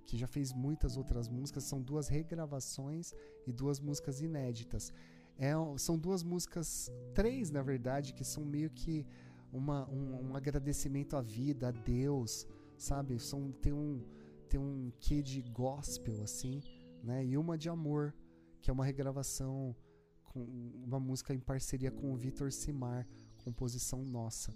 que 0.05 0.17
já 0.17 0.27
fez 0.27 0.51
muitas 0.53 0.97
outras 0.97 1.27
músicas. 1.27 1.63
São 1.63 1.81
duas 1.81 2.07
regravações 2.07 3.13
e 3.47 3.51
duas 3.51 3.79
músicas 3.79 4.21
inéditas. 4.21 4.91
É, 5.37 5.53
são 5.77 5.97
duas 5.97 6.23
músicas, 6.23 6.91
três 7.13 7.49
na 7.49 7.61
verdade, 7.61 8.13
que 8.13 8.23
são 8.23 8.45
meio 8.45 8.69
que 8.69 9.05
uma, 9.51 9.89
um, 9.89 10.29
um 10.29 10.35
agradecimento 10.35 11.15
à 11.15 11.21
vida, 11.21 11.69
a 11.69 11.71
Deus, 11.71 12.47
sabe? 12.77 13.19
São, 13.19 13.51
tem, 13.51 13.73
um, 13.73 14.03
tem 14.49 14.59
um 14.59 14.91
quê 14.99 15.21
de 15.21 15.41
gospel, 15.41 16.21
assim, 16.23 16.61
né? 17.03 17.25
E 17.25 17.37
uma 17.37 17.57
de 17.57 17.69
amor, 17.69 18.15
que 18.61 18.69
é 18.69 18.73
uma 18.73 18.85
regravação, 18.85 19.75
com 20.23 20.41
uma 20.83 20.99
música 20.99 21.33
em 21.33 21.39
parceria 21.39 21.91
com 21.91 22.13
o 22.13 22.15
Vitor 22.15 22.51
Simar, 22.51 23.07
composição 23.37 24.03
nossa. 24.03 24.53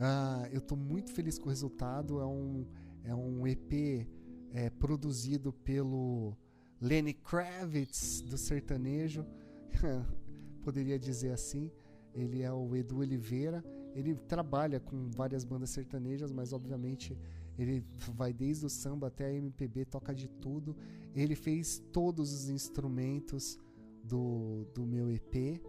Ah, 0.00 0.48
eu 0.52 0.58
estou 0.58 0.78
muito 0.78 1.12
feliz 1.12 1.38
com 1.38 1.46
o 1.46 1.48
resultado. 1.48 2.20
É 2.20 2.26
um, 2.26 2.66
é 3.04 3.14
um 3.14 3.46
EP 3.46 4.06
é, 4.52 4.70
produzido 4.70 5.52
pelo 5.52 6.36
Lenny 6.80 7.12
Kravitz 7.12 8.22
do 8.22 8.38
sertanejo, 8.38 9.26
poderia 10.62 10.98
dizer 10.98 11.32
assim. 11.32 11.70
Ele 12.14 12.42
é 12.42 12.52
o 12.52 12.74
Edu 12.74 12.98
Oliveira. 12.98 13.64
Ele 13.94 14.14
trabalha 14.14 14.78
com 14.78 15.10
várias 15.10 15.44
bandas 15.44 15.70
sertanejas, 15.70 16.32
mas 16.32 16.52
obviamente 16.52 17.18
ele 17.58 17.84
vai 18.14 18.32
desde 18.32 18.64
o 18.64 18.70
samba 18.70 19.08
até 19.08 19.26
a 19.26 19.34
MPB, 19.34 19.84
toca 19.84 20.14
de 20.14 20.28
tudo. 20.28 20.76
Ele 21.14 21.34
fez 21.34 21.82
todos 21.92 22.32
os 22.32 22.48
instrumentos 22.48 23.58
do, 24.04 24.64
do 24.72 24.86
meu 24.86 25.10
EP, 25.10 25.60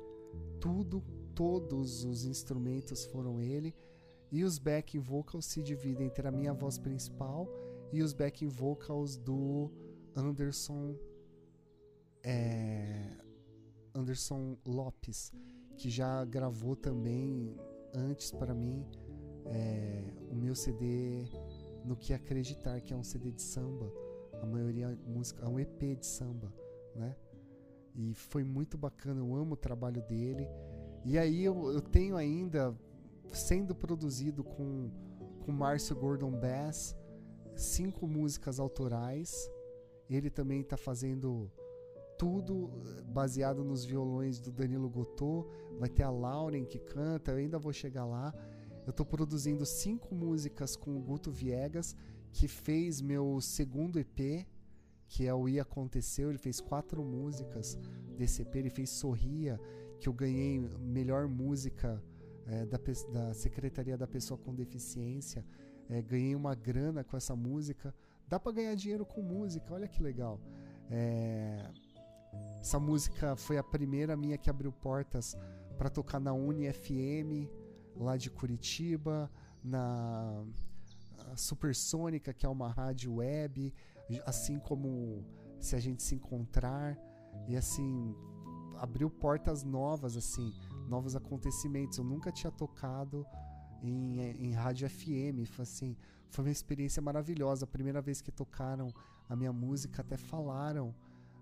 tudo, 0.59 1.03
todos 1.33 2.05
os 2.05 2.25
instrumentos 2.25 3.05
foram 3.05 3.41
ele. 3.41 3.75
E 4.31 4.43
os 4.43 4.59
backing 4.59 4.99
vocals 4.99 5.45
se 5.45 5.63
dividem 5.63 6.05
entre 6.05 6.27
a 6.27 6.31
minha 6.31 6.53
voz 6.53 6.77
principal 6.77 7.47
e 7.91 8.03
os 8.03 8.13
backing 8.13 8.47
vocals 8.47 9.17
do 9.17 9.71
Anderson 10.15 10.95
é, 12.23 13.17
Anderson 13.95 14.55
Lopes, 14.63 15.33
que 15.75 15.89
já 15.89 16.23
gravou 16.25 16.75
também 16.75 17.55
antes 17.95 18.31
para 18.31 18.53
mim 18.53 18.85
é, 19.45 20.13
o 20.29 20.35
meu 20.35 20.53
CD 20.53 21.25
no 21.84 21.95
que 21.95 22.13
acreditar 22.13 22.82
que 22.82 22.93
é 22.93 22.95
um 22.95 23.03
CD 23.03 23.32
de 23.32 23.41
samba, 23.41 23.91
a 24.41 24.45
maioria 24.45 24.97
música, 25.05 25.45
é 25.45 25.47
um 25.47 25.59
EP 25.59 25.97
de 25.99 26.05
samba, 26.05 26.53
né? 26.95 27.15
E 27.95 28.13
foi 28.13 28.43
muito 28.43 28.77
bacana, 28.77 29.19
eu 29.19 29.36
amo 29.36 29.53
o 29.53 29.57
trabalho 29.57 30.01
dele. 30.03 30.47
E 31.03 31.17
aí 31.17 31.43
eu, 31.43 31.71
eu 31.71 31.82
tenho 31.82 32.15
ainda 32.15 32.75
sendo 33.32 33.75
produzido 33.75 34.43
com, 34.43 34.89
com 35.43 35.51
Márcio 35.51 35.95
Gordon 35.95 36.32
Bass, 36.32 36.95
cinco 37.55 38.07
músicas 38.07 38.59
autorais. 38.59 39.49
Ele 40.09 40.30
também 40.30 40.61
está 40.61 40.77
fazendo 40.77 41.51
tudo 42.17 42.69
baseado 43.05 43.63
nos 43.63 43.86
violões 43.86 44.39
do 44.39 44.51
Danilo 44.51 44.89
Gotô. 44.89 45.47
Vai 45.80 45.89
ter 45.89 46.03
a 46.03 46.09
Lauren 46.09 46.65
que 46.65 46.80
canta, 46.80 47.32
eu 47.32 47.38
ainda 47.38 47.57
vou 47.57 47.71
chegar 47.71 48.05
lá. 48.05 48.34
Eu 48.89 48.91
estou 48.91 49.05
produzindo 49.05 49.67
cinco 49.67 50.15
músicas 50.15 50.75
com 50.75 50.97
o 50.97 50.99
Guto 50.99 51.29
Viegas, 51.29 51.95
que 52.33 52.47
fez 52.47 53.01
meu 53.01 53.39
segundo 53.39 53.99
EP, 53.99 54.47
que 55.07 55.27
é 55.27 55.33
o 55.33 55.47
E 55.47 55.59
Aconteceu. 55.59 56.29
Ele 56.29 56.39
fez 56.39 56.59
quatro 56.59 57.03
músicas 57.03 57.77
desse 58.17 58.41
EP. 58.41 58.55
Ele 58.55 58.71
fez 58.71 58.89
Sorria, 58.89 59.61
que 59.99 60.09
eu 60.09 60.13
ganhei 60.13 60.59
melhor 60.79 61.27
música 61.27 62.03
é, 62.47 62.65
da, 62.65 62.79
da 63.13 63.31
Secretaria 63.35 63.95
da 63.95 64.07
Pessoa 64.07 64.39
com 64.39 64.55
Deficiência. 64.55 65.45
É, 65.87 66.01
ganhei 66.01 66.33
uma 66.33 66.55
grana 66.55 67.03
com 67.03 67.15
essa 67.15 67.35
música. 67.35 67.93
Dá 68.27 68.39
para 68.39 68.53
ganhar 68.53 68.73
dinheiro 68.73 69.05
com 69.05 69.21
música, 69.21 69.71
olha 69.71 69.87
que 69.87 70.01
legal. 70.01 70.41
É, 70.89 71.63
essa 72.59 72.79
música 72.79 73.35
foi 73.35 73.59
a 73.59 73.63
primeira 73.63 74.17
minha 74.17 74.35
que 74.35 74.49
abriu 74.49 74.71
portas 74.71 75.37
para 75.77 75.91
tocar 75.91 76.19
na 76.19 76.33
Uni 76.33 76.73
FM, 76.73 77.47
lá 77.99 78.15
de 78.17 78.31
Curitiba, 78.31 79.29
na 79.63 80.43
Supersônica, 81.35 82.33
que 82.33 82.45
é 82.45 82.49
uma 82.49 82.69
rádio 82.69 83.15
web, 83.15 83.73
assim 84.25 84.57
como 84.57 85.23
Se 85.59 85.75
a 85.75 85.79
gente 85.79 86.01
se 86.01 86.15
encontrar. 86.15 86.97
E 87.47 87.55
assim, 87.57 88.15
abriu 88.77 89.09
portas 89.09 89.63
novas, 89.63 90.15
assim, 90.15 90.53
novos 90.87 91.15
acontecimentos. 91.15 91.97
Eu 91.97 92.05
nunca 92.05 92.31
tinha 92.31 92.51
tocado 92.51 93.25
em, 93.83 94.19
em 94.19 94.53
rádio 94.53 94.89
FM. 94.89 95.45
Foi, 95.45 95.63
assim, 95.63 95.97
foi 96.29 96.45
uma 96.45 96.51
experiência 96.51 97.01
maravilhosa. 97.01 97.65
A 97.65 97.67
primeira 97.67 98.01
vez 98.01 98.21
que 98.21 98.31
tocaram 98.31 98.93
a 99.27 99.35
minha 99.35 99.51
música, 99.51 100.01
até 100.01 100.15
falaram 100.15 100.95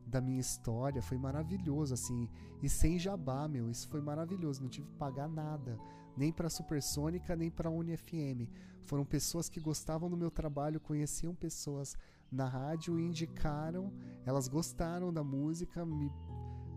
da 0.06 0.20
minha 0.20 0.40
história. 0.40 1.02
Foi 1.02 1.18
maravilhoso, 1.18 1.94
assim. 1.94 2.28
E 2.64 2.68
sem 2.68 2.98
jabá, 2.98 3.48
meu. 3.48 3.70
Isso 3.70 3.88
foi 3.88 4.02
maravilhoso. 4.02 4.64
Não 4.64 4.70
tive 4.70 4.88
que 4.88 4.96
pagar 4.96 5.28
nada. 5.28 5.78
Nem 6.18 6.32
para 6.32 6.50
Supersônica, 6.50 7.36
nem 7.36 7.50
para 7.50 7.70
UniFM. 7.70 8.50
Foram 8.84 9.06
pessoas 9.06 9.48
que 9.48 9.60
gostavam 9.60 10.10
do 10.10 10.18
meu 10.18 10.32
trabalho, 10.32 10.80
conheciam 10.80 11.36
pessoas 11.36 11.96
na 12.32 12.48
rádio 12.48 13.00
e 13.00 13.04
indicaram. 13.04 13.94
Elas 14.26 14.48
gostaram 14.48 15.14
da 15.14 15.24
música, 15.24 15.86
me, 15.86 16.12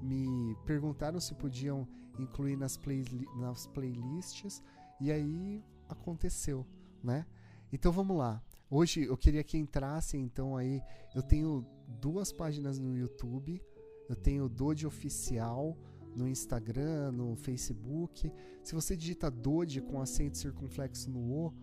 me 0.03 0.55
perguntaram 0.67 1.19
se 1.19 1.35
podiam 1.35 1.89
incluir 2.19 2.57
nas, 2.57 2.77
play, 2.77 3.05
nas 3.37 3.67
playlists. 3.69 4.63
E 5.01 5.11
aí 5.11 5.65
aconteceu, 5.89 6.67
né? 7.03 7.27
Então 7.73 7.91
vamos 7.91 8.17
lá. 8.17 8.43
Hoje 8.69 9.05
eu 9.05 9.17
queria 9.17 9.43
que 9.43 9.59
entrassem, 9.59 10.23
então 10.23 10.57
aí 10.57 10.83
eu 11.15 11.23
tenho 11.23 11.67
duas 11.89 12.33
páginas 12.33 12.79
no 12.79 12.97
YouTube, 12.97 13.61
eu 14.09 14.15
tenho 14.15 14.49
Dode 14.49 14.87
Oficial 14.87 15.77
no 16.15 16.29
Instagram, 16.29 17.13
no 17.13 17.37
Facebook. 17.37 18.33
Se 18.63 18.75
você 18.75 18.97
digita 18.97 19.31
Dode 19.31 19.81
com 19.81 20.01
acento 20.01 20.39
circunflexo 20.39 21.11
no 21.11 21.21
O, 21.21 21.55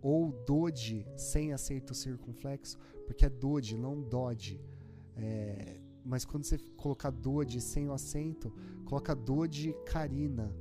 ou 0.00 0.32
Dode 0.44 1.06
sem 1.16 1.52
acento 1.52 1.94
circunflexo, 1.94 2.78
porque 3.06 3.26
é 3.26 3.30
Dode, 3.30 3.76
não 3.76 4.02
Dodge. 4.02 4.60
É, 5.16 5.80
mas 6.04 6.24
quando 6.24 6.44
você 6.44 6.58
colocar 6.76 7.10
Dode 7.10 7.60
sem 7.60 7.88
o 7.88 7.92
acento, 7.92 8.52
coloca 8.84 9.14
Dode 9.14 9.72
Karina, 9.86 10.52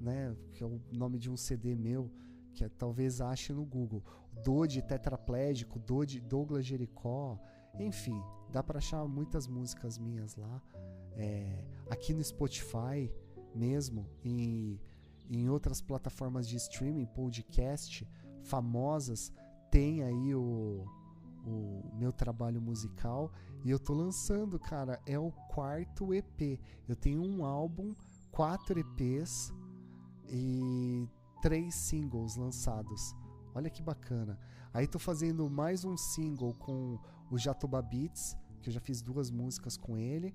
né? 0.00 0.36
Que 0.52 0.62
é 0.62 0.66
o 0.66 0.80
nome 0.92 1.18
de 1.18 1.28
um 1.28 1.36
CD 1.36 1.74
meu 1.74 2.10
que 2.54 2.64
é, 2.64 2.68
talvez 2.68 3.20
ache 3.20 3.52
no 3.52 3.64
Google. 3.64 4.04
Dode 4.44 4.82
tetraplégico, 4.82 5.78
Dode 5.78 6.20
Douglas 6.20 6.64
Jericó, 6.64 7.38
enfim, 7.78 8.20
dá 8.50 8.62
para 8.62 8.78
achar 8.78 9.06
muitas 9.06 9.46
músicas 9.46 9.98
minhas 9.98 10.36
lá. 10.36 10.62
É, 11.20 11.62
aqui 11.90 12.14
no 12.14 12.24
Spotify 12.24 13.12
mesmo, 13.54 14.08
em, 14.24 14.80
em 15.28 15.50
outras 15.50 15.82
plataformas 15.82 16.48
de 16.48 16.56
streaming, 16.56 17.04
podcast 17.04 18.08
famosas, 18.42 19.30
tem 19.70 20.02
aí 20.02 20.34
o, 20.34 20.86
o 21.44 21.90
meu 21.92 22.10
trabalho 22.10 22.58
musical 22.58 23.30
e 23.62 23.70
eu 23.70 23.78
tô 23.78 23.92
lançando, 23.92 24.58
cara, 24.58 24.98
é 25.04 25.18
o 25.18 25.30
quarto 25.30 26.14
EP. 26.14 26.58
Eu 26.88 26.96
tenho 26.96 27.22
um 27.22 27.44
álbum, 27.44 27.94
quatro 28.32 28.80
EPs 28.80 29.52
e 30.26 31.06
três 31.42 31.74
singles 31.74 32.36
lançados. 32.36 33.14
Olha 33.54 33.68
que 33.68 33.82
bacana. 33.82 34.38
Aí 34.72 34.86
tô 34.86 34.98
fazendo 34.98 35.50
mais 35.50 35.84
um 35.84 35.98
single 35.98 36.54
com 36.54 36.98
o 37.30 37.36
Jatoba 37.36 37.82
Beats, 37.82 38.34
que 38.62 38.70
eu 38.70 38.72
já 38.72 38.80
fiz 38.80 39.02
duas 39.02 39.30
músicas 39.30 39.76
com 39.76 39.98
ele. 39.98 40.34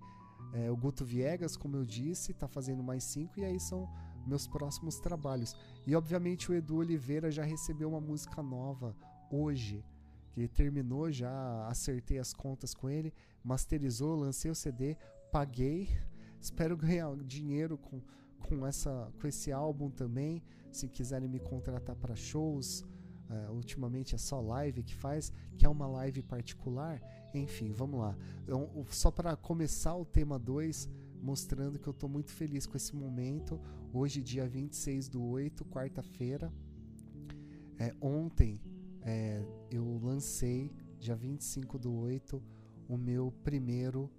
É, 0.55 0.71
o 0.71 0.77
Guto 0.77 1.03
Viegas, 1.03 1.57
como 1.57 1.75
eu 1.75 1.83
disse, 1.83 2.33
tá 2.33 2.47
fazendo 2.47 2.81
mais 2.81 3.03
cinco, 3.03 3.37
e 3.37 3.43
aí 3.43 3.59
são 3.59 3.89
meus 4.25 4.47
próximos 4.47 4.97
trabalhos. 4.99 5.53
E 5.85 5.93
obviamente 5.93 6.49
o 6.49 6.53
Edu 6.53 6.77
Oliveira 6.77 7.29
já 7.29 7.43
recebeu 7.43 7.89
uma 7.89 7.99
música 7.99 8.41
nova 8.41 8.95
hoje. 9.29 9.83
Que 10.31 10.47
terminou, 10.47 11.11
já 11.11 11.67
acertei 11.67 12.19
as 12.19 12.33
contas 12.33 12.73
com 12.73 12.89
ele, 12.89 13.13
masterizou, 13.43 14.15
lancei 14.15 14.49
o 14.49 14.55
CD, 14.55 14.97
paguei. 15.29 15.89
Espero 16.39 16.77
ganhar 16.77 17.13
dinheiro 17.17 17.77
com, 17.77 18.01
com, 18.47 18.65
essa, 18.65 19.11
com 19.19 19.27
esse 19.27 19.51
álbum 19.51 19.89
também. 19.89 20.41
Se 20.71 20.87
quiserem 20.87 21.27
me 21.27 21.39
contratar 21.39 21.95
para 21.95 22.15
shows, 22.15 22.81
uh, 23.29 23.51
ultimamente 23.51 24.15
é 24.15 24.17
só 24.17 24.39
live 24.39 24.83
que 24.83 24.95
faz, 24.95 25.31
que 25.57 25.65
é 25.65 25.69
uma 25.69 25.87
live 25.87 26.21
particular. 26.21 27.01
Enfim, 27.37 27.71
vamos 27.71 27.99
lá. 27.99 28.17
Então, 28.43 28.69
só 28.89 29.11
para 29.11 29.35
começar 29.35 29.95
o 29.95 30.05
tema 30.05 30.39
2, 30.39 30.89
mostrando 31.21 31.79
que 31.79 31.87
eu 31.87 31.91
estou 31.91 32.09
muito 32.09 32.31
feliz 32.31 32.65
com 32.65 32.77
esse 32.77 32.95
momento. 32.95 33.59
Hoje, 33.93 34.21
dia 34.21 34.47
26 34.47 35.09
do 35.09 35.23
8, 35.23 35.65
quarta-feira. 35.65 36.51
É, 37.77 37.93
ontem 37.99 38.61
é, 39.01 39.43
eu 39.69 39.99
lancei, 40.01 40.71
dia 40.97 41.15
25 41.15 41.77
do 41.77 41.93
8, 41.93 42.41
o 42.87 42.97
meu 42.97 43.33
primeiro 43.43 44.09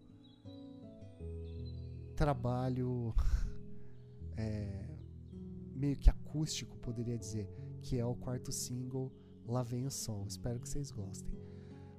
trabalho 2.15 3.15
é, 4.37 4.87
meio 5.75 5.97
que 5.97 6.11
acústico, 6.11 6.77
poderia 6.79 7.17
dizer, 7.17 7.49
que 7.83 7.99
é 7.99 8.05
o 8.05 8.15
quarto 8.15 8.53
single 8.53 9.13
Lá 9.49 9.63
Vem 9.63 9.87
o 9.87 9.91
Sol. 9.91 10.25
Espero 10.27 10.59
que 10.59 10.69
vocês 10.69 10.91
gostem. 10.91 11.33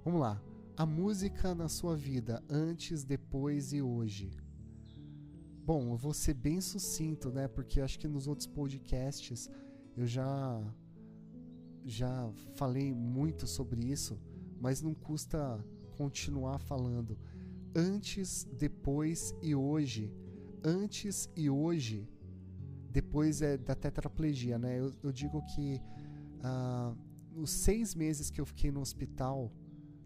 Vamos 0.03 0.20
lá. 0.20 0.41
A 0.78 0.86
música 0.86 1.55
na 1.55 1.67
sua 1.67 1.95
vida, 1.95 2.43
antes, 2.47 3.03
depois 3.03 3.73
e 3.73 3.82
hoje. 3.82 4.32
Bom, 5.65 5.93
eu 5.93 5.97
vou 5.97 6.13
ser 6.13 6.36
bem 6.36 6.61
sucinto, 6.61 7.32
né? 7.32 7.47
Porque 7.47 7.82
acho 7.82 7.97
que 7.97 8.07
nos 8.07 8.28
outros 8.28 8.45
podcasts 8.45 9.49
eu 9.95 10.05
já 10.05 10.61
já 11.84 12.32
falei 12.53 12.93
muito 12.93 13.47
sobre 13.47 13.89
isso, 13.89 14.21
mas 14.61 14.80
não 14.80 14.93
custa 14.93 15.59
continuar 15.97 16.59
falando. 16.59 17.17
Antes, 17.75 18.43
depois 18.43 19.34
e 19.41 19.55
hoje. 19.55 20.13
Antes 20.63 21.28
e 21.36 21.49
hoje 21.49 22.07
depois 22.91 23.41
é 23.41 23.57
da 23.57 23.73
tetraplegia, 23.73 24.59
né? 24.59 24.80
Eu, 24.80 24.93
eu 25.01 25.11
digo 25.11 25.43
que 25.55 25.82
ah, 26.43 26.93
os 27.36 27.49
seis 27.49 27.95
meses 27.95 28.30
que 28.30 28.39
eu 28.39 28.45
fiquei 28.45 28.71
no 28.71 28.80
hospital 28.80 29.51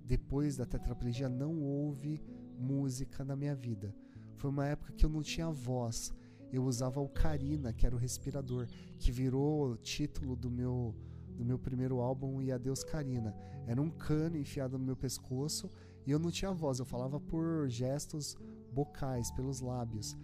depois 0.05 0.57
da 0.57 0.65
tetraplegia 0.65 1.29
não 1.29 1.61
houve 1.61 2.21
música 2.57 3.23
na 3.23 3.35
minha 3.35 3.55
vida. 3.55 3.93
Foi 4.35 4.49
uma 4.49 4.65
época 4.65 4.93
que 4.93 5.05
eu 5.05 5.09
não 5.09 5.21
tinha 5.21 5.49
voz. 5.49 6.13
Eu 6.51 6.63
usava 6.65 6.99
o 6.99 7.07
Carina, 7.07 7.71
que 7.71 7.85
era 7.85 7.95
o 7.95 7.99
respirador, 7.99 8.67
que 8.99 9.11
virou 9.11 9.77
título 9.77 10.35
do 10.35 10.49
meu 10.49 10.95
do 11.37 11.45
meu 11.45 11.57
primeiro 11.57 12.01
álbum 12.01 12.41
E 12.41 12.51
Adeus 12.51 12.83
Carina. 12.83 13.33
Era 13.65 13.81
um 13.81 13.89
cano 13.89 14.37
enfiado 14.37 14.77
no 14.77 14.83
meu 14.83 14.97
pescoço 14.97 15.69
e 16.05 16.11
eu 16.11 16.19
não 16.19 16.29
tinha 16.29 16.51
voz, 16.51 16.79
eu 16.79 16.85
falava 16.85 17.19
por 17.19 17.69
gestos 17.69 18.35
bocais, 18.71 19.31
pelos 19.31 19.61
lábios. 19.61 20.15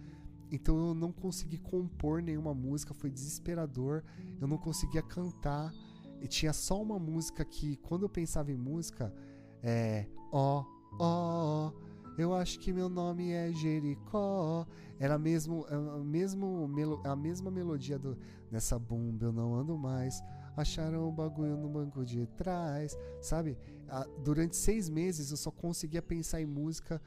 Então 0.50 0.78
eu 0.78 0.94
não 0.94 1.12
consegui 1.12 1.58
compor 1.58 2.22
nenhuma 2.22 2.54
música, 2.54 2.94
foi 2.94 3.10
desesperador. 3.10 4.02
Eu 4.40 4.48
não 4.48 4.56
conseguia 4.56 5.02
cantar. 5.02 5.72
E 6.20 6.26
tinha 6.26 6.52
só 6.52 6.80
uma 6.82 6.98
música 6.98 7.44
que, 7.44 7.76
quando 7.76 8.02
eu 8.02 8.08
pensava 8.08 8.50
em 8.50 8.56
música, 8.56 9.14
é. 9.62 10.06
Ó, 10.32 10.64
ó, 10.98 11.72
eu 12.16 12.34
acho 12.34 12.58
que 12.60 12.72
meu 12.72 12.88
nome 12.88 13.32
é 13.32 13.52
Jericó. 13.52 14.66
Era 14.98 15.18
mesmo, 15.18 15.64
é 15.70 15.74
a, 15.74 16.04
mesmo, 16.04 16.70
a 17.04 17.16
mesma 17.16 17.50
melodia 17.50 17.98
do. 17.98 18.18
Nessa 18.50 18.78
bumba 18.78 19.26
eu 19.26 19.32
não 19.32 19.54
ando 19.54 19.76
mais. 19.76 20.22
Acharam 20.56 21.08
o 21.08 21.12
bagulho 21.12 21.56
no 21.56 21.68
banco 21.68 22.04
de 22.04 22.26
trás, 22.28 22.96
sabe? 23.20 23.56
Durante 24.24 24.56
seis 24.56 24.88
meses 24.88 25.30
eu 25.30 25.36
só 25.36 25.50
conseguia 25.50 26.02
pensar 26.02 26.40
em 26.40 26.46
música 26.46 27.00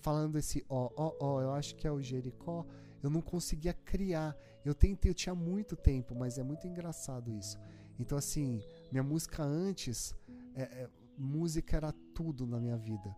falando 0.00 0.38
esse 0.38 0.64
ó, 0.68 0.88
ó, 0.96 1.12
ó, 1.20 1.40
eu 1.42 1.52
acho 1.52 1.74
que 1.74 1.86
é 1.86 1.90
o 1.90 2.00
Jericó, 2.00 2.64
eu 3.02 3.10
não 3.10 3.20
conseguia 3.20 3.72
criar. 3.72 4.36
Eu 4.64 4.74
tentei, 4.74 5.10
eu 5.10 5.14
tinha 5.14 5.34
muito 5.34 5.76
tempo, 5.76 6.14
mas 6.14 6.38
é 6.38 6.42
muito 6.42 6.66
engraçado 6.66 7.30
isso. 7.32 7.58
Então, 7.98 8.16
assim, 8.16 8.62
minha 8.90 9.02
música 9.02 9.42
antes, 9.42 10.14
é, 10.54 10.62
é, 10.62 10.88
música 11.18 11.76
era 11.76 11.92
tudo 12.14 12.46
na 12.46 12.58
minha 12.58 12.76
vida. 12.76 13.14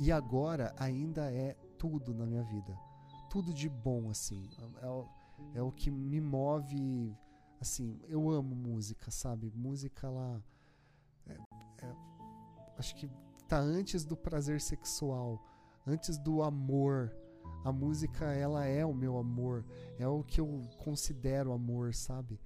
E 0.00 0.10
agora 0.10 0.74
ainda 0.76 1.32
é 1.32 1.54
tudo 1.78 2.14
na 2.14 2.26
minha 2.26 2.42
vida. 2.42 2.76
Tudo 3.30 3.52
de 3.52 3.68
bom, 3.68 4.10
assim. 4.10 4.48
É, 4.82 5.58
é 5.58 5.62
o 5.62 5.72
que 5.72 5.90
me 5.90 6.20
move. 6.20 7.16
Assim, 7.60 8.00
eu 8.08 8.30
amo 8.30 8.54
música, 8.54 9.10
sabe? 9.10 9.52
Música, 9.54 10.06
ela. 10.06 10.44
É, 11.26 11.32
é, 11.84 11.96
acho 12.76 12.94
que 12.96 13.08
tá 13.48 13.58
antes 13.58 14.04
do 14.04 14.16
prazer 14.16 14.60
sexual, 14.60 15.42
antes 15.86 16.18
do 16.18 16.42
amor. 16.42 17.14
A 17.64 17.72
música, 17.72 18.26
ela 18.26 18.66
é 18.66 18.84
o 18.84 18.92
meu 18.92 19.16
amor, 19.16 19.64
é 19.98 20.06
o 20.06 20.22
que 20.22 20.38
eu 20.38 20.60
considero 20.78 21.52
amor, 21.52 21.94
sabe? 21.94 22.38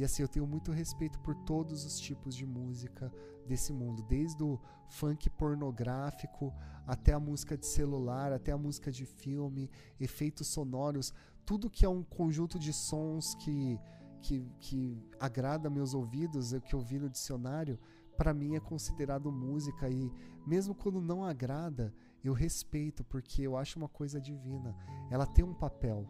E 0.00 0.04
assim, 0.04 0.22
eu 0.22 0.28
tenho 0.28 0.46
muito 0.46 0.72
respeito 0.72 1.18
por 1.18 1.34
todos 1.34 1.84
os 1.84 2.00
tipos 2.00 2.34
de 2.34 2.46
música 2.46 3.12
desse 3.46 3.70
mundo, 3.70 4.02
desde 4.08 4.42
o 4.42 4.58
funk 4.88 5.28
pornográfico 5.28 6.54
até 6.86 7.12
a 7.12 7.20
música 7.20 7.54
de 7.54 7.66
celular, 7.66 8.32
até 8.32 8.50
a 8.50 8.56
música 8.56 8.90
de 8.90 9.04
filme, 9.04 9.70
efeitos 10.00 10.46
sonoros, 10.46 11.12
tudo 11.44 11.68
que 11.68 11.84
é 11.84 11.88
um 11.88 12.02
conjunto 12.02 12.58
de 12.58 12.72
sons 12.72 13.34
que 13.34 13.78
que, 14.22 14.46
que 14.58 14.98
agrada 15.18 15.70
meus 15.70 15.94
ouvidos, 15.94 16.52
é 16.52 16.60
que 16.60 16.74
eu 16.74 16.80
vi 16.80 16.98
no 16.98 17.08
dicionário, 17.08 17.78
para 18.16 18.34
mim 18.34 18.54
é 18.54 18.60
considerado 18.60 19.32
música 19.32 19.88
e 19.88 20.10
mesmo 20.46 20.74
quando 20.74 21.00
não 21.00 21.24
agrada, 21.24 21.92
eu 22.22 22.32
respeito 22.32 23.02
porque 23.04 23.42
eu 23.42 23.56
acho 23.56 23.78
uma 23.78 23.88
coisa 23.88 24.20
divina. 24.20 24.74
Ela 25.10 25.26
tem 25.26 25.42
um 25.42 25.54
papel. 25.54 26.06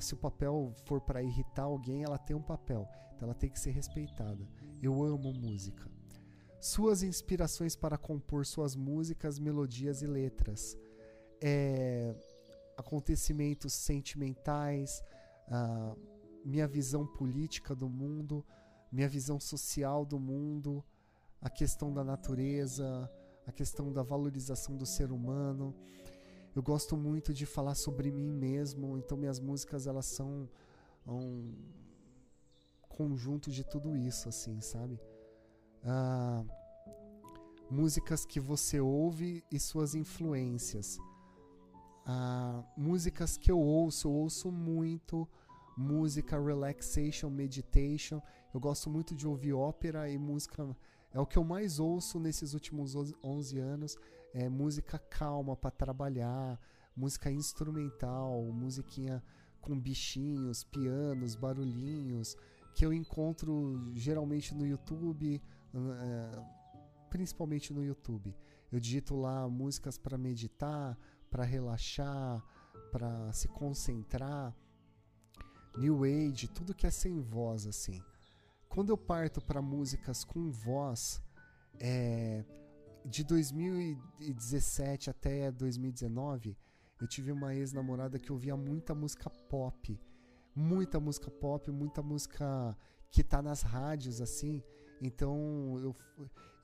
Se 0.00 0.14
o 0.14 0.16
papel 0.16 0.72
for 0.84 1.00
para 1.00 1.22
irritar 1.22 1.62
alguém, 1.62 2.02
ela 2.02 2.18
tem 2.18 2.34
um 2.34 2.42
papel. 2.42 2.88
Então 3.14 3.28
ela 3.28 3.34
tem 3.34 3.48
que 3.48 3.58
ser 3.58 3.70
respeitada. 3.70 4.46
Eu 4.82 5.02
amo 5.02 5.32
música. 5.32 5.88
Suas 6.60 7.02
inspirações 7.02 7.76
para 7.76 7.96
compor 7.96 8.44
suas 8.44 8.74
músicas, 8.74 9.38
melodias 9.38 10.02
e 10.02 10.06
letras. 10.06 10.76
É, 11.40 12.14
acontecimentos 12.76 13.72
sentimentais, 13.72 15.02
minha 16.44 16.66
visão 16.66 17.06
política 17.06 17.74
do 17.74 17.88
mundo, 17.88 18.44
minha 18.90 19.08
visão 19.08 19.40
social 19.40 20.04
do 20.04 20.18
mundo, 20.18 20.84
a 21.40 21.50
questão 21.50 21.92
da 21.92 22.04
natureza, 22.04 23.10
a 23.46 23.52
questão 23.52 23.92
da 23.92 24.02
valorização 24.02 24.76
do 24.76 24.84
ser 24.84 25.10
humano. 25.12 25.74
Eu 26.56 26.62
gosto 26.62 26.96
muito 26.96 27.34
de 27.34 27.44
falar 27.44 27.74
sobre 27.74 28.10
mim 28.10 28.32
mesmo, 28.32 28.96
então 28.96 29.18
minhas 29.18 29.38
músicas 29.38 29.86
elas 29.86 30.06
são 30.06 30.48
um 31.06 31.52
conjunto 32.88 33.50
de 33.50 33.62
tudo 33.62 33.94
isso, 33.94 34.26
assim, 34.30 34.58
sabe? 34.62 34.98
Ah, 35.84 36.42
músicas 37.70 38.24
que 38.24 38.40
você 38.40 38.80
ouve 38.80 39.44
e 39.52 39.60
suas 39.60 39.94
influências. 39.94 40.98
Ah, 42.06 42.64
músicas 42.74 43.36
que 43.36 43.50
eu 43.50 43.60
ouço, 43.60 44.08
eu 44.08 44.12
ouço 44.12 44.50
muito 44.50 45.28
música, 45.76 46.40
relaxation, 46.42 47.28
meditation. 47.28 48.22
Eu 48.54 48.60
gosto 48.60 48.88
muito 48.88 49.14
de 49.14 49.28
ouvir 49.28 49.52
ópera 49.52 50.08
e 50.08 50.16
música. 50.16 50.74
É 51.12 51.20
o 51.20 51.26
que 51.26 51.36
eu 51.36 51.44
mais 51.44 51.78
ouço 51.78 52.18
nesses 52.18 52.54
últimos 52.54 52.94
11 53.22 53.58
anos. 53.58 53.98
É 54.38 54.50
música 54.50 54.98
calma 54.98 55.56
para 55.56 55.70
trabalhar, 55.70 56.60
música 56.94 57.30
instrumental, 57.30 58.42
musiquinha 58.52 59.24
com 59.62 59.80
bichinhos, 59.80 60.62
pianos, 60.62 61.34
barulhinhos, 61.34 62.36
que 62.74 62.84
eu 62.84 62.92
encontro 62.92 63.90
geralmente 63.94 64.54
no 64.54 64.66
YouTube, 64.66 65.42
é, 65.74 66.44
principalmente 67.08 67.72
no 67.72 67.82
YouTube. 67.82 68.36
Eu 68.70 68.78
digito 68.78 69.16
lá 69.16 69.48
músicas 69.48 69.96
para 69.96 70.18
meditar, 70.18 70.98
para 71.30 71.42
relaxar, 71.42 72.44
para 72.92 73.32
se 73.32 73.48
concentrar. 73.48 74.54
New 75.78 76.04
Age, 76.04 76.46
tudo 76.48 76.74
que 76.74 76.86
é 76.86 76.90
sem 76.90 77.22
voz, 77.22 77.66
assim. 77.66 78.02
Quando 78.68 78.90
eu 78.90 78.98
parto 78.98 79.40
para 79.40 79.62
músicas 79.62 80.24
com 80.24 80.50
voz, 80.50 81.22
é, 81.80 82.44
de 83.06 83.22
2017 83.22 85.10
até 85.10 85.50
2019, 85.52 86.56
eu 87.00 87.06
tive 87.06 87.30
uma 87.30 87.54
ex-namorada 87.54 88.18
que 88.18 88.32
ouvia 88.32 88.56
muita 88.56 88.94
música 88.94 89.30
pop. 89.30 90.00
Muita 90.54 90.98
música 90.98 91.30
pop, 91.30 91.70
muita 91.70 92.02
música 92.02 92.76
que 93.10 93.22
tá 93.22 93.40
nas 93.40 93.62
rádios, 93.62 94.20
assim. 94.20 94.62
Então 95.00 95.78
eu, 95.78 95.94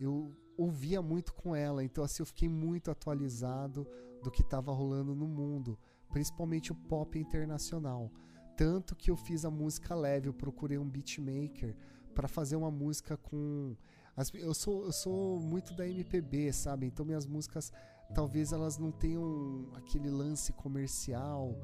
eu 0.01 0.35
ouvia 0.57 1.01
muito 1.01 1.33
com 1.35 1.55
ela. 1.55 1.85
Então, 1.85 2.03
assim, 2.03 2.23
eu 2.23 2.27
fiquei 2.27 2.49
muito 2.49 2.91
atualizado 2.91 3.87
do 4.23 4.31
que 4.31 4.43
estava 4.43 4.73
rolando 4.73 5.15
no 5.15 5.27
mundo, 5.27 5.79
principalmente 6.11 6.73
o 6.73 6.75
pop 6.75 7.19
internacional. 7.19 8.11
Tanto 8.57 8.97
que 8.97 9.11
eu 9.11 9.17
fiz 9.17 9.45
a 9.45 9.51
música 9.51 9.95
leve, 9.95 10.29
eu 10.29 10.35
procurei 10.35 10.79
um 10.79 10.89
beatmaker 10.89 11.77
para 12.15 12.29
fazer 12.29 12.57
uma 12.57 12.71
música 12.71 13.17
com. 13.17 13.77
As, 14.17 14.33
eu, 14.35 14.53
sou, 14.55 14.85
eu 14.85 14.93
sou 14.93 15.41
muito 15.41 15.75
da 15.75 15.89
MPB, 15.89 16.53
sabe? 16.53 16.87
Então 16.87 17.05
minhas 17.05 17.27
músicas 17.27 17.73
talvez 18.15 18.53
elas 18.53 18.77
não 18.77 18.91
tenham 18.91 19.71
aquele 19.75 20.11
lance 20.11 20.53
comercial 20.53 21.57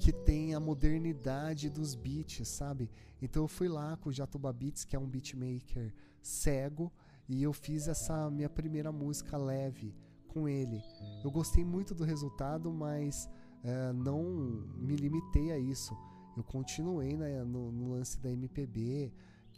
que 0.00 0.12
tem 0.12 0.54
a 0.54 0.60
modernidade 0.60 1.70
dos 1.70 1.94
beats, 1.94 2.48
sabe? 2.48 2.90
Então 3.20 3.44
eu 3.44 3.48
fui 3.48 3.68
lá 3.68 3.96
com 3.96 4.08
o 4.08 4.12
Jatuba 4.12 4.52
Beats, 4.52 4.84
que 4.84 4.96
é 4.96 4.98
um 4.98 5.06
beatmaker 5.06 5.94
cego, 6.20 6.92
e 7.28 7.42
eu 7.42 7.52
fiz 7.52 7.86
essa 7.86 8.28
minha 8.30 8.50
primeira 8.50 8.90
música 8.90 9.36
leve 9.36 9.94
com 10.26 10.48
ele. 10.48 10.82
Eu 11.22 11.30
gostei 11.30 11.64
muito 11.64 11.94
do 11.94 12.02
resultado, 12.02 12.72
mas 12.72 13.28
uh, 13.62 13.92
não 13.92 14.24
me 14.76 14.96
limitei 14.96 15.52
a 15.52 15.58
isso 15.58 15.96
eu 16.36 16.42
continuei 16.42 17.16
né, 17.16 17.44
no, 17.44 17.70
no, 17.70 17.92
lance 17.92 18.18
da 18.18 18.30
MPB, 18.30 19.12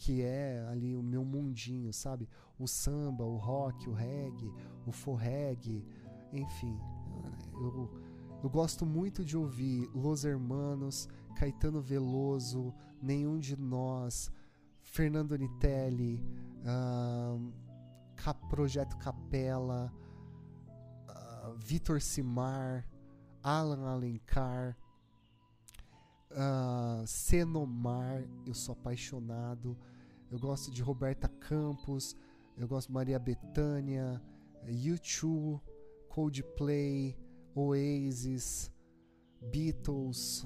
que 0.05 0.21
é 0.21 0.63
ali 0.71 0.95
o 0.95 1.03
meu 1.03 1.25
mundinho, 1.25 1.91
sabe? 1.91 2.29
O 2.59 2.69
samba, 2.69 3.25
o 3.25 3.39
rock, 3.39 3.89
o 3.89 3.95
reggae, 3.95 4.53
o 4.87 4.93
forreg, 4.93 5.83
enfim. 6.31 6.79
Eu, 7.55 7.91
eu 8.43 8.51
gosto 8.51 8.85
muito 8.85 9.25
de 9.25 9.35
ouvir 9.35 9.89
Los 9.95 10.27
Hermanos, 10.27 11.09
Caetano 11.37 11.81
Veloso, 11.81 12.75
Nenhum 13.01 13.39
de 13.39 13.59
Nós, 13.59 14.31
Fernando 14.83 15.39
Nitelli, 15.39 16.23
uh, 16.61 17.53
Projeto 18.51 18.99
Capela, 18.99 19.91
uh, 21.09 21.55
Vitor 21.57 21.99
Simar, 22.03 22.87
Alan 23.43 23.89
Alencar, 23.89 24.77
uh, 26.31 27.07
Senomar, 27.07 28.23
eu 28.45 28.53
sou 28.53 28.75
apaixonado. 28.75 29.75
Eu 30.35 30.41
gosto 30.41 30.69
de 30.69 30.83
Roberta 30.83 31.29
Campos, 31.29 32.17
eu 32.59 32.67
gosto 32.67 32.89
de 32.89 32.95
Maria 32.95 33.21
Bethânia, 33.21 34.21
U2, 34.67 35.61
Coldplay, 36.09 37.17
Oasis, 37.55 38.69
Beatles, 39.53 40.45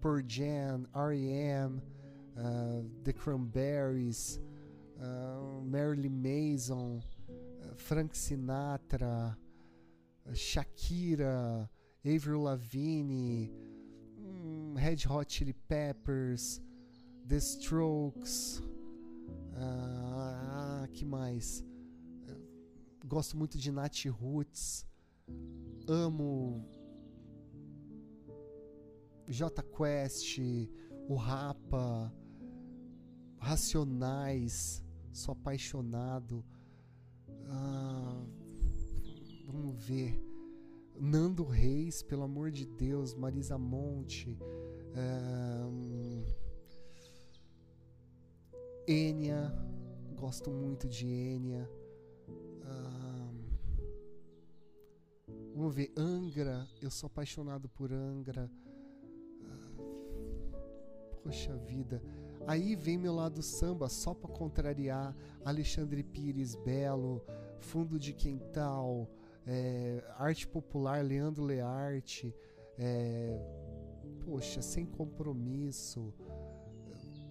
Pearl 0.00 0.22
Jam, 0.26 0.86
R.E.M., 0.94 1.82
uh, 2.34 2.82
The 3.04 3.12
Cranberries, 3.12 4.40
uh, 4.98 5.60
Marilyn 5.66 6.22
Mason, 6.22 7.02
uh, 7.28 7.74
Frank 7.74 8.14
Sinatra, 8.14 9.36
Shakira, 10.32 11.68
Avril 12.06 12.44
Lavigne, 12.44 13.50
Red 14.72 15.02
Hot 15.02 15.28
Chili 15.28 15.54
Peppers, 15.68 16.62
The 17.26 17.38
Strokes, 17.38 18.62
ah, 19.60 20.88
que 20.92 21.04
mais? 21.04 21.64
Gosto 23.06 23.36
muito 23.36 23.58
de 23.58 23.70
Nat 23.72 24.04
Roots, 24.06 24.86
amo 25.88 26.64
J 29.26 29.62
Quest, 29.62 30.38
o 31.08 31.14
Rapa, 31.14 32.12
Racionais, 33.38 34.84
sou 35.12 35.32
apaixonado. 35.32 36.44
Ah, 37.46 38.24
vamos 39.46 39.82
ver. 39.84 40.22
Nando 41.00 41.44
Reis, 41.44 42.02
pelo 42.02 42.22
amor 42.22 42.50
de 42.50 42.66
Deus, 42.66 43.14
Marisa 43.14 43.56
Monte, 43.56 44.38
um, 44.94 45.89
Enya, 48.90 49.54
gosto 50.16 50.50
muito 50.50 50.88
de 50.88 51.06
Enya. 51.06 51.70
Um, 52.28 53.44
vamos 55.54 55.74
ver, 55.74 55.92
Angra, 55.96 56.66
eu 56.82 56.90
sou 56.90 57.06
apaixonado 57.06 57.68
por 57.68 57.92
Angra. 57.92 58.50
Uh, 59.42 60.56
poxa 61.22 61.56
vida. 61.56 62.02
Aí 62.46 62.74
vem 62.74 62.98
meu 62.98 63.14
lado 63.14 63.42
samba, 63.42 63.88
só 63.88 64.12
para 64.12 64.30
contrariar 64.30 65.16
Alexandre 65.44 66.02
Pires 66.02 66.56
Belo, 66.56 67.22
Fundo 67.60 67.98
de 67.98 68.12
Quintal 68.12 69.08
é, 69.46 70.02
arte 70.16 70.46
popular, 70.46 71.04
Leandro 71.04 71.44
Learte, 71.44 72.34
é, 72.78 73.38
poxa, 74.24 74.62
sem 74.62 74.84
compromisso, 74.84 76.12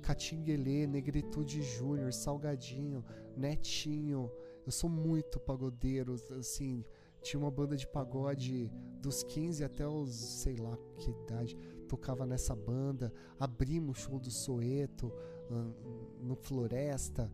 Catinguelê, 0.09 0.87
Negritude 0.87 1.61
Júnior, 1.61 2.11
Salgadinho, 2.11 3.05
Netinho. 3.37 4.31
Eu 4.65 4.71
sou 4.71 4.89
muito 4.89 5.39
pagodeiro, 5.39 6.15
assim, 6.35 6.83
tinha 7.21 7.39
uma 7.39 7.51
banda 7.51 7.77
de 7.77 7.85
pagode 7.85 8.71
dos 8.99 9.21
15 9.21 9.63
até 9.63 9.87
os, 9.87 10.09
sei 10.09 10.55
lá 10.55 10.75
que 10.97 11.11
idade, 11.11 11.55
tocava 11.87 12.25
nessa 12.25 12.55
banda. 12.55 13.13
Abrimos 13.39 13.99
o 13.99 14.01
show 14.01 14.19
do 14.19 14.31
Soeto 14.31 15.13
no 16.19 16.35
Floresta, 16.35 17.31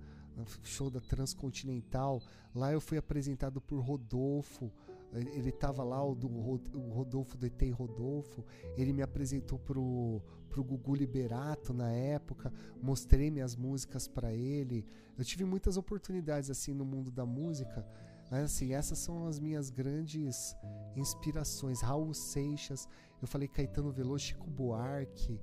show 0.62 0.90
da 0.90 1.00
Transcontinental. 1.00 2.22
Lá 2.54 2.74
eu 2.74 2.82
fui 2.82 2.98
apresentado 2.98 3.62
por 3.62 3.80
Rodolfo. 3.80 4.70
Ele 5.14 5.50
estava 5.50 5.84
lá, 5.84 6.04
o, 6.04 6.14
do, 6.14 6.28
o 6.28 6.90
Rodolfo 6.92 7.38
do 7.38 7.48
Rodolfo. 7.72 8.44
Ele 8.76 8.92
me 8.92 9.02
apresentou 9.02 9.58
pro, 9.58 10.22
pro 10.50 10.64
Gugu 10.64 10.96
Liberato 10.96 11.74
na 11.74 11.92
época. 11.92 12.52
Mostrei 12.82 13.32
minhas 13.32 13.56
músicas 13.56 14.08
para 14.08 14.34
ele. 14.34 14.86
Eu 15.18 15.24
tive 15.24 15.46
muitas 15.46 15.78
oportunidades 15.78 16.50
assim 16.50 16.74
no 16.74 16.84
mundo 16.84 17.12
da 17.12 17.26
música. 17.26 17.86
Assim, 18.32 18.74
essas 18.74 18.98
são 18.98 19.28
as 19.28 19.40
minhas 19.40 19.70
grandes 19.70 20.56
inspirações. 20.96 21.82
Raul 21.82 22.14
Seixas, 22.14 22.88
eu 23.22 23.28
falei 23.28 23.48
Caetano 23.48 23.92
Veloso, 23.92 24.26
Chico 24.26 24.50
Buarque. 24.50 25.40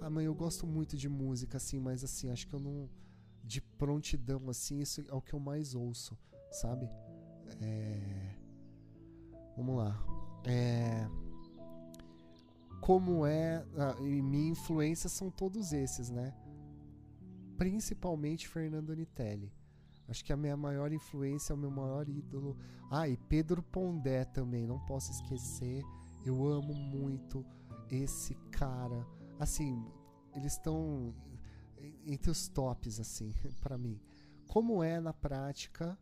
Ah, 0.00 0.10
mãe, 0.10 0.24
eu 0.24 0.34
gosto 0.34 0.66
muito 0.66 0.96
de 0.96 1.08
música, 1.08 1.58
assim, 1.58 1.78
mas 1.78 2.02
assim, 2.02 2.30
acho 2.30 2.48
que 2.48 2.54
eu 2.54 2.60
não. 2.60 2.88
De 3.44 3.60
prontidão, 3.60 4.48
assim, 4.48 4.80
isso 4.80 5.04
é 5.08 5.14
o 5.14 5.20
que 5.20 5.34
eu 5.34 5.40
mais 5.40 5.74
ouço, 5.74 6.16
sabe? 6.50 6.88
É... 7.60 8.41
Vamos 9.56 9.76
lá. 9.76 9.98
É... 10.44 11.08
Como 12.80 13.24
é. 13.26 13.64
Ah, 13.76 13.96
e 14.00 14.22
minha 14.22 14.50
influência 14.50 15.08
são 15.08 15.30
todos 15.30 15.72
esses, 15.72 16.10
né? 16.10 16.34
Principalmente 17.56 18.48
Fernando 18.48 18.94
Nitelli. 18.94 19.52
Acho 20.08 20.24
que 20.24 20.32
a 20.32 20.36
minha 20.36 20.56
maior 20.56 20.92
influência 20.92 21.52
é 21.52 21.54
o 21.54 21.58
meu 21.58 21.70
maior 21.70 22.08
ídolo. 22.08 22.56
Ah, 22.90 23.08
e 23.08 23.16
Pedro 23.16 23.62
Pondé 23.62 24.24
também, 24.24 24.66
não 24.66 24.78
posso 24.80 25.12
esquecer. 25.12 25.82
Eu 26.24 26.46
amo 26.46 26.74
muito 26.74 27.44
esse 27.90 28.34
cara. 28.50 29.06
Assim, 29.38 29.86
eles 30.34 30.52
estão 30.54 31.14
entre 32.06 32.30
os 32.30 32.48
tops, 32.48 33.00
assim, 33.00 33.32
para 33.60 33.78
mim. 33.78 34.00
Como 34.46 34.82
é 34.82 35.00
na 35.00 35.12
prática 35.12 35.98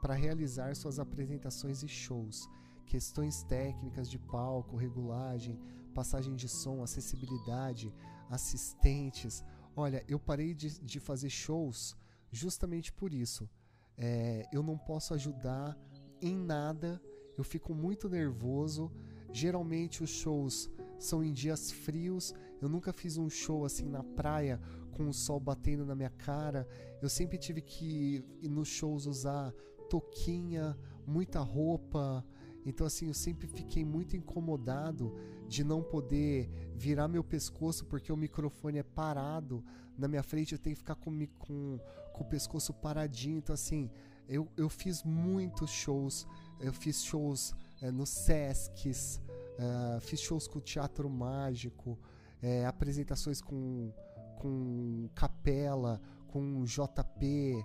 para 0.00 0.14
realizar 0.14 0.74
suas 0.76 0.98
apresentações 0.98 1.82
e 1.82 1.88
shows? 1.88 2.48
Questões 2.88 3.42
técnicas 3.42 4.08
de 4.08 4.18
palco, 4.18 4.74
regulagem, 4.74 5.60
passagem 5.94 6.34
de 6.34 6.48
som, 6.48 6.82
acessibilidade, 6.82 7.94
assistentes. 8.30 9.44
Olha, 9.76 10.02
eu 10.08 10.18
parei 10.18 10.54
de, 10.54 10.80
de 10.80 10.98
fazer 10.98 11.28
shows 11.28 11.94
justamente 12.32 12.90
por 12.92 13.12
isso. 13.12 13.48
É, 13.96 14.48
eu 14.50 14.62
não 14.62 14.78
posso 14.78 15.12
ajudar 15.12 15.78
em 16.20 16.34
nada, 16.34 17.00
eu 17.36 17.44
fico 17.44 17.74
muito 17.74 18.08
nervoso. 18.08 18.90
Geralmente 19.32 20.02
os 20.02 20.10
shows 20.10 20.70
são 20.98 21.22
em 21.22 21.32
dias 21.32 21.70
frios. 21.70 22.34
Eu 22.60 22.70
nunca 22.70 22.92
fiz 22.92 23.18
um 23.18 23.28
show 23.28 23.66
assim 23.66 23.86
na 23.86 24.02
praia 24.02 24.58
com 24.92 25.08
o 25.08 25.12
sol 25.12 25.38
batendo 25.38 25.84
na 25.84 25.94
minha 25.94 26.10
cara. 26.10 26.66
Eu 27.02 27.08
sempre 27.10 27.36
tive 27.36 27.60
que 27.60 28.24
ir 28.40 28.48
nos 28.48 28.68
shows 28.68 29.04
usar 29.06 29.52
toquinha, 29.90 30.76
muita 31.06 31.40
roupa. 31.40 32.24
Então 32.68 32.86
assim, 32.86 33.08
eu 33.08 33.14
sempre 33.14 33.46
fiquei 33.46 33.84
muito 33.84 34.16
incomodado 34.16 35.14
de 35.46 35.64
não 35.64 35.82
poder 35.82 36.50
virar 36.74 37.08
meu 37.08 37.24
pescoço 37.24 37.84
porque 37.86 38.12
o 38.12 38.16
microfone 38.16 38.78
é 38.78 38.82
parado 38.82 39.64
na 39.96 40.06
minha 40.06 40.22
frente, 40.22 40.52
eu 40.52 40.58
tenho 40.58 40.76
que 40.76 40.80
ficar 40.80 40.94
com, 40.94 41.26
com, 41.38 41.80
com 42.12 42.22
o 42.22 42.26
pescoço 42.26 42.72
paradinho. 42.72 43.38
Então 43.38 43.54
assim, 43.54 43.90
eu, 44.28 44.48
eu 44.56 44.68
fiz 44.68 45.02
muitos 45.02 45.70
shows, 45.70 46.26
eu 46.60 46.72
fiz 46.72 47.02
shows 47.02 47.54
é, 47.80 47.90
no 47.90 48.06
Sescs, 48.06 49.20
Uh, 49.58 50.00
fiz 50.00 50.20
shows 50.20 50.46
com 50.46 50.60
o 50.60 50.62
Teatro 50.62 51.10
Mágico, 51.10 51.98
é, 52.40 52.64
apresentações 52.64 53.40
com, 53.42 53.92
com 54.36 55.10
Capela, 55.16 56.00
com 56.28 56.62
JP, 56.62 57.64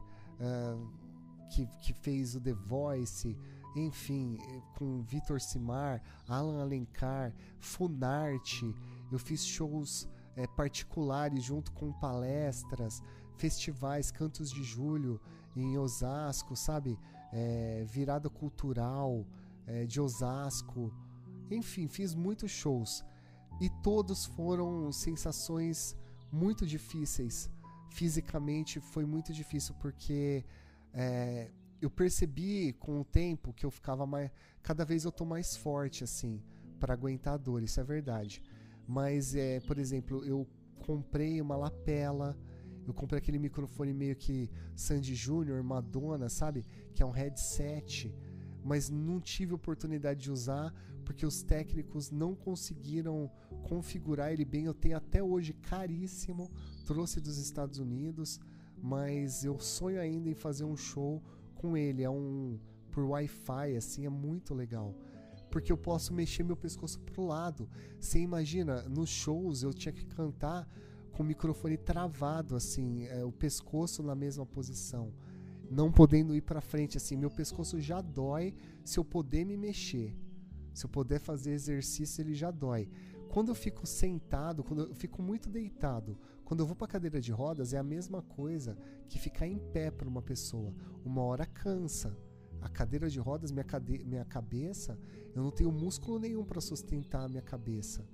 que, 1.51 1.67
que 1.79 1.93
fez 1.93 2.35
o 2.35 2.41
The 2.41 2.53
Voice, 2.53 3.37
enfim, 3.75 4.37
com 4.75 5.01
Vitor 5.01 5.41
Simar, 5.41 6.01
Alan 6.27 6.61
Alencar, 6.61 7.33
Funarte. 7.59 8.73
Eu 9.11 9.19
fiz 9.19 9.45
shows 9.45 10.07
é, 10.35 10.47
particulares 10.47 11.43
junto 11.43 11.71
com 11.71 11.91
palestras, 11.93 13.01
festivais, 13.37 14.11
Cantos 14.11 14.51
de 14.51 14.63
Julho 14.63 15.19
em 15.55 15.77
Osasco, 15.77 16.55
sabe? 16.55 16.97
É, 17.31 17.83
virada 17.87 18.29
cultural 18.29 19.25
é, 19.65 19.85
de 19.85 19.99
Osasco. 19.99 20.93
Enfim, 21.49 21.87
fiz 21.87 22.13
muitos 22.13 22.51
shows 22.51 23.03
e 23.59 23.69
todos 23.81 24.25
foram 24.25 24.91
sensações 24.91 25.95
muito 26.31 26.65
difíceis. 26.65 27.49
Fisicamente 27.89 28.79
foi 28.79 29.05
muito 29.05 29.31
difícil 29.31 29.75
porque 29.75 30.43
é, 30.93 31.51
eu 31.83 31.89
percebi 31.89 32.73
com 32.73 33.01
o 33.01 33.05
tempo 33.05 33.53
que 33.53 33.65
eu 33.65 33.71
ficava 33.71 34.05
mais. 34.05 34.31
Cada 34.61 34.85
vez 34.85 35.05
eu 35.05 35.11
tô 35.11 35.25
mais 35.25 35.55
forte 35.55 36.03
assim 36.03 36.41
para 36.79 36.93
aguentar 36.93 37.35
a 37.35 37.37
dor, 37.37 37.63
isso 37.63 37.79
é 37.79 37.83
verdade. 37.83 38.41
Mas, 38.87 39.35
é, 39.35 39.59
por 39.61 39.77
exemplo, 39.77 40.23
eu 40.25 40.47
comprei 40.85 41.39
uma 41.41 41.55
lapela. 41.55 42.37
Eu 42.85 42.93
comprei 42.93 43.17
aquele 43.17 43.39
microfone 43.39 43.93
meio 43.93 44.15
que 44.15 44.49
Sandy 44.75 45.15
Júnior, 45.15 45.63
Madonna, 45.63 46.27
sabe? 46.27 46.65
Que 46.93 47.01
é 47.01 47.05
um 47.05 47.11
headset 47.11 48.13
mas 48.63 48.89
não 48.89 49.19
tive 49.19 49.53
oportunidade 49.53 50.21
de 50.21 50.31
usar 50.31 50.73
porque 51.03 51.25
os 51.25 51.43
técnicos 51.43 52.09
não 52.09 52.33
conseguiram 52.33 53.29
configurar 53.63 54.31
ele 54.31 54.45
bem. 54.45 54.65
Eu 54.65 54.73
tenho 54.73 54.95
até 54.95 55.21
hoje 55.21 55.51
caríssimo, 55.53 56.49
trouxe 56.85 57.19
dos 57.19 57.37
Estados 57.37 57.77
Unidos, 57.77 58.39
mas 58.81 59.43
eu 59.43 59.59
sonho 59.59 59.99
ainda 59.99 60.29
em 60.29 60.33
fazer 60.33 60.63
um 60.63 60.77
show 60.77 61.21
com 61.63 61.77
ele. 61.77 62.03
É 62.03 62.09
um 62.09 62.59
por 62.91 63.05
Wi-Fi, 63.05 63.77
assim, 63.77 64.05
é 64.05 64.09
muito 64.09 64.53
legal. 64.53 64.93
Porque 65.49 65.71
eu 65.71 65.77
posso 65.77 66.13
mexer 66.13 66.43
meu 66.43 66.57
pescoço 66.57 66.99
pro 66.99 67.25
lado. 67.25 67.69
Você 67.99 68.19
imagina, 68.19 68.83
nos 68.89 69.09
shows 69.09 69.63
eu 69.63 69.73
tinha 69.73 69.93
que 69.93 70.05
cantar 70.05 70.67
com 71.13 71.23
o 71.23 71.25
microfone 71.25 71.77
travado, 71.77 72.55
assim, 72.55 73.05
é, 73.05 73.23
o 73.23 73.31
pescoço 73.31 74.03
na 74.03 74.15
mesma 74.15 74.45
posição 74.45 75.13
não 75.71 75.91
podendo 75.91 76.35
ir 76.35 76.41
para 76.41 76.61
frente 76.61 76.97
assim, 76.97 77.17
meu 77.17 77.31
pescoço 77.31 77.79
já 77.81 77.99
dói 77.99 78.53
se 78.83 78.99
eu 78.99 79.05
poder 79.05 79.43
me 79.43 79.57
mexer. 79.57 80.15
Se 80.71 80.85
eu 80.85 80.89
puder 80.89 81.19
fazer 81.19 81.51
exercício, 81.51 82.21
ele 82.21 82.33
já 82.33 82.51
dói. 82.51 82.89
Quando 83.33 83.49
eu 83.49 83.55
fico 83.55 83.87
sentado, 83.87 84.63
quando 84.63 84.83
eu 84.83 84.93
fico 84.93 85.19
muito 85.19 85.49
deitado, 85.49 86.15
quando 86.45 86.59
eu 86.59 86.67
vou 86.67 86.75
para 86.75 86.85
cadeira 86.85 87.19
de 87.19 87.31
rodas 87.31 87.73
é 87.73 87.79
a 87.79 87.83
mesma 87.83 88.21
coisa 88.21 88.77
que 89.09 89.17
ficar 89.17 89.47
em 89.47 89.57
pé 89.57 89.89
para 89.89 90.07
uma 90.07 90.21
pessoa. 90.21 90.71
Uma 91.03 91.23
hora 91.23 91.43
cansa. 91.43 92.15
A 92.61 92.69
cadeira 92.69 93.09
de 93.09 93.19
rodas, 93.19 93.51
minha, 93.51 93.63
cade... 93.63 94.03
minha 94.03 94.23
cabeça, 94.23 94.99
eu 95.33 95.41
não 95.41 95.49
tenho 95.49 95.71
músculo 95.71 96.19
nenhum 96.19 96.45
para 96.45 96.61
sustentar 96.61 97.23
a 97.23 97.27
minha 97.27 97.41
cabeça. 97.41 98.07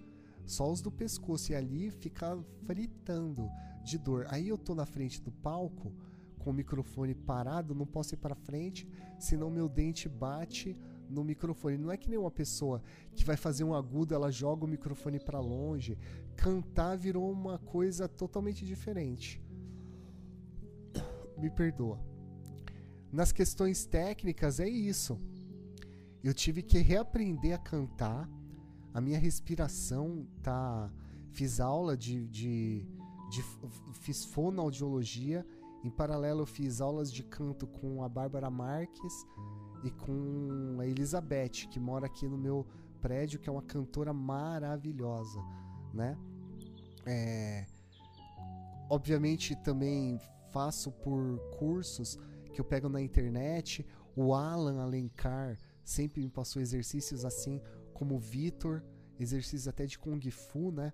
Só 0.45 0.71
os 0.71 0.79
do 0.79 0.89
pescoço 0.89 1.51
e 1.51 1.55
ali 1.55 1.91
fica 1.91 2.41
fritando 2.63 3.49
de 3.83 3.97
dor. 3.97 4.25
Aí 4.29 4.47
eu 4.47 4.57
tô 4.57 4.73
na 4.73 4.85
frente 4.85 5.21
do 5.21 5.33
palco, 5.33 5.91
com 6.37 6.51
o 6.51 6.53
microfone 6.53 7.13
parado, 7.13 7.75
não 7.75 7.85
posso 7.85 8.15
ir 8.15 8.19
para 8.19 8.35
frente, 8.35 8.87
senão 9.19 9.51
meu 9.51 9.67
dente 9.67 10.07
bate 10.07 10.77
no 11.09 11.23
microfone. 11.23 11.77
Não 11.77 11.91
é 11.91 11.97
que 11.97 12.09
nem 12.09 12.19
uma 12.19 12.31
pessoa 12.31 12.81
que 13.15 13.25
vai 13.25 13.35
fazer 13.35 13.63
um 13.63 13.73
agudo, 13.73 14.13
ela 14.13 14.31
joga 14.31 14.65
o 14.65 14.67
microfone 14.67 15.19
para 15.19 15.39
longe. 15.39 15.97
Cantar 16.35 16.95
virou 16.95 17.31
uma 17.31 17.57
coisa 17.57 18.07
totalmente 18.07 18.65
diferente. 18.65 19.41
Me 21.37 21.49
perdoa. 21.49 21.99
Nas 23.11 23.31
questões 23.31 23.85
técnicas 23.85 24.59
é 24.59 24.69
isso. 24.69 25.19
Eu 26.23 26.33
tive 26.33 26.61
que 26.61 26.77
reaprender 26.77 27.55
a 27.55 27.57
cantar. 27.57 28.29
A 28.93 29.01
minha 29.01 29.17
respiração 29.17 30.27
tá. 30.43 30.91
Fiz 31.31 31.59
aula 31.59 31.95
de, 31.95 32.27
de, 32.27 32.85
de 33.29 33.43
fiz 33.93 34.25
fonoaudiologia 34.25 35.45
em 35.83 35.89
paralelo, 35.89 36.41
eu 36.41 36.45
fiz 36.45 36.81
aulas 36.81 37.11
de 37.11 37.23
canto 37.23 37.65
com 37.65 38.03
a 38.03 38.09
Bárbara 38.09 38.49
Marques 38.49 39.25
e 39.83 39.91
com 39.91 40.77
a 40.79 40.85
Elizabeth, 40.85 41.67
que 41.71 41.79
mora 41.79 42.05
aqui 42.05 42.27
no 42.27 42.37
meu 42.37 42.65
prédio, 43.01 43.39
que 43.39 43.49
é 43.49 43.51
uma 43.51 43.61
cantora 43.61 44.13
maravilhosa, 44.13 45.39
né? 45.93 46.17
É... 47.05 47.65
Obviamente 48.89 49.55
também 49.55 50.19
faço 50.51 50.91
por 50.91 51.39
cursos 51.57 52.17
que 52.53 52.59
eu 52.59 52.65
pego 52.65 52.89
na 52.89 53.01
internet. 53.01 53.85
O 54.15 54.33
Alan 54.33 54.81
Alencar 54.81 55.57
sempre 55.83 56.21
me 56.21 56.29
passou 56.29 56.61
exercícios 56.61 57.23
assim, 57.23 57.61
como 57.93 58.15
o 58.15 58.19
Vitor, 58.19 58.83
exercícios 59.19 59.67
até 59.67 59.85
de 59.85 59.97
Kung 59.97 60.19
Fu, 60.31 60.71
né? 60.71 60.91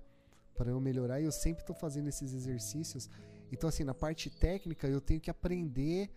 Para 0.56 0.72
eu 0.72 0.80
melhorar. 0.80 1.22
E 1.22 1.26
eu 1.26 1.32
sempre 1.32 1.64
estou 1.64 1.76
fazendo 1.76 2.08
esses 2.08 2.34
exercícios 2.34 3.10
então, 3.52 3.70
assim, 3.70 3.84
na 3.84 3.94
parte 3.94 4.30
técnica, 4.30 4.88
eu 4.88 5.00
tenho 5.00 5.22
que 5.22 5.30
aprender 5.30 6.10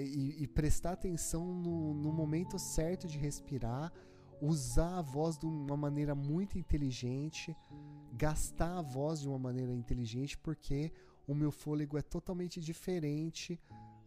e, 0.00 0.42
e 0.42 0.46
prestar 0.46 0.92
atenção 0.92 1.54
no, 1.54 1.94
no 1.94 2.12
momento 2.12 2.58
certo 2.58 3.06
de 3.06 3.18
respirar, 3.18 3.92
usar 4.40 4.98
a 4.98 5.02
voz 5.02 5.36
de 5.38 5.46
uma 5.46 5.76
maneira 5.76 6.14
muito 6.14 6.58
inteligente, 6.58 7.56
gastar 8.12 8.78
a 8.78 8.82
voz 8.82 9.20
de 9.20 9.28
uma 9.28 9.38
maneira 9.38 9.72
inteligente, 9.72 10.38
porque 10.38 10.92
o 11.26 11.34
meu 11.34 11.52
fôlego 11.52 11.98
é 11.98 12.02
totalmente 12.02 12.60
diferente 12.60 13.60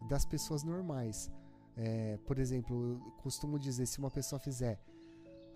das 0.09 0.25
pessoas 0.25 0.63
normais. 0.63 1.31
É, 1.77 2.17
por 2.25 2.39
exemplo, 2.39 3.01
eu 3.05 3.11
costumo 3.21 3.59
dizer: 3.59 3.85
se 3.85 3.99
uma 3.99 4.11
pessoa 4.11 4.39
fizer 4.39 4.79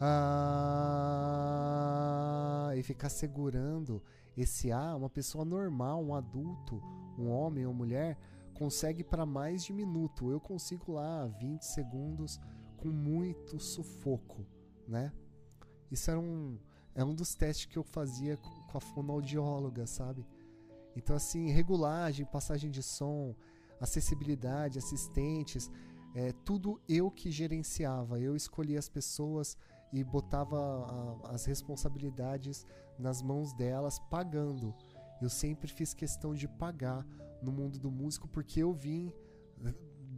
ah, 0.02 0.62
e 2.76 2.84
ficar 2.84 3.10
segurando 3.10 4.02
esse 4.38 4.72
A, 4.72 4.96
uma 4.96 5.10
pessoa 5.10 5.44
normal, 5.44 6.02
um 6.02 6.16
adulto, 6.16 6.82
um 7.18 7.30
homem 7.30 7.66
ou 7.66 7.74
mulher, 7.74 8.18
consegue 8.60 9.06
para 9.06 9.26
mais 9.26 9.64
de 9.64 9.72
minuto. 9.72 10.30
Eu 10.30 10.40
consigo 10.42 10.92
lá 10.92 11.26
20 11.26 11.62
segundos 11.62 12.38
com 12.76 12.90
muito 12.90 13.58
sufoco, 13.58 14.46
né? 14.86 15.14
Isso 15.90 16.12
era 16.12 16.20
um, 16.20 16.60
é 16.94 17.04
um 17.04 17.16
dos 17.16 17.34
testes 17.34 17.68
que 17.68 17.78
eu 17.78 17.84
fazia 17.84 18.36
com 18.36 18.78
a 18.78 18.82
fonoaudióloga, 18.82 19.88
sabe? 19.88 20.28
Então, 20.94 21.16
assim, 21.16 21.50
regulagem, 21.50 22.26
passagem 22.26 22.70
de 22.70 22.84
som, 22.84 23.34
acessibilidade, 23.80 24.78
assistentes, 24.78 25.72
é, 26.14 26.34
tudo 26.44 26.82
eu 26.90 27.10
que 27.10 27.32
gerenciava. 27.32 28.20
Eu 28.20 28.36
escolhia 28.36 28.78
as 28.78 28.90
pessoas 28.90 29.58
e 29.94 30.04
botava 30.04 30.58
a, 31.24 31.32
as 31.32 31.46
responsabilidades 31.46 32.66
nas 32.98 33.22
mãos 33.22 33.54
delas, 33.54 34.00
pagando. 34.00 34.76
Eu 35.22 35.30
sempre 35.30 35.72
fiz 35.72 35.94
questão 35.94 36.34
de 36.34 36.48
pagar 36.48 37.06
no 37.42 37.52
mundo 37.52 37.80
do 37.80 37.90
músico 37.90 38.28
porque 38.28 38.62
eu 38.62 38.74
vim 38.74 39.14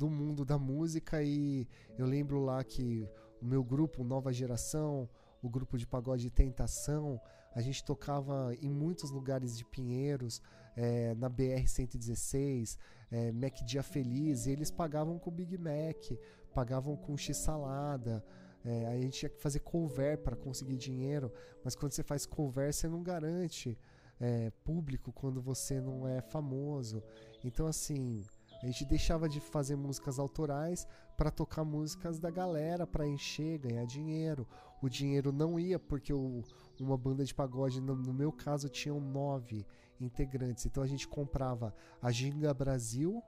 do 0.02 0.10
mundo 0.10 0.44
da 0.44 0.58
música 0.58 1.22
e 1.22 1.68
eu 1.98 2.06
lembro 2.06 2.40
lá 2.40 2.64
que 2.64 3.08
o 3.42 3.46
meu 3.46 3.64
grupo 3.64 4.04
Nova 4.04 4.32
Geração, 4.32 5.10
o 5.42 5.50
grupo 5.50 5.78
de 5.78 5.86
pagode 5.86 6.30
Tentação, 6.30 7.20
a 7.54 7.62
gente 7.62 7.84
tocava 7.84 8.56
em 8.62 8.70
muitos 8.70 9.12
lugares 9.12 9.58
de 9.58 9.66
Pinheiros, 9.66 10.42
é, 10.76 11.14
na 11.16 11.30
BR-116, 11.30 12.78
é, 13.12 13.32
Mac 13.32 13.62
Dia 13.64 13.84
Feliz, 13.84 14.46
e 14.46 14.52
eles 14.52 14.72
pagavam 14.72 15.20
com 15.20 15.30
Big 15.30 15.58
Mac, 15.58 16.18
pagavam 16.54 16.96
com 16.96 17.18
X-Salada, 17.18 18.24
é, 18.64 18.88
a 18.88 19.00
gente 19.00 19.20
tinha 19.20 19.30
que 19.30 19.42
fazer 19.42 19.60
cover 19.60 20.18
para 20.20 20.36
conseguir 20.36 20.78
dinheiro, 20.78 21.32
mas 21.64 21.76
quando 21.76 21.92
você 21.92 22.04
faz 22.04 22.26
cover, 22.26 22.74
você 22.74 22.88
não 22.88 23.04
garante 23.04 23.78
é, 24.22 24.52
público 24.64 25.12
quando 25.12 25.42
você 25.42 25.82
não 25.82 26.08
é 26.08 26.22
famoso. 26.22 27.04
Então, 27.44 27.66
assim, 27.66 28.24
a 28.62 28.68
gente 28.68 28.86
deixava 28.86 29.28
de 29.28 29.40
fazer 29.40 29.76
músicas 29.76 30.20
autorais 30.20 30.88
para 31.18 31.32
tocar 31.32 31.64
músicas 31.64 32.20
da 32.20 32.30
galera, 32.30 32.86
para 32.86 33.08
encher, 33.08 33.58
ganhar 33.58 33.86
dinheiro. 33.86 34.48
O 34.82 34.88
dinheiro 34.88 35.32
não 35.32 35.60
ia 35.60 35.80
porque 35.80 36.14
o, 36.14 36.44
uma 36.80 36.98
banda 36.98 37.26
de 37.26 37.34
pagode, 37.34 37.82
no, 37.82 37.96
no, 37.96 38.14
meu 38.14 38.32
caso, 38.32 38.70
tinham 38.70 39.02
nove 39.02 39.66
integrantes. 40.00 40.66
Então 40.68 40.84
a 40.84 40.88
gente 40.88 41.08
comprava 41.08 41.74
a 42.00 42.12
Ginga 42.12 42.54
Brasil, 42.54 43.22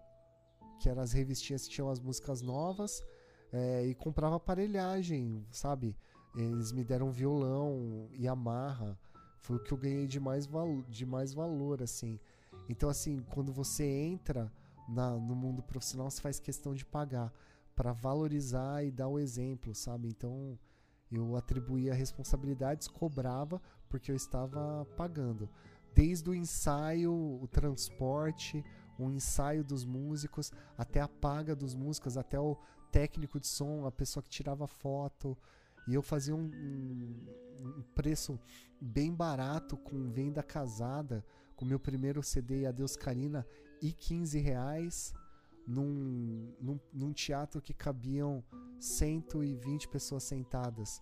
que 0.79 0.87
eram 0.87 1.01
as 1.01 1.13
revistinhas 1.13 1.67
que 1.67 1.73
tinham 1.73 1.89
as 1.89 1.99
músicas 1.99 2.41
novas, 2.41 3.03
é, 3.51 3.85
e 3.85 3.95
comprava 3.95 4.35
aparelhagem, 4.35 5.45
sabe? 5.51 5.95
Eles 6.35 6.71
me 6.71 6.83
deram 6.83 7.11
violão 7.11 8.07
e 8.11 8.27
amarra. 8.27 8.97
Foi 9.43 9.57
o 9.57 9.59
que 9.59 9.73
eu 9.73 9.77
ganhei 9.77 10.07
de 10.07 10.21
mais, 10.21 10.47
de 10.87 11.05
mais 11.05 11.33
valor, 11.33 11.83
assim. 11.83 12.17
Então, 12.69 12.87
assim, 12.89 13.21
quando 13.33 13.51
você 13.51 13.83
entra 13.83 14.49
na, 14.87 15.11
no 15.11 15.35
mundo 15.35 15.61
profissional, 15.61 16.09
você 16.09 16.21
faz 16.21 16.39
questão 16.39 16.73
de 16.73 16.85
pagar 16.85 17.31
para 17.75 17.91
valorizar 17.91 18.85
e 18.85 18.89
dar 18.89 19.09
o 19.09 19.19
exemplo, 19.19 19.75
sabe? 19.75 20.07
Então, 20.07 20.57
eu 21.11 21.35
atribuía 21.35 21.93
responsabilidades, 21.93 22.87
cobrava 22.87 23.61
porque 23.89 24.11
eu 24.11 24.15
estava 24.15 24.85
pagando. 24.95 25.49
Desde 25.93 26.29
o 26.29 26.33
ensaio, 26.33 27.13
o 27.13 27.45
transporte, 27.49 28.63
o 28.97 29.09
ensaio 29.09 29.61
dos 29.61 29.83
músicos, 29.83 30.53
até 30.77 31.01
a 31.01 31.07
paga 31.07 31.53
dos 31.53 31.75
músicos, 31.75 32.17
até 32.17 32.39
o 32.39 32.57
técnico 32.93 33.41
de 33.41 33.47
som, 33.47 33.85
a 33.85 33.91
pessoa 33.91 34.23
que 34.23 34.29
tirava 34.29 34.67
foto. 34.67 35.37
E 35.87 35.93
eu 35.93 36.01
fazia 36.01 36.35
um, 36.35 36.49
um, 37.59 37.83
preço 37.93 38.39
bem 38.79 39.13
barato 39.13 39.77
com 39.77 40.09
venda 40.09 40.41
casada, 40.41 41.25
com 41.55 41.65
meu 41.65 41.79
primeiro 41.79 42.23
CD 42.23 42.65
Adeus 42.65 42.95
Karina, 42.95 43.45
e 43.81 43.91
15 43.91 44.39
reais 44.39 45.13
num, 45.67 46.53
num, 46.59 46.79
num 46.91 47.13
teatro 47.13 47.61
que 47.61 47.73
cabiam 47.73 48.43
120 48.79 49.87
pessoas 49.87 50.23
sentadas. 50.23 51.01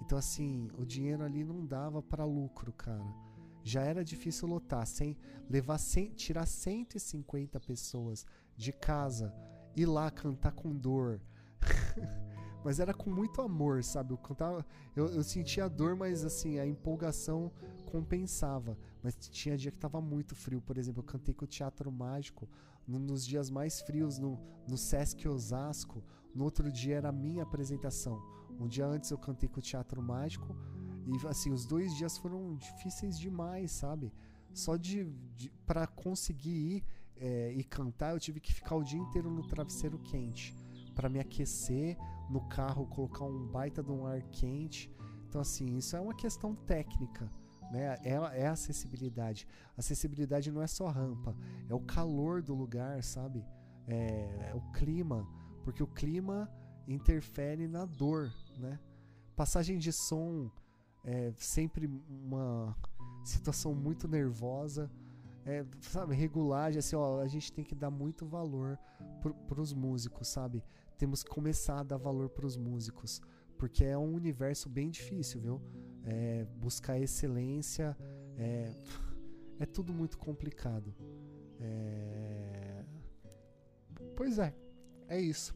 Então, 0.00 0.16
assim, 0.16 0.68
o 0.78 0.84
dinheiro 0.84 1.22
ali 1.22 1.44
não 1.44 1.66
dava 1.66 2.02
para 2.02 2.24
lucro, 2.24 2.72
cara. 2.72 3.04
Já 3.62 3.82
era 3.82 4.02
difícil 4.02 4.48
lotar, 4.48 4.86
sem 4.86 5.16
levar, 5.48 5.78
sem, 5.78 6.10
tirar 6.14 6.46
150 6.46 7.60
pessoas 7.60 8.24
de 8.56 8.72
casa, 8.72 9.34
ir 9.76 9.86
lá 9.86 10.10
cantar 10.10 10.52
com 10.52 10.74
dor, 10.74 11.20
mas 12.64 12.80
era 12.80 12.92
com 12.92 13.10
muito 13.10 13.40
amor, 13.40 13.82
sabe? 13.82 14.12
Eu 14.12 14.18
cantava, 14.18 14.64
eu, 14.94 15.06
eu 15.06 15.22
sentia 15.22 15.64
a 15.64 15.68
dor, 15.68 15.96
mas 15.96 16.24
assim, 16.24 16.58
a 16.58 16.66
empolgação 16.66 17.50
compensava. 17.86 18.76
Mas 19.02 19.14
tinha 19.16 19.56
dia 19.56 19.70
que 19.70 19.78
tava 19.78 20.00
muito 20.00 20.34
frio, 20.34 20.60
por 20.60 20.76
exemplo, 20.76 21.00
eu 21.00 21.04
cantei 21.04 21.34
com 21.34 21.44
o 21.44 21.48
Teatro 21.48 21.90
Mágico 21.90 22.48
nos 22.86 23.24
dias 23.24 23.50
mais 23.50 23.80
frios 23.80 24.18
no, 24.18 24.38
no 24.68 24.76
Sesc 24.76 25.26
Osasco. 25.28 26.02
No 26.34 26.44
outro 26.44 26.70
dia 26.70 26.96
era 26.96 27.08
a 27.08 27.12
minha 27.12 27.42
apresentação. 27.42 28.20
Um 28.58 28.66
dia 28.66 28.86
antes 28.86 29.10
eu 29.10 29.18
cantei 29.18 29.48
com 29.48 29.58
o 29.58 29.62
Teatro 29.62 30.02
Mágico 30.02 30.54
e 31.06 31.26
assim, 31.26 31.50
os 31.50 31.64
dois 31.64 31.96
dias 31.96 32.18
foram 32.18 32.54
difíceis 32.56 33.18
demais, 33.18 33.70
sabe? 33.72 34.12
Só 34.52 34.76
de, 34.76 35.04
de 35.36 35.50
para 35.66 35.86
conseguir 35.86 36.50
ir 36.50 36.84
é, 37.16 37.52
e 37.52 37.64
cantar, 37.64 38.12
eu 38.12 38.20
tive 38.20 38.40
que 38.40 38.52
ficar 38.52 38.76
o 38.76 38.82
dia 38.82 38.98
inteiro 38.98 39.30
no 39.30 39.46
travesseiro 39.46 39.98
quente 39.98 40.54
para 40.94 41.08
me 41.08 41.18
aquecer 41.18 41.96
no 42.30 42.40
carro, 42.42 42.86
colocar 42.86 43.24
um 43.24 43.46
baita 43.46 43.82
de 43.82 43.90
um 43.90 44.06
ar 44.06 44.22
quente. 44.22 44.90
Então, 45.28 45.40
assim, 45.40 45.76
isso 45.76 45.96
é 45.96 46.00
uma 46.00 46.14
questão 46.14 46.54
técnica. 46.54 47.30
Né? 47.70 47.98
É, 48.02 48.42
é 48.42 48.46
acessibilidade. 48.46 49.46
Acessibilidade 49.76 50.50
não 50.50 50.62
é 50.62 50.66
só 50.66 50.88
rampa, 50.88 51.36
é 51.68 51.74
o 51.74 51.80
calor 51.80 52.42
do 52.42 52.54
lugar, 52.54 53.02
sabe? 53.02 53.44
É, 53.86 54.50
é 54.50 54.54
o 54.54 54.60
clima, 54.72 55.26
porque 55.64 55.82
o 55.82 55.86
clima 55.86 56.50
interfere 56.86 57.68
na 57.68 57.84
dor, 57.84 58.32
né? 58.58 58.78
Passagem 59.36 59.78
de 59.78 59.92
som 59.92 60.50
é 61.04 61.32
sempre 61.36 61.86
uma 62.08 62.76
situação 63.24 63.74
muito 63.74 64.08
nervosa. 64.08 64.90
É, 65.46 65.64
sabe, 65.80 66.14
regulagem, 66.14 66.78
assim, 66.78 66.96
ó, 66.96 67.20
a 67.20 67.26
gente 67.26 67.52
tem 67.52 67.64
que 67.64 67.74
dar 67.74 67.90
muito 67.90 68.26
valor 68.26 68.78
para 69.48 69.60
os 69.60 69.72
músicos, 69.72 70.28
sabe? 70.28 70.62
Temos 71.00 71.22
que 71.22 71.30
começar 71.30 71.80
a 71.80 71.82
dar 71.82 71.96
valor 71.96 72.28
para 72.28 72.44
os 72.44 72.58
músicos, 72.58 73.22
porque 73.56 73.82
é 73.82 73.96
um 73.96 74.14
universo 74.14 74.68
bem 74.68 74.90
difícil, 74.90 75.40
viu? 75.40 75.62
É, 76.04 76.44
buscar 76.58 77.00
excelência 77.00 77.96
é, 78.36 78.74
é 79.58 79.64
tudo 79.64 79.94
muito 79.94 80.18
complicado. 80.18 80.94
É... 81.58 82.84
Pois 84.14 84.38
é, 84.38 84.54
é 85.08 85.18
isso. 85.18 85.54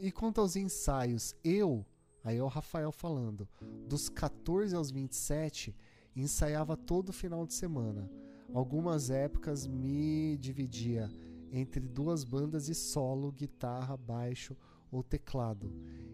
E 0.00 0.12
quanto 0.12 0.40
aos 0.40 0.54
ensaios, 0.54 1.34
eu, 1.42 1.84
aí 2.22 2.36
é 2.36 2.42
o 2.42 2.46
Rafael 2.46 2.92
falando, 2.92 3.48
dos 3.88 4.08
14 4.08 4.76
aos 4.76 4.92
27, 4.92 5.74
ensaiava 6.14 6.76
todo 6.76 7.12
final 7.12 7.44
de 7.44 7.54
semana. 7.54 8.08
Algumas 8.54 9.10
épocas 9.10 9.66
me 9.66 10.36
dividia 10.36 11.10
entre 11.52 11.86
duas 11.86 12.24
bandas 12.24 12.70
e 12.70 12.74
solo, 12.74 13.30
guitarra, 13.30 13.94
baixo 13.94 14.56
ou 14.90 15.02
teclado. 15.02 15.70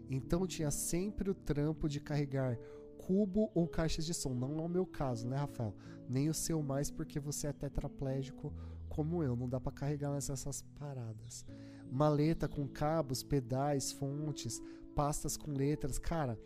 Então 0.09 0.45
tinha 0.45 0.69
sempre 0.69 1.29
o 1.29 1.33
trampo 1.33 1.87
de 1.87 2.01
carregar 2.01 2.59
cubo 2.97 3.49
ou 3.55 3.67
caixas 3.67 4.05
de 4.05 4.13
som. 4.13 4.33
Não 4.33 4.59
é 4.59 4.61
o 4.61 4.67
meu 4.67 4.85
caso, 4.85 5.27
né, 5.27 5.37
Rafael? 5.37 5.73
Nem 6.09 6.29
o 6.29 6.33
seu 6.33 6.61
mais, 6.61 6.91
porque 6.91 7.19
você 7.19 7.47
é 7.47 7.53
tetraplégico 7.53 8.53
como 8.89 9.23
eu. 9.23 9.35
Não 9.35 9.47
dá 9.47 9.59
para 9.59 9.71
carregar 9.71 10.15
essas 10.17 10.61
paradas. 10.77 11.45
Maleta 11.89 12.47
com 12.47 12.67
cabos, 12.67 13.23
pedais, 13.23 13.93
fontes, 13.93 14.61
pastas 14.93 15.37
com 15.37 15.53
letras. 15.53 15.97
Cara, 15.97 16.37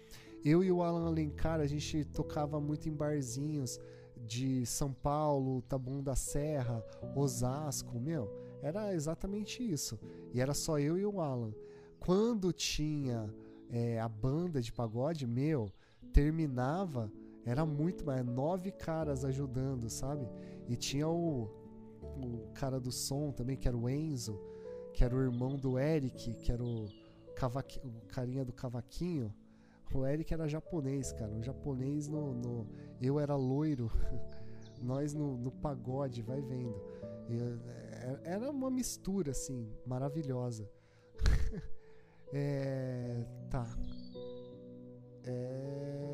eu 0.46 0.64
e 0.64 0.72
o 0.72 0.84
Alan 0.84 1.08
Alencar, 1.08 1.60
a 1.60 1.66
gente 1.66 2.06
tocava 2.06 2.62
muito 2.62 2.88
em 2.88 2.94
barzinhos 2.94 3.80
de 4.26 4.66
São 4.66 4.94
Paulo, 4.94 5.64
Taboão 5.64 6.04
da 6.04 6.16
Serra, 6.16 6.84
Osasco, 7.16 8.00
meu 8.00 8.43
era 8.64 8.94
exatamente 8.94 9.62
isso. 9.62 10.00
E 10.34 10.40
era 10.40 10.54
só 10.54 10.80
eu 10.80 10.98
e 10.98 11.06
o 11.06 11.20
Alan. 11.20 11.54
Quando 12.00 12.52
tinha 12.52 13.30
é, 13.70 14.00
a 14.00 14.08
banda 14.08 14.62
de 14.62 14.72
pagode, 14.72 15.28
meu, 15.28 15.72
terminava, 16.12 17.12
era 17.46 17.66
muito 17.66 18.06
mais. 18.06 18.26
Nove 18.26 18.72
caras 18.72 19.26
ajudando, 19.26 19.90
sabe? 19.90 20.28
E 20.68 20.76
tinha 20.76 21.08
o, 21.08 21.50
o 22.02 22.52
cara 22.54 22.80
do 22.80 22.92
som 22.92 23.32
também, 23.32 23.58
que 23.58 23.68
era 23.68 23.78
o 23.78 23.90
Enzo, 23.90 24.40
que 24.94 25.04
era 25.04 25.16
o 25.16 25.22
irmão 25.22 25.58
do 25.58 25.78
Eric, 25.78 26.34
que 26.36 26.52
era 26.52 26.64
o, 26.64 26.86
o 26.86 28.08
carinha 28.08 28.46
do 28.46 28.54
cavaquinho. 28.54 29.34
O 29.94 30.06
Eric 30.06 30.34
era 30.34 30.48
japonês, 30.48 31.12
cara. 31.12 31.32
Um 31.32 31.44
japonês 31.44 32.08
no. 32.08 32.34
no 32.34 32.68
eu 33.02 33.20
era 33.20 33.36
loiro. 33.36 33.92
Nós 34.82 35.14
no, 35.14 35.38
no 35.38 35.52
pagode, 35.52 36.22
vai 36.22 36.42
vendo. 36.42 36.76
Eu, 37.30 37.60
é, 37.70 37.93
era 38.24 38.50
uma 38.50 38.70
mistura, 38.70 39.32
assim, 39.32 39.72
maravilhosa. 39.86 40.70
é, 42.34 43.26
tá. 43.50 43.66
É... 45.24 46.14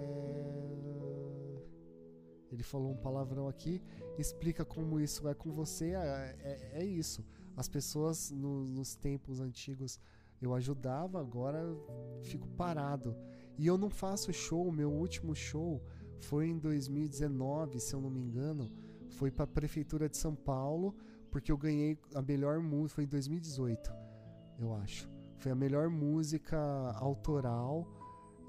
Ele 2.51 2.63
falou 2.63 2.91
um 2.91 2.97
palavrão 2.97 3.47
aqui, 3.47 3.81
explica 4.17 4.65
como 4.65 4.99
isso 4.99 5.27
é 5.27 5.33
com 5.33 5.51
você. 5.51 5.91
É, 5.91 6.35
é, 6.39 6.81
é 6.81 6.85
isso. 6.85 7.25
As 7.55 7.67
pessoas 7.67 8.31
no, 8.31 8.65
nos 8.65 8.95
tempos 8.95 9.39
antigos 9.39 9.99
eu 10.41 10.53
ajudava, 10.53 11.19
agora 11.19 11.61
fico 12.23 12.47
parado. 12.49 13.15
E 13.57 13.67
eu 13.67 13.77
não 13.77 13.89
faço 13.89 14.31
show, 14.31 14.71
meu 14.71 14.89
último 14.91 15.35
show 15.35 15.81
foi 16.21 16.47
em 16.47 16.57
2019, 16.57 17.79
se 17.79 17.93
eu 17.93 18.01
não 18.01 18.09
me 18.09 18.21
engano. 18.21 18.71
Foi 19.09 19.31
para 19.31 19.43
a 19.43 19.47
Prefeitura 19.47 20.07
de 20.07 20.17
São 20.17 20.35
Paulo, 20.35 20.95
porque 21.31 21.51
eu 21.51 21.57
ganhei 21.57 21.97
a 22.13 22.21
melhor 22.21 22.59
música. 22.59 22.95
Foi 22.95 23.03
em 23.03 23.07
2018, 23.07 23.91
eu 24.59 24.73
acho. 24.75 25.09
Foi 25.37 25.51
a 25.51 25.55
melhor 25.55 25.89
música 25.89 26.57
autoral. 26.95 27.87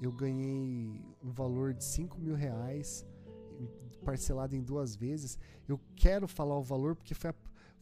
Eu 0.01 0.13
ganhei 0.13 1.05
um 1.23 1.31
valor 1.31 1.75
de 1.75 1.85
5 1.85 2.19
mil 2.19 2.35
reais, 2.35 3.07
parcelado 4.05 4.57
em 4.57 4.63
duas 4.63 4.97
vezes. 4.97 5.39
Eu 5.69 5.79
quero 5.95 6.27
falar 6.27 6.59
o 6.59 6.63
valor 6.63 6.97
porque 6.97 7.15
foi, 7.15 7.33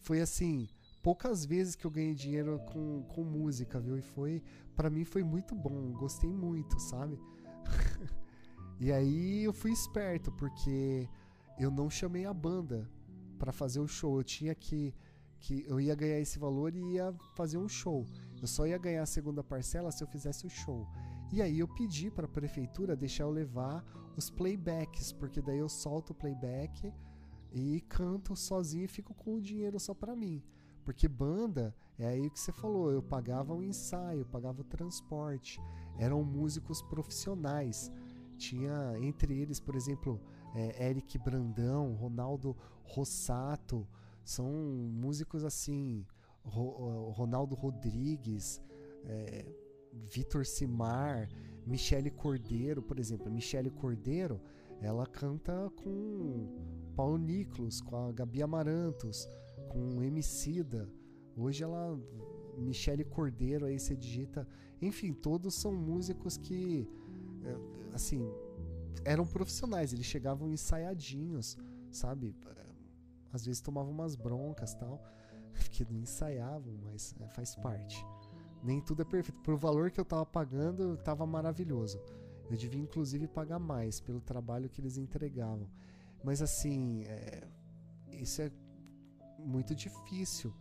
foi 0.00 0.20
assim 0.20 0.68
poucas 1.02 1.44
vezes 1.44 1.74
que 1.74 1.86
eu 1.86 1.90
ganhei 1.90 2.14
dinheiro 2.14 2.58
com, 2.66 3.02
com 3.04 3.22
música, 3.22 3.80
viu? 3.80 3.96
E 3.96 4.02
foi, 4.02 4.42
para 4.76 4.90
mim 4.90 5.04
foi 5.04 5.22
muito 5.22 5.54
bom, 5.54 5.92
gostei 5.92 6.30
muito, 6.30 6.78
sabe? 6.78 7.18
e 8.80 8.92
aí 8.92 9.44
eu 9.44 9.52
fui 9.52 9.72
esperto, 9.72 10.30
porque 10.32 11.08
eu 11.58 11.70
não 11.70 11.88
chamei 11.88 12.26
a 12.26 12.34
banda 12.34 12.88
para 13.38 13.52
fazer 13.52 13.80
o 13.80 13.88
show. 13.88 14.18
Eu 14.18 14.24
tinha 14.24 14.54
que 14.54 14.94
que 15.40 15.64
eu 15.68 15.80
ia 15.80 15.94
ganhar 15.94 16.18
esse 16.18 16.38
valor 16.38 16.74
e 16.74 16.94
ia 16.94 17.14
fazer 17.34 17.58
um 17.58 17.68
show. 17.68 18.04
Eu 18.40 18.46
só 18.46 18.66
ia 18.66 18.76
ganhar 18.76 19.02
a 19.02 19.06
segunda 19.06 19.42
parcela 19.42 19.92
se 19.92 20.02
eu 20.02 20.08
fizesse 20.08 20.46
o 20.46 20.50
show. 20.50 20.86
E 21.32 21.40
aí 21.42 21.58
eu 21.58 21.68
pedi 21.68 22.10
para 22.10 22.26
a 22.26 22.28
prefeitura 22.28 22.96
deixar 22.96 23.24
eu 23.24 23.30
levar 23.30 23.84
os 24.16 24.30
playbacks, 24.30 25.12
porque 25.12 25.40
daí 25.40 25.58
eu 25.58 25.68
solto 25.68 26.10
o 26.10 26.14
playback 26.14 26.92
e 27.52 27.80
canto 27.82 28.34
sozinho 28.34 28.84
e 28.84 28.88
fico 28.88 29.14
com 29.14 29.36
o 29.36 29.40
dinheiro 29.40 29.78
só 29.78 29.94
para 29.94 30.16
mim. 30.16 30.42
Porque 30.84 31.06
banda, 31.06 31.74
é 31.98 32.06
aí 32.08 32.30
que 32.30 32.40
você 32.40 32.50
falou, 32.50 32.90
eu 32.90 33.02
pagava 33.02 33.54
o 33.54 33.62
ensaio, 33.62 34.24
pagava 34.24 34.62
o 34.62 34.64
transporte. 34.64 35.60
Eram 35.98 36.24
músicos 36.24 36.80
profissionais. 36.80 37.92
Tinha 38.38 38.94
entre 39.00 39.38
eles, 39.38 39.60
por 39.60 39.74
exemplo, 39.74 40.20
é, 40.54 40.88
Eric 40.88 41.18
Brandão, 41.18 41.94
Ronaldo 41.94 42.56
Rossato, 42.88 43.86
são 44.24 44.46
músicos 44.46 45.44
assim, 45.44 46.04
Ro, 46.44 47.10
Ronaldo 47.10 47.54
Rodrigues, 47.54 48.60
é, 49.04 49.46
Vitor 49.92 50.44
Simar, 50.44 51.28
Michele 51.66 52.10
Cordeiro, 52.10 52.82
por 52.82 52.98
exemplo. 52.98 53.30
Michele 53.30 53.70
Cordeiro, 53.70 54.40
ela 54.80 55.06
canta 55.06 55.70
com 55.82 56.48
Paulo 56.96 57.18
Niklos, 57.18 57.80
com 57.80 57.96
a 57.96 58.12
Gabi 58.12 58.42
Amarantos 58.42 59.28
com 59.68 60.02
Emicida. 60.02 60.88
Hoje 61.36 61.62
ela 61.62 61.98
Michele 62.56 63.04
Cordeiro 63.04 63.66
aí 63.66 63.78
você 63.78 63.94
digita, 63.94 64.46
enfim, 64.82 65.12
todos 65.12 65.54
são 65.54 65.72
músicos 65.72 66.36
que 66.36 66.88
é, 67.44 67.94
assim, 67.94 68.28
eram 69.04 69.24
profissionais, 69.24 69.92
eles 69.92 70.06
chegavam 70.06 70.50
ensaiadinhos, 70.50 71.56
sabe? 71.90 72.34
Às 73.32 73.44
vezes 73.44 73.60
tomavam 73.60 73.90
umas 73.90 74.16
broncas, 74.16 74.74
tal, 74.74 75.02
que 75.70 75.84
não 75.84 76.00
ensaiavam, 76.00 76.74
mas 76.84 77.14
é, 77.20 77.28
faz 77.28 77.54
parte. 77.54 78.04
Nem 78.62 78.80
tudo 78.80 79.02
é 79.02 79.04
perfeito. 79.04 79.40
Pro 79.42 79.56
valor 79.56 79.90
que 79.90 80.00
eu 80.00 80.04
tava 80.04 80.26
pagando, 80.26 80.96
tava 80.98 81.26
maravilhoso. 81.26 82.00
Eu 82.50 82.56
devia 82.56 82.80
inclusive 82.80 83.28
pagar 83.28 83.58
mais 83.58 84.00
pelo 84.00 84.20
trabalho 84.20 84.68
que 84.68 84.80
eles 84.80 84.96
entregavam. 84.96 85.68
Mas 86.24 86.42
assim, 86.42 87.04
é, 87.04 87.46
isso 88.10 88.42
é 88.42 88.50
muito 89.38 89.74
difícil 89.74 90.52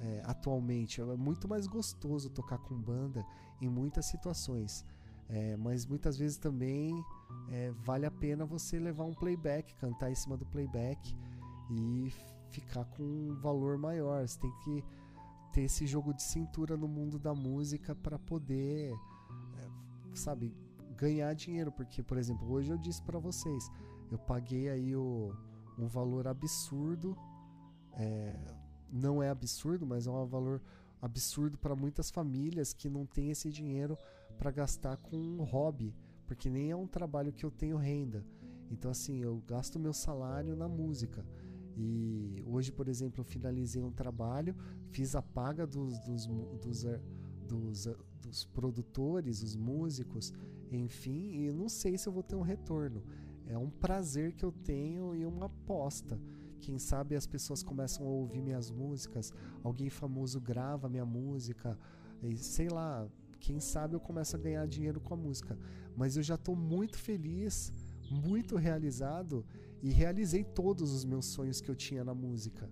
é, 0.00 0.22
atualmente. 0.24 1.00
É 1.00 1.04
muito 1.04 1.46
mais 1.46 1.66
gostoso 1.66 2.30
tocar 2.30 2.58
com 2.58 2.74
banda 2.74 3.24
em 3.60 3.68
muitas 3.68 4.06
situações. 4.06 4.84
É, 5.28 5.56
mas 5.56 5.86
muitas 5.86 6.18
vezes 6.18 6.38
também 6.38 7.04
é, 7.50 7.70
vale 7.70 8.04
a 8.04 8.10
pena 8.10 8.44
você 8.44 8.80
levar 8.80 9.04
um 9.04 9.14
playback, 9.14 9.74
cantar 9.76 10.10
em 10.10 10.14
cima 10.14 10.36
do 10.36 10.44
playback 10.44 11.16
e 11.70 12.12
ficar 12.50 12.84
com 12.84 13.02
um 13.02 13.34
valor 13.40 13.78
maior. 13.78 14.26
Você 14.26 14.38
tem 14.38 14.52
que 14.64 14.84
ter 15.52 15.62
esse 15.62 15.86
jogo 15.86 16.12
de 16.14 16.22
cintura 16.22 16.76
no 16.76 16.88
mundo 16.88 17.18
da 17.18 17.34
música 17.34 17.94
para 17.94 18.18
poder, 18.18 18.92
é, 18.92 19.68
sabe, 20.14 20.54
ganhar 20.96 21.32
dinheiro. 21.34 21.70
Porque, 21.72 22.02
por 22.02 22.18
exemplo, 22.18 22.50
hoje 22.50 22.70
eu 22.70 22.78
disse 22.78 23.02
para 23.02 23.18
vocês, 23.18 23.70
eu 24.10 24.18
paguei 24.18 24.68
aí 24.68 24.94
o, 24.96 25.34
um 25.78 25.86
valor 25.86 26.26
absurdo 26.26 27.16
é, 27.92 28.34
não 28.90 29.22
é 29.22 29.28
absurdo, 29.28 29.86
mas 29.86 30.06
é 30.06 30.10
um 30.10 30.26
valor 30.26 30.60
absurdo 31.00 31.56
para 31.58 31.74
muitas 31.74 32.10
famílias 32.10 32.72
que 32.72 32.88
não 32.88 33.06
têm 33.06 33.30
esse 33.30 33.50
dinheiro 33.50 33.96
para 34.38 34.50
gastar 34.50 34.96
com 34.96 35.16
um 35.16 35.42
hobby, 35.42 35.94
porque 36.26 36.48
nem 36.48 36.70
é 36.70 36.76
um 36.76 36.86
trabalho 36.86 37.32
que 37.32 37.44
eu 37.44 37.50
tenho 37.50 37.76
renda. 37.76 38.24
Então, 38.70 38.90
assim, 38.90 39.18
eu 39.18 39.42
gasto 39.46 39.78
meu 39.78 39.92
salário 39.92 40.54
na 40.54 40.68
música. 40.68 41.24
E 41.82 42.44
hoje, 42.46 42.70
por 42.70 42.88
exemplo, 42.88 43.20
eu 43.20 43.24
finalizei 43.24 43.82
um 43.82 43.90
trabalho, 43.90 44.54
fiz 44.90 45.14
a 45.14 45.22
paga 45.22 45.66
dos, 45.66 45.98
dos, 46.00 46.26
dos, 46.60 46.84
eh, 46.84 47.00
dos, 47.48 47.86
eh, 47.86 47.96
dos 48.20 48.44
produtores, 48.44 49.42
os 49.42 49.56
músicos, 49.56 50.30
enfim, 50.70 51.46
e 51.46 51.50
não 51.50 51.70
sei 51.70 51.96
se 51.96 52.06
eu 52.06 52.12
vou 52.12 52.22
ter 52.22 52.36
um 52.36 52.42
retorno. 52.42 53.02
É 53.46 53.56
um 53.56 53.70
prazer 53.70 54.34
que 54.34 54.44
eu 54.44 54.52
tenho 54.52 55.14
e 55.14 55.24
uma 55.24 55.46
aposta. 55.46 56.20
Quem 56.60 56.78
sabe 56.78 57.16
as 57.16 57.26
pessoas 57.26 57.62
começam 57.62 58.06
a 58.06 58.10
ouvir 58.10 58.42
minhas 58.42 58.70
músicas, 58.70 59.32
alguém 59.64 59.88
famoso 59.88 60.38
grava 60.38 60.86
minha 60.86 61.06
música, 61.06 61.78
sei 62.36 62.68
lá, 62.68 63.08
quem 63.38 63.58
sabe 63.58 63.94
eu 63.94 64.00
começo 64.00 64.36
a 64.36 64.38
ganhar 64.38 64.66
dinheiro 64.66 65.00
com 65.00 65.14
a 65.14 65.16
música. 65.16 65.58
Mas 65.96 66.18
eu 66.18 66.22
já 66.22 66.34
estou 66.34 66.54
muito 66.54 66.98
feliz, 66.98 67.72
muito 68.10 68.56
realizado 68.56 69.46
e 69.82 69.90
realizei 69.90 70.44
todos 70.44 70.92
os 70.92 71.04
meus 71.04 71.26
sonhos 71.26 71.60
que 71.60 71.70
eu 71.70 71.74
tinha 71.74 72.04
na 72.04 72.14
música. 72.14 72.70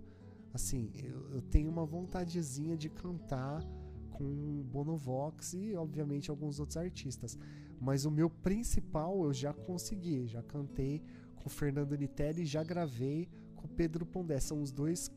Assim, 0.53 0.91
eu, 0.95 1.31
eu 1.35 1.43
tenho 1.43 1.71
uma 1.71 1.85
vontadezinha 1.85 2.77
de 2.77 2.89
cantar 2.89 3.63
com 4.11 4.63
Bonovox 4.65 5.55
e, 5.55 5.75
obviamente, 5.75 6.31
alguns 6.31 6.59
outros 6.59 6.77
artistas. 6.77 7.39
Mas 7.81 8.05
o 8.05 8.11
meu 8.11 8.29
principal 8.29 9.25
eu 9.25 9.33
já 9.33 9.53
consegui, 9.53 10.27
já 10.27 10.43
cantei 10.43 11.03
com 11.37 11.49
Fernando 11.49 11.97
Nitelli, 11.97 12.45
já 12.45 12.65
gravei 12.65 13.29
com 13.55 13.69
Pedro 13.69 14.05
Pondé. 14.05 14.41
São 14.41 14.61
os 14.61 14.73
dois 14.73 15.11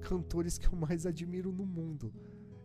cantores 0.00 0.58
que 0.58 0.66
eu 0.66 0.76
mais 0.76 1.06
admiro 1.06 1.52
no 1.52 1.64
mundo. 1.64 2.12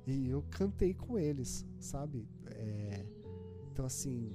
E 0.08 0.30
eu 0.30 0.44
cantei 0.50 0.94
com 0.94 1.18
eles, 1.18 1.66
sabe? 1.80 2.28
É... 2.48 3.06
Então, 3.72 3.86
assim, 3.86 4.32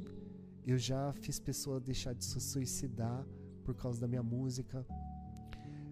eu 0.67 0.79
já 0.79 1.13
fiz 1.15 1.41
pessoa 1.41 1.81
deixar 1.81 2.13
de 2.15 2.25
se 2.25 2.41
suicidar 2.41 3.27
por 3.61 3.75
causa 3.75 4.01
da 4.01 4.09
minha 4.09 4.23
música. 4.23 4.87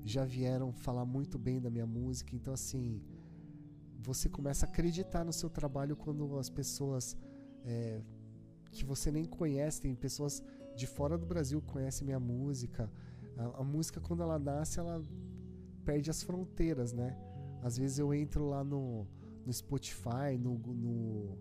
Já 0.04 0.24
vieram 0.24 0.72
falar 0.72 1.04
muito 1.04 1.38
bem 1.38 1.60
da 1.60 1.70
minha 1.70 1.86
música. 1.86 2.34
Então, 2.34 2.52
assim, 2.54 3.02
você 3.98 4.28
começa 4.28 4.64
a 4.64 4.68
acreditar 4.68 5.24
no 5.24 5.32
seu 5.32 5.50
trabalho 5.50 5.96
quando 5.96 6.38
as 6.38 6.48
pessoas 6.48 7.16
é, 7.64 8.00
que 8.70 8.84
você 8.84 9.10
nem 9.10 9.24
conhece, 9.24 9.80
tem 9.80 9.94
pessoas 9.94 10.42
de 10.76 10.86
fora 10.86 11.18
do 11.18 11.26
Brasil 11.26 11.60
que 11.60 11.66
conhecem 11.72 12.06
minha 12.06 12.20
música. 12.20 12.90
A, 13.36 13.60
a, 13.60 13.64
música, 13.64 14.00
quando 14.00 14.22
ela 14.22 14.38
nasce, 14.38 14.78
ela 14.78 15.02
perde 15.84 16.10
as 16.10 16.22
fronteiras, 16.22 16.92
né? 16.92 17.16
Às 17.62 17.76
vezes 17.76 17.98
eu 17.98 18.14
entro 18.14 18.48
lá 18.48 18.62
no, 18.62 19.06
no 19.44 19.52
Spotify, 19.52 20.38
no, 20.38 20.56
no, 20.58 21.38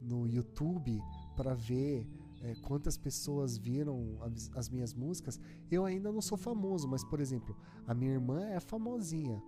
no 0.00 0.26
YouTube, 0.26 1.00
para 1.36 1.54
ver 1.54 2.08
é, 2.42 2.54
quantas 2.62 2.96
pessoas 2.96 3.58
viram 3.58 4.18
as, 4.22 4.50
as, 4.54 4.68
minhas 4.68 4.94
músicas. 4.94 5.38
Eu 5.70 5.84
ainda 5.84 6.10
não 6.10 6.20
sou 6.20 6.38
famoso, 6.38 6.88
mas, 6.88 7.04
por 7.04 7.20
exemplo, 7.20 7.56
a 7.86 7.94
minha 7.94 8.12
irmã 8.12 8.44
é 8.46 8.60
famosinha. 8.60 9.42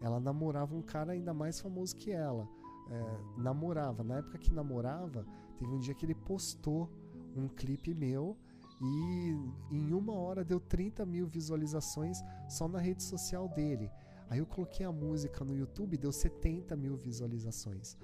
Ela 0.00 0.18
namorava 0.18 0.74
um 0.74 0.82
cara 0.82 1.12
ainda 1.12 1.32
mais 1.32 1.60
famoso 1.60 1.96
que 1.96 2.10
ela. 2.10 2.48
É, 2.90 3.40
namorava. 3.40 4.02
Na 4.02 4.18
época 4.18 4.38
que 4.38 4.52
namorava, 4.52 5.24
teve 5.56 5.72
um 5.72 5.78
dia 5.78 5.94
que 5.94 6.04
ele 6.04 6.14
postou 6.14 6.90
um 7.36 7.48
clipe 7.48 7.94
meu 7.94 8.36
e 8.80 9.36
em 9.70 9.92
uma 9.92 10.14
hora 10.14 10.44
deu 10.44 10.58
30 10.58 11.06
mil 11.06 11.26
visualizações 11.28 12.18
só 12.48 12.66
na 12.66 12.80
rede 12.80 13.02
social 13.02 13.48
dele. 13.48 13.88
Aí 14.28 14.40
eu 14.40 14.46
coloquei 14.46 14.84
a 14.84 14.90
música 14.90 15.44
no 15.44 15.54
YouTube, 15.54 15.96
deu 15.96 16.10
70 16.10 16.74
mil 16.76 16.96
visualizações. 16.96 17.96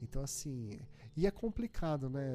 Então, 0.00 0.22
assim, 0.22 0.70
e 1.16 1.26
é 1.26 1.30
complicado, 1.30 2.08
né? 2.08 2.34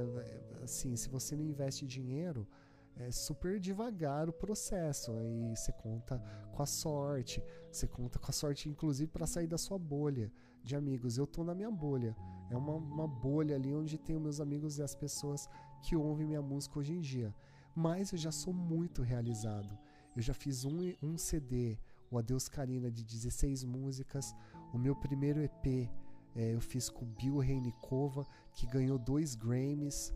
Assim, 0.63 0.95
se 0.95 1.09
você 1.09 1.35
não 1.35 1.43
investe 1.43 1.85
dinheiro, 1.85 2.47
é 2.95 3.11
super 3.11 3.59
devagar 3.59 4.29
o 4.29 4.33
processo. 4.33 5.11
Aí 5.17 5.55
você 5.55 5.71
conta 5.71 6.21
com 6.51 6.61
a 6.61 6.65
sorte, 6.65 7.43
você 7.71 7.87
conta 7.87 8.19
com 8.19 8.29
a 8.29 8.33
sorte, 8.33 8.69
inclusive, 8.69 9.09
para 9.11 9.27
sair 9.27 9.47
da 9.47 9.57
sua 9.57 9.77
bolha 9.77 10.31
de 10.63 10.75
amigos. 10.75 11.17
Eu 11.17 11.25
tô 11.25 11.43
na 11.43 11.55
minha 11.55 11.71
bolha. 11.71 12.15
É 12.49 12.55
uma, 12.55 12.73
uma 12.73 13.07
bolha 13.07 13.55
ali 13.55 13.73
onde 13.73 13.97
tenho 13.97 14.19
meus 14.19 14.39
amigos 14.39 14.77
e 14.77 14.83
as 14.83 14.95
pessoas 14.95 15.47
que 15.81 15.95
ouvem 15.95 16.27
minha 16.27 16.41
música 16.41 16.79
hoje 16.79 16.93
em 16.93 16.99
dia. 16.99 17.33
Mas 17.75 18.11
eu 18.11 18.17
já 18.17 18.31
sou 18.31 18.53
muito 18.53 19.01
realizado. 19.01 19.77
Eu 20.15 20.21
já 20.21 20.33
fiz 20.33 20.65
um, 20.65 20.93
um 21.01 21.17
CD, 21.17 21.77
o 22.09 22.17
Adeus 22.17 22.47
Karina, 22.47 22.89
de 22.89 23.03
16 23.03 23.63
músicas. 23.63 24.35
O 24.73 24.77
meu 24.77 24.95
primeiro 24.95 25.41
EP 25.41 25.89
é, 26.37 26.53
eu 26.53 26.61
fiz 26.61 26.87
com 26.87 27.03
Bill 27.03 27.39
Reinikova, 27.39 28.23
que 28.53 28.67
ganhou 28.67 28.99
dois 28.99 29.33
Grammys. 29.33 30.13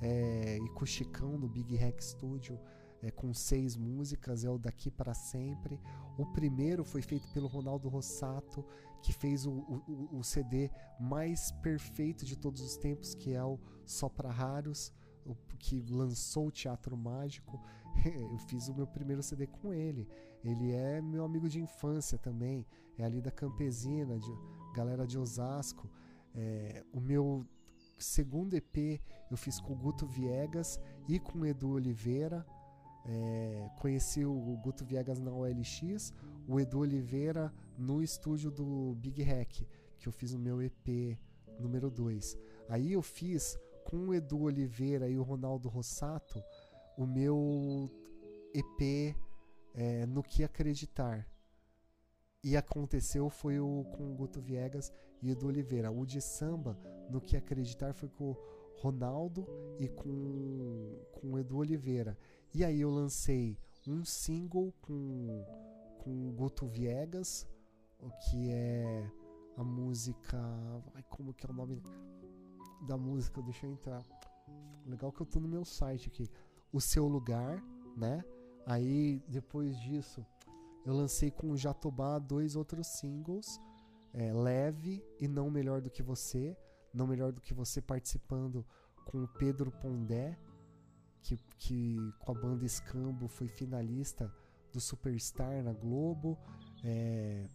É, 0.00 0.56
e 0.56 0.68
com 0.70 0.84
o 0.84 0.86
Chicão 0.86 1.36
no 1.36 1.46
Big 1.46 1.76
Hack 1.76 2.00
Studio. 2.02 2.58
É, 3.02 3.10
com 3.10 3.32
seis 3.34 3.76
músicas, 3.76 4.44
é 4.44 4.50
o 4.50 4.58
Daqui 4.58 4.90
para 4.90 5.12
Sempre. 5.12 5.78
O 6.16 6.24
primeiro 6.24 6.84
foi 6.84 7.02
feito 7.02 7.28
pelo 7.32 7.46
Ronaldo 7.46 7.88
Rossato, 7.88 8.64
que 9.02 9.12
fez 9.12 9.46
o, 9.46 9.52
o, 9.52 10.18
o 10.18 10.24
CD 10.24 10.70
mais 10.98 11.52
perfeito 11.52 12.24
de 12.24 12.34
todos 12.34 12.62
os 12.62 12.76
tempos, 12.76 13.14
que 13.14 13.34
é 13.34 13.44
o 13.44 13.60
Só 13.84 14.08
para 14.08 14.30
Raros, 14.30 14.92
o, 15.24 15.36
que 15.58 15.84
lançou 15.90 16.48
o 16.48 16.50
Teatro 16.50 16.96
Mágico. 16.96 17.60
Eu 18.04 18.38
fiz 18.38 18.68
o 18.68 18.74
meu 18.74 18.86
primeiro 18.86 19.22
CD 19.22 19.46
com 19.46 19.72
ele. 19.72 20.08
Ele 20.42 20.72
é 20.72 21.00
meu 21.00 21.24
amigo 21.24 21.48
de 21.48 21.60
infância 21.60 22.16
também, 22.16 22.66
é 22.96 23.04
ali 23.04 23.20
da 23.20 23.30
Campesina, 23.30 24.18
de, 24.18 24.32
galera 24.74 25.06
de 25.06 25.18
Osasco. 25.18 25.88
É, 26.34 26.84
o 26.92 27.00
meu 27.00 27.46
segundo 27.98 28.54
EP 28.54 29.00
eu 29.30 29.36
fiz 29.36 29.60
com 29.60 29.72
o 29.72 29.76
Guto 29.76 30.06
Viegas 30.06 30.80
e 31.08 31.18
com 31.18 31.40
o 31.40 31.46
Edu 31.46 31.70
Oliveira. 31.70 32.46
É, 33.04 33.70
conheci 33.78 34.24
o 34.24 34.56
Guto 34.62 34.84
Viegas 34.84 35.18
na 35.18 35.32
OLX, 35.32 36.12
o 36.46 36.60
Edu 36.60 36.80
Oliveira 36.80 37.52
no 37.78 38.02
estúdio 38.02 38.50
do 38.50 38.94
Big 38.96 39.22
Hack, 39.22 39.62
que 39.98 40.06
eu 40.08 40.12
fiz 40.12 40.34
o 40.34 40.38
meu 40.38 40.60
EP 40.60 41.18
número 41.58 41.90
2. 41.90 42.36
Aí 42.68 42.92
eu 42.92 43.02
fiz 43.02 43.58
com 43.84 44.08
o 44.08 44.14
Edu 44.14 44.42
Oliveira 44.42 45.08
e 45.08 45.16
o 45.16 45.22
Ronaldo 45.22 45.68
Rossato 45.68 46.42
o 46.98 47.06
meu 47.06 47.88
EP 48.52 49.14
é, 49.72 50.04
No 50.06 50.20
Que 50.20 50.42
Acreditar. 50.42 51.28
E 52.48 52.56
aconteceu 52.56 53.28
foi 53.28 53.60
o 53.60 53.84
com 53.92 54.10
o 54.10 54.14
Guto 54.14 54.40
Viegas 54.40 54.90
e 55.20 55.28
o 55.28 55.32
Edu 55.32 55.48
Oliveira. 55.48 55.90
O 55.90 56.06
de 56.06 56.18
samba, 56.18 56.78
No 57.10 57.20
Que 57.20 57.36
Acreditar, 57.36 57.92
foi 57.92 58.08
com 58.08 58.30
o 58.30 58.36
Ronaldo 58.78 59.46
e 59.78 59.86
com, 59.86 60.98
com 61.12 61.32
o 61.34 61.38
Edu 61.38 61.58
Oliveira. 61.58 62.16
E 62.54 62.64
aí 62.64 62.80
eu 62.80 62.88
lancei 62.88 63.58
um 63.86 64.02
single 64.02 64.72
com, 64.80 65.44
com 65.98 66.30
o 66.30 66.32
Guto 66.32 66.66
Viegas, 66.66 67.46
o 68.00 68.08
que 68.12 68.48
é 68.50 69.12
a 69.54 69.62
música. 69.62 70.38
Ai, 70.94 71.04
como 71.10 71.34
que 71.34 71.44
é 71.44 71.50
o 71.50 71.52
nome 71.52 71.82
da 72.86 72.96
música? 72.96 73.42
Deixa 73.42 73.66
eu 73.66 73.72
entrar. 73.72 74.02
Legal 74.86 75.12
que 75.12 75.20
eu 75.20 75.26
tô 75.26 75.38
no 75.38 75.48
meu 75.48 75.66
site 75.66 76.08
aqui. 76.08 76.26
O 76.72 76.80
Seu 76.80 77.06
Lugar, 77.06 77.62
né? 77.94 78.24
Aí 78.64 79.22
depois 79.28 79.78
disso 79.78 80.24
eu 80.84 80.94
lancei 80.94 81.30
com 81.30 81.50
o 81.50 81.56
Jatobá 81.56 82.18
dois 82.18 82.56
outros 82.56 82.86
singles. 82.86 83.60
É, 84.12 84.32
Leve 84.32 85.04
e 85.20 85.28
Não 85.28 85.50
Melhor 85.50 85.80
do 85.80 85.90
que 85.90 86.02
Você. 86.02 86.56
Não 86.92 87.06
Melhor 87.06 87.32
do 87.32 87.40
que 87.40 87.52
Você 87.52 87.80
participando 87.80 88.64
com 89.04 89.22
o 89.22 89.28
Pedro 89.28 89.70
Pondé, 89.70 90.38
que, 91.22 91.36
que 91.58 91.96
com 92.20 92.32
a 92.32 92.34
banda 92.34 92.64
Escambo 92.64 93.26
foi 93.26 93.48
finalista 93.48 94.32
do 94.72 94.80
Superstar 94.80 95.62
na 95.62 95.72
Globo. 95.72 96.38
É, 96.84 97.48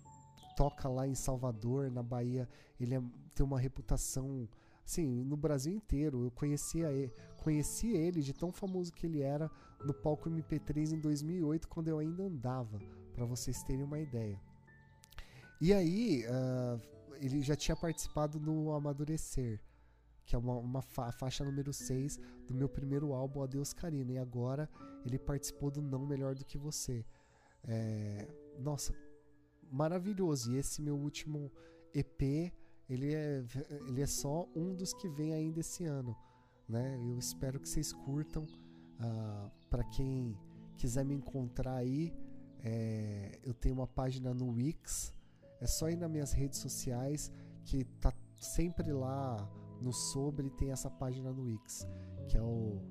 toca 0.55 0.87
lá 0.89 1.07
em 1.07 1.15
Salvador, 1.15 1.91
na 1.91 2.03
Bahia, 2.03 2.47
ele 2.79 2.95
é, 2.95 3.01
tem 3.33 3.45
uma 3.45 3.59
reputação 3.59 4.47
assim, 4.85 5.23
no 5.23 5.37
Brasil 5.37 5.73
inteiro. 5.73 6.25
Eu 6.25 6.31
conhecia 6.31 6.91
ele, 6.91 7.13
conheci 7.37 7.95
ele 7.95 8.21
de 8.21 8.33
tão 8.33 8.51
famoso 8.51 8.91
que 8.91 9.05
ele 9.05 9.21
era 9.21 9.49
no 9.83 9.93
palco 9.93 10.29
MP3 10.29 10.93
em 10.93 10.99
2008, 10.99 11.67
quando 11.67 11.87
eu 11.87 11.99
ainda 11.99 12.23
andava, 12.23 12.79
para 13.13 13.25
vocês 13.25 13.63
terem 13.63 13.83
uma 13.83 13.99
ideia. 13.99 14.39
E 15.61 15.73
aí, 15.73 16.25
uh, 16.25 16.81
ele 17.25 17.41
já 17.41 17.55
tinha 17.55 17.75
participado 17.75 18.39
no 18.39 18.73
Amadurecer, 18.73 19.61
que 20.25 20.35
é 20.35 20.39
uma, 20.39 20.55
uma 20.57 20.81
fa 20.81 21.11
faixa 21.11 21.43
número 21.43 21.71
6 21.71 22.19
do 22.47 22.53
meu 22.53 22.67
primeiro 22.67 23.13
álbum, 23.13 23.41
Adeus 23.43 23.73
Carina. 23.73 24.11
E 24.11 24.17
agora 24.17 24.69
ele 25.05 25.17
participou 25.17 25.71
do 25.71 25.81
Não 25.81 26.05
Melhor 26.05 26.35
do 26.35 26.43
Que 26.43 26.57
Você. 26.57 27.05
É, 27.65 28.27
nossa, 28.59 28.93
maravilhoso. 29.71 30.51
E 30.51 30.57
esse 30.57 30.81
meu 30.81 30.97
último 30.97 31.51
EP, 31.93 32.51
ele 32.89 33.13
é, 33.13 33.43
ele 33.87 34.01
é 34.01 34.07
só 34.07 34.47
um 34.55 34.75
dos 34.75 34.93
que 34.93 35.07
vem 35.07 35.33
ainda 35.33 35.59
esse 35.59 35.85
ano. 35.85 36.15
Né? 36.67 36.97
Eu 37.09 37.17
espero 37.17 37.59
que 37.59 37.69
vocês 37.69 37.91
curtam. 37.93 38.43
Uh, 38.43 38.99
ah, 38.99 39.51
Para 39.69 39.83
quem 39.85 40.37
quiser 40.77 41.05
me 41.05 41.13
encontrar 41.13 41.75
aí, 41.75 42.13
é, 42.63 43.39
eu 43.43 43.53
tenho 43.53 43.75
uma 43.75 43.87
página 43.87 44.33
no 44.33 44.53
Wix. 44.53 45.13
É 45.59 45.67
só 45.67 45.89
ir 45.89 45.97
nas 45.97 46.09
minhas 46.09 46.31
redes 46.31 46.59
sociais 46.59 47.29
que 47.65 47.83
tá 47.99 48.13
sempre 48.39 48.91
lá 48.91 49.47
no 49.81 49.91
sobre 49.91 50.49
tem 50.49 50.71
essa 50.71 50.89
página 50.89 51.31
no 51.31 51.43
Wix, 51.43 51.85
que 52.27 52.37
é 52.37 52.41
o 52.41 52.81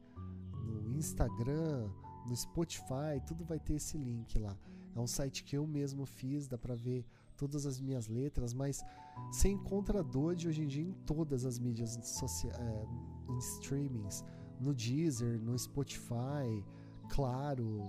no 0.64 0.98
Instagram, 0.98 1.92
no 2.28 2.36
Spotify, 2.36 3.20
tudo 3.26 3.44
vai 3.44 3.60
ter 3.60 3.74
esse 3.74 3.98
link 3.98 4.38
lá. 4.40 4.56
É 5.00 5.02
um 5.02 5.08
site 5.08 5.46
que 5.46 5.56
eu 5.58 5.66
mesmo 5.66 6.06
fiz, 6.06 6.46
dá 6.46 6.58
pra 6.58 6.76
ver 6.76 7.06
todas 7.38 7.66
as 7.66 7.80
minhas 7.80 8.10
letras, 8.10 8.54
mas 8.54 8.84
você 9.32 9.48
encontra 9.48 10.04
Dodge 10.04 10.50
hoje 10.50 10.62
em 10.62 10.68
dia 10.68 10.84
em 10.84 10.92
todas 10.92 11.46
as 11.46 11.58
mídias 11.58 11.98
sociais, 12.04 12.60
é, 12.60 12.86
em 13.30 13.38
streamings, 13.38 14.26
no 14.60 14.74
Deezer, 14.74 15.40
no 15.42 15.58
Spotify, 15.58 16.66
claro, 17.08 17.82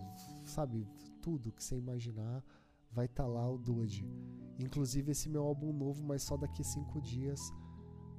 sabe, 0.45 0.87
tudo 1.21 1.51
que 1.51 1.65
você 1.65 1.77
imaginar 1.77 2.45
vai 2.93 3.07
estar 3.07 3.25
tá 3.25 3.29
lá 3.29 3.51
o 3.51 3.59
Dodge. 3.59 4.09
Inclusive 4.57 5.11
esse 5.11 5.29
meu 5.29 5.43
álbum 5.43 5.73
novo, 5.73 6.05
mas 6.05 6.23
só 6.23 6.37
daqui 6.37 6.63
cinco 6.63 7.01
dias, 7.01 7.41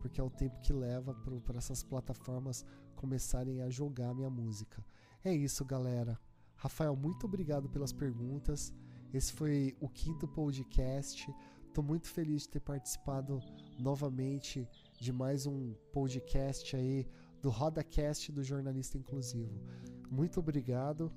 porque 0.02 0.20
é 0.20 0.24
o 0.24 0.30
tempo 0.30 0.60
que 0.60 0.74
leva 0.74 1.14
para 1.46 1.58
essas 1.58 1.82
plataformas 1.82 2.66
começarem 2.98 3.62
a 3.62 3.70
jogar 3.70 4.14
minha 4.14 4.30
música. 4.30 4.86
É 5.24 5.34
isso, 5.34 5.64
galera. 5.64 6.20
Rafael, 6.62 6.96
muito 6.96 7.26
obrigado 7.26 7.68
pelas 7.68 7.92
perguntas. 7.92 8.72
Esse 9.12 9.34
foi 9.34 9.76
o 9.80 9.90
quinto 9.90 10.28
podcast. 10.28 11.28
Estou 11.68 11.84
muito 11.84 12.08
feliz 12.08 12.44
de 12.44 12.50
ter 12.50 12.60
participado 12.60 13.40
novamente 13.80 14.70
de 15.00 15.12
mais 15.12 15.48
um 15.48 15.74
podcast 15.92 16.76
aí 16.76 17.08
do 17.42 17.50
RodaCast 17.50 18.32
do 18.32 18.44
Jornalista 18.44 18.96
Inclusivo. 18.96 19.60
Muito 20.08 20.40
obrigado 20.40 21.12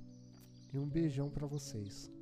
e 0.73 0.79
um 0.79 0.89
beijão 0.89 1.29
para 1.29 1.47
vocês. 1.47 2.14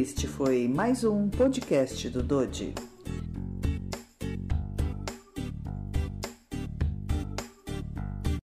Este 0.00 0.28
foi 0.28 0.68
mais 0.68 1.02
um 1.02 1.28
podcast 1.28 2.08
do 2.08 2.22
Dodi. 2.22 2.72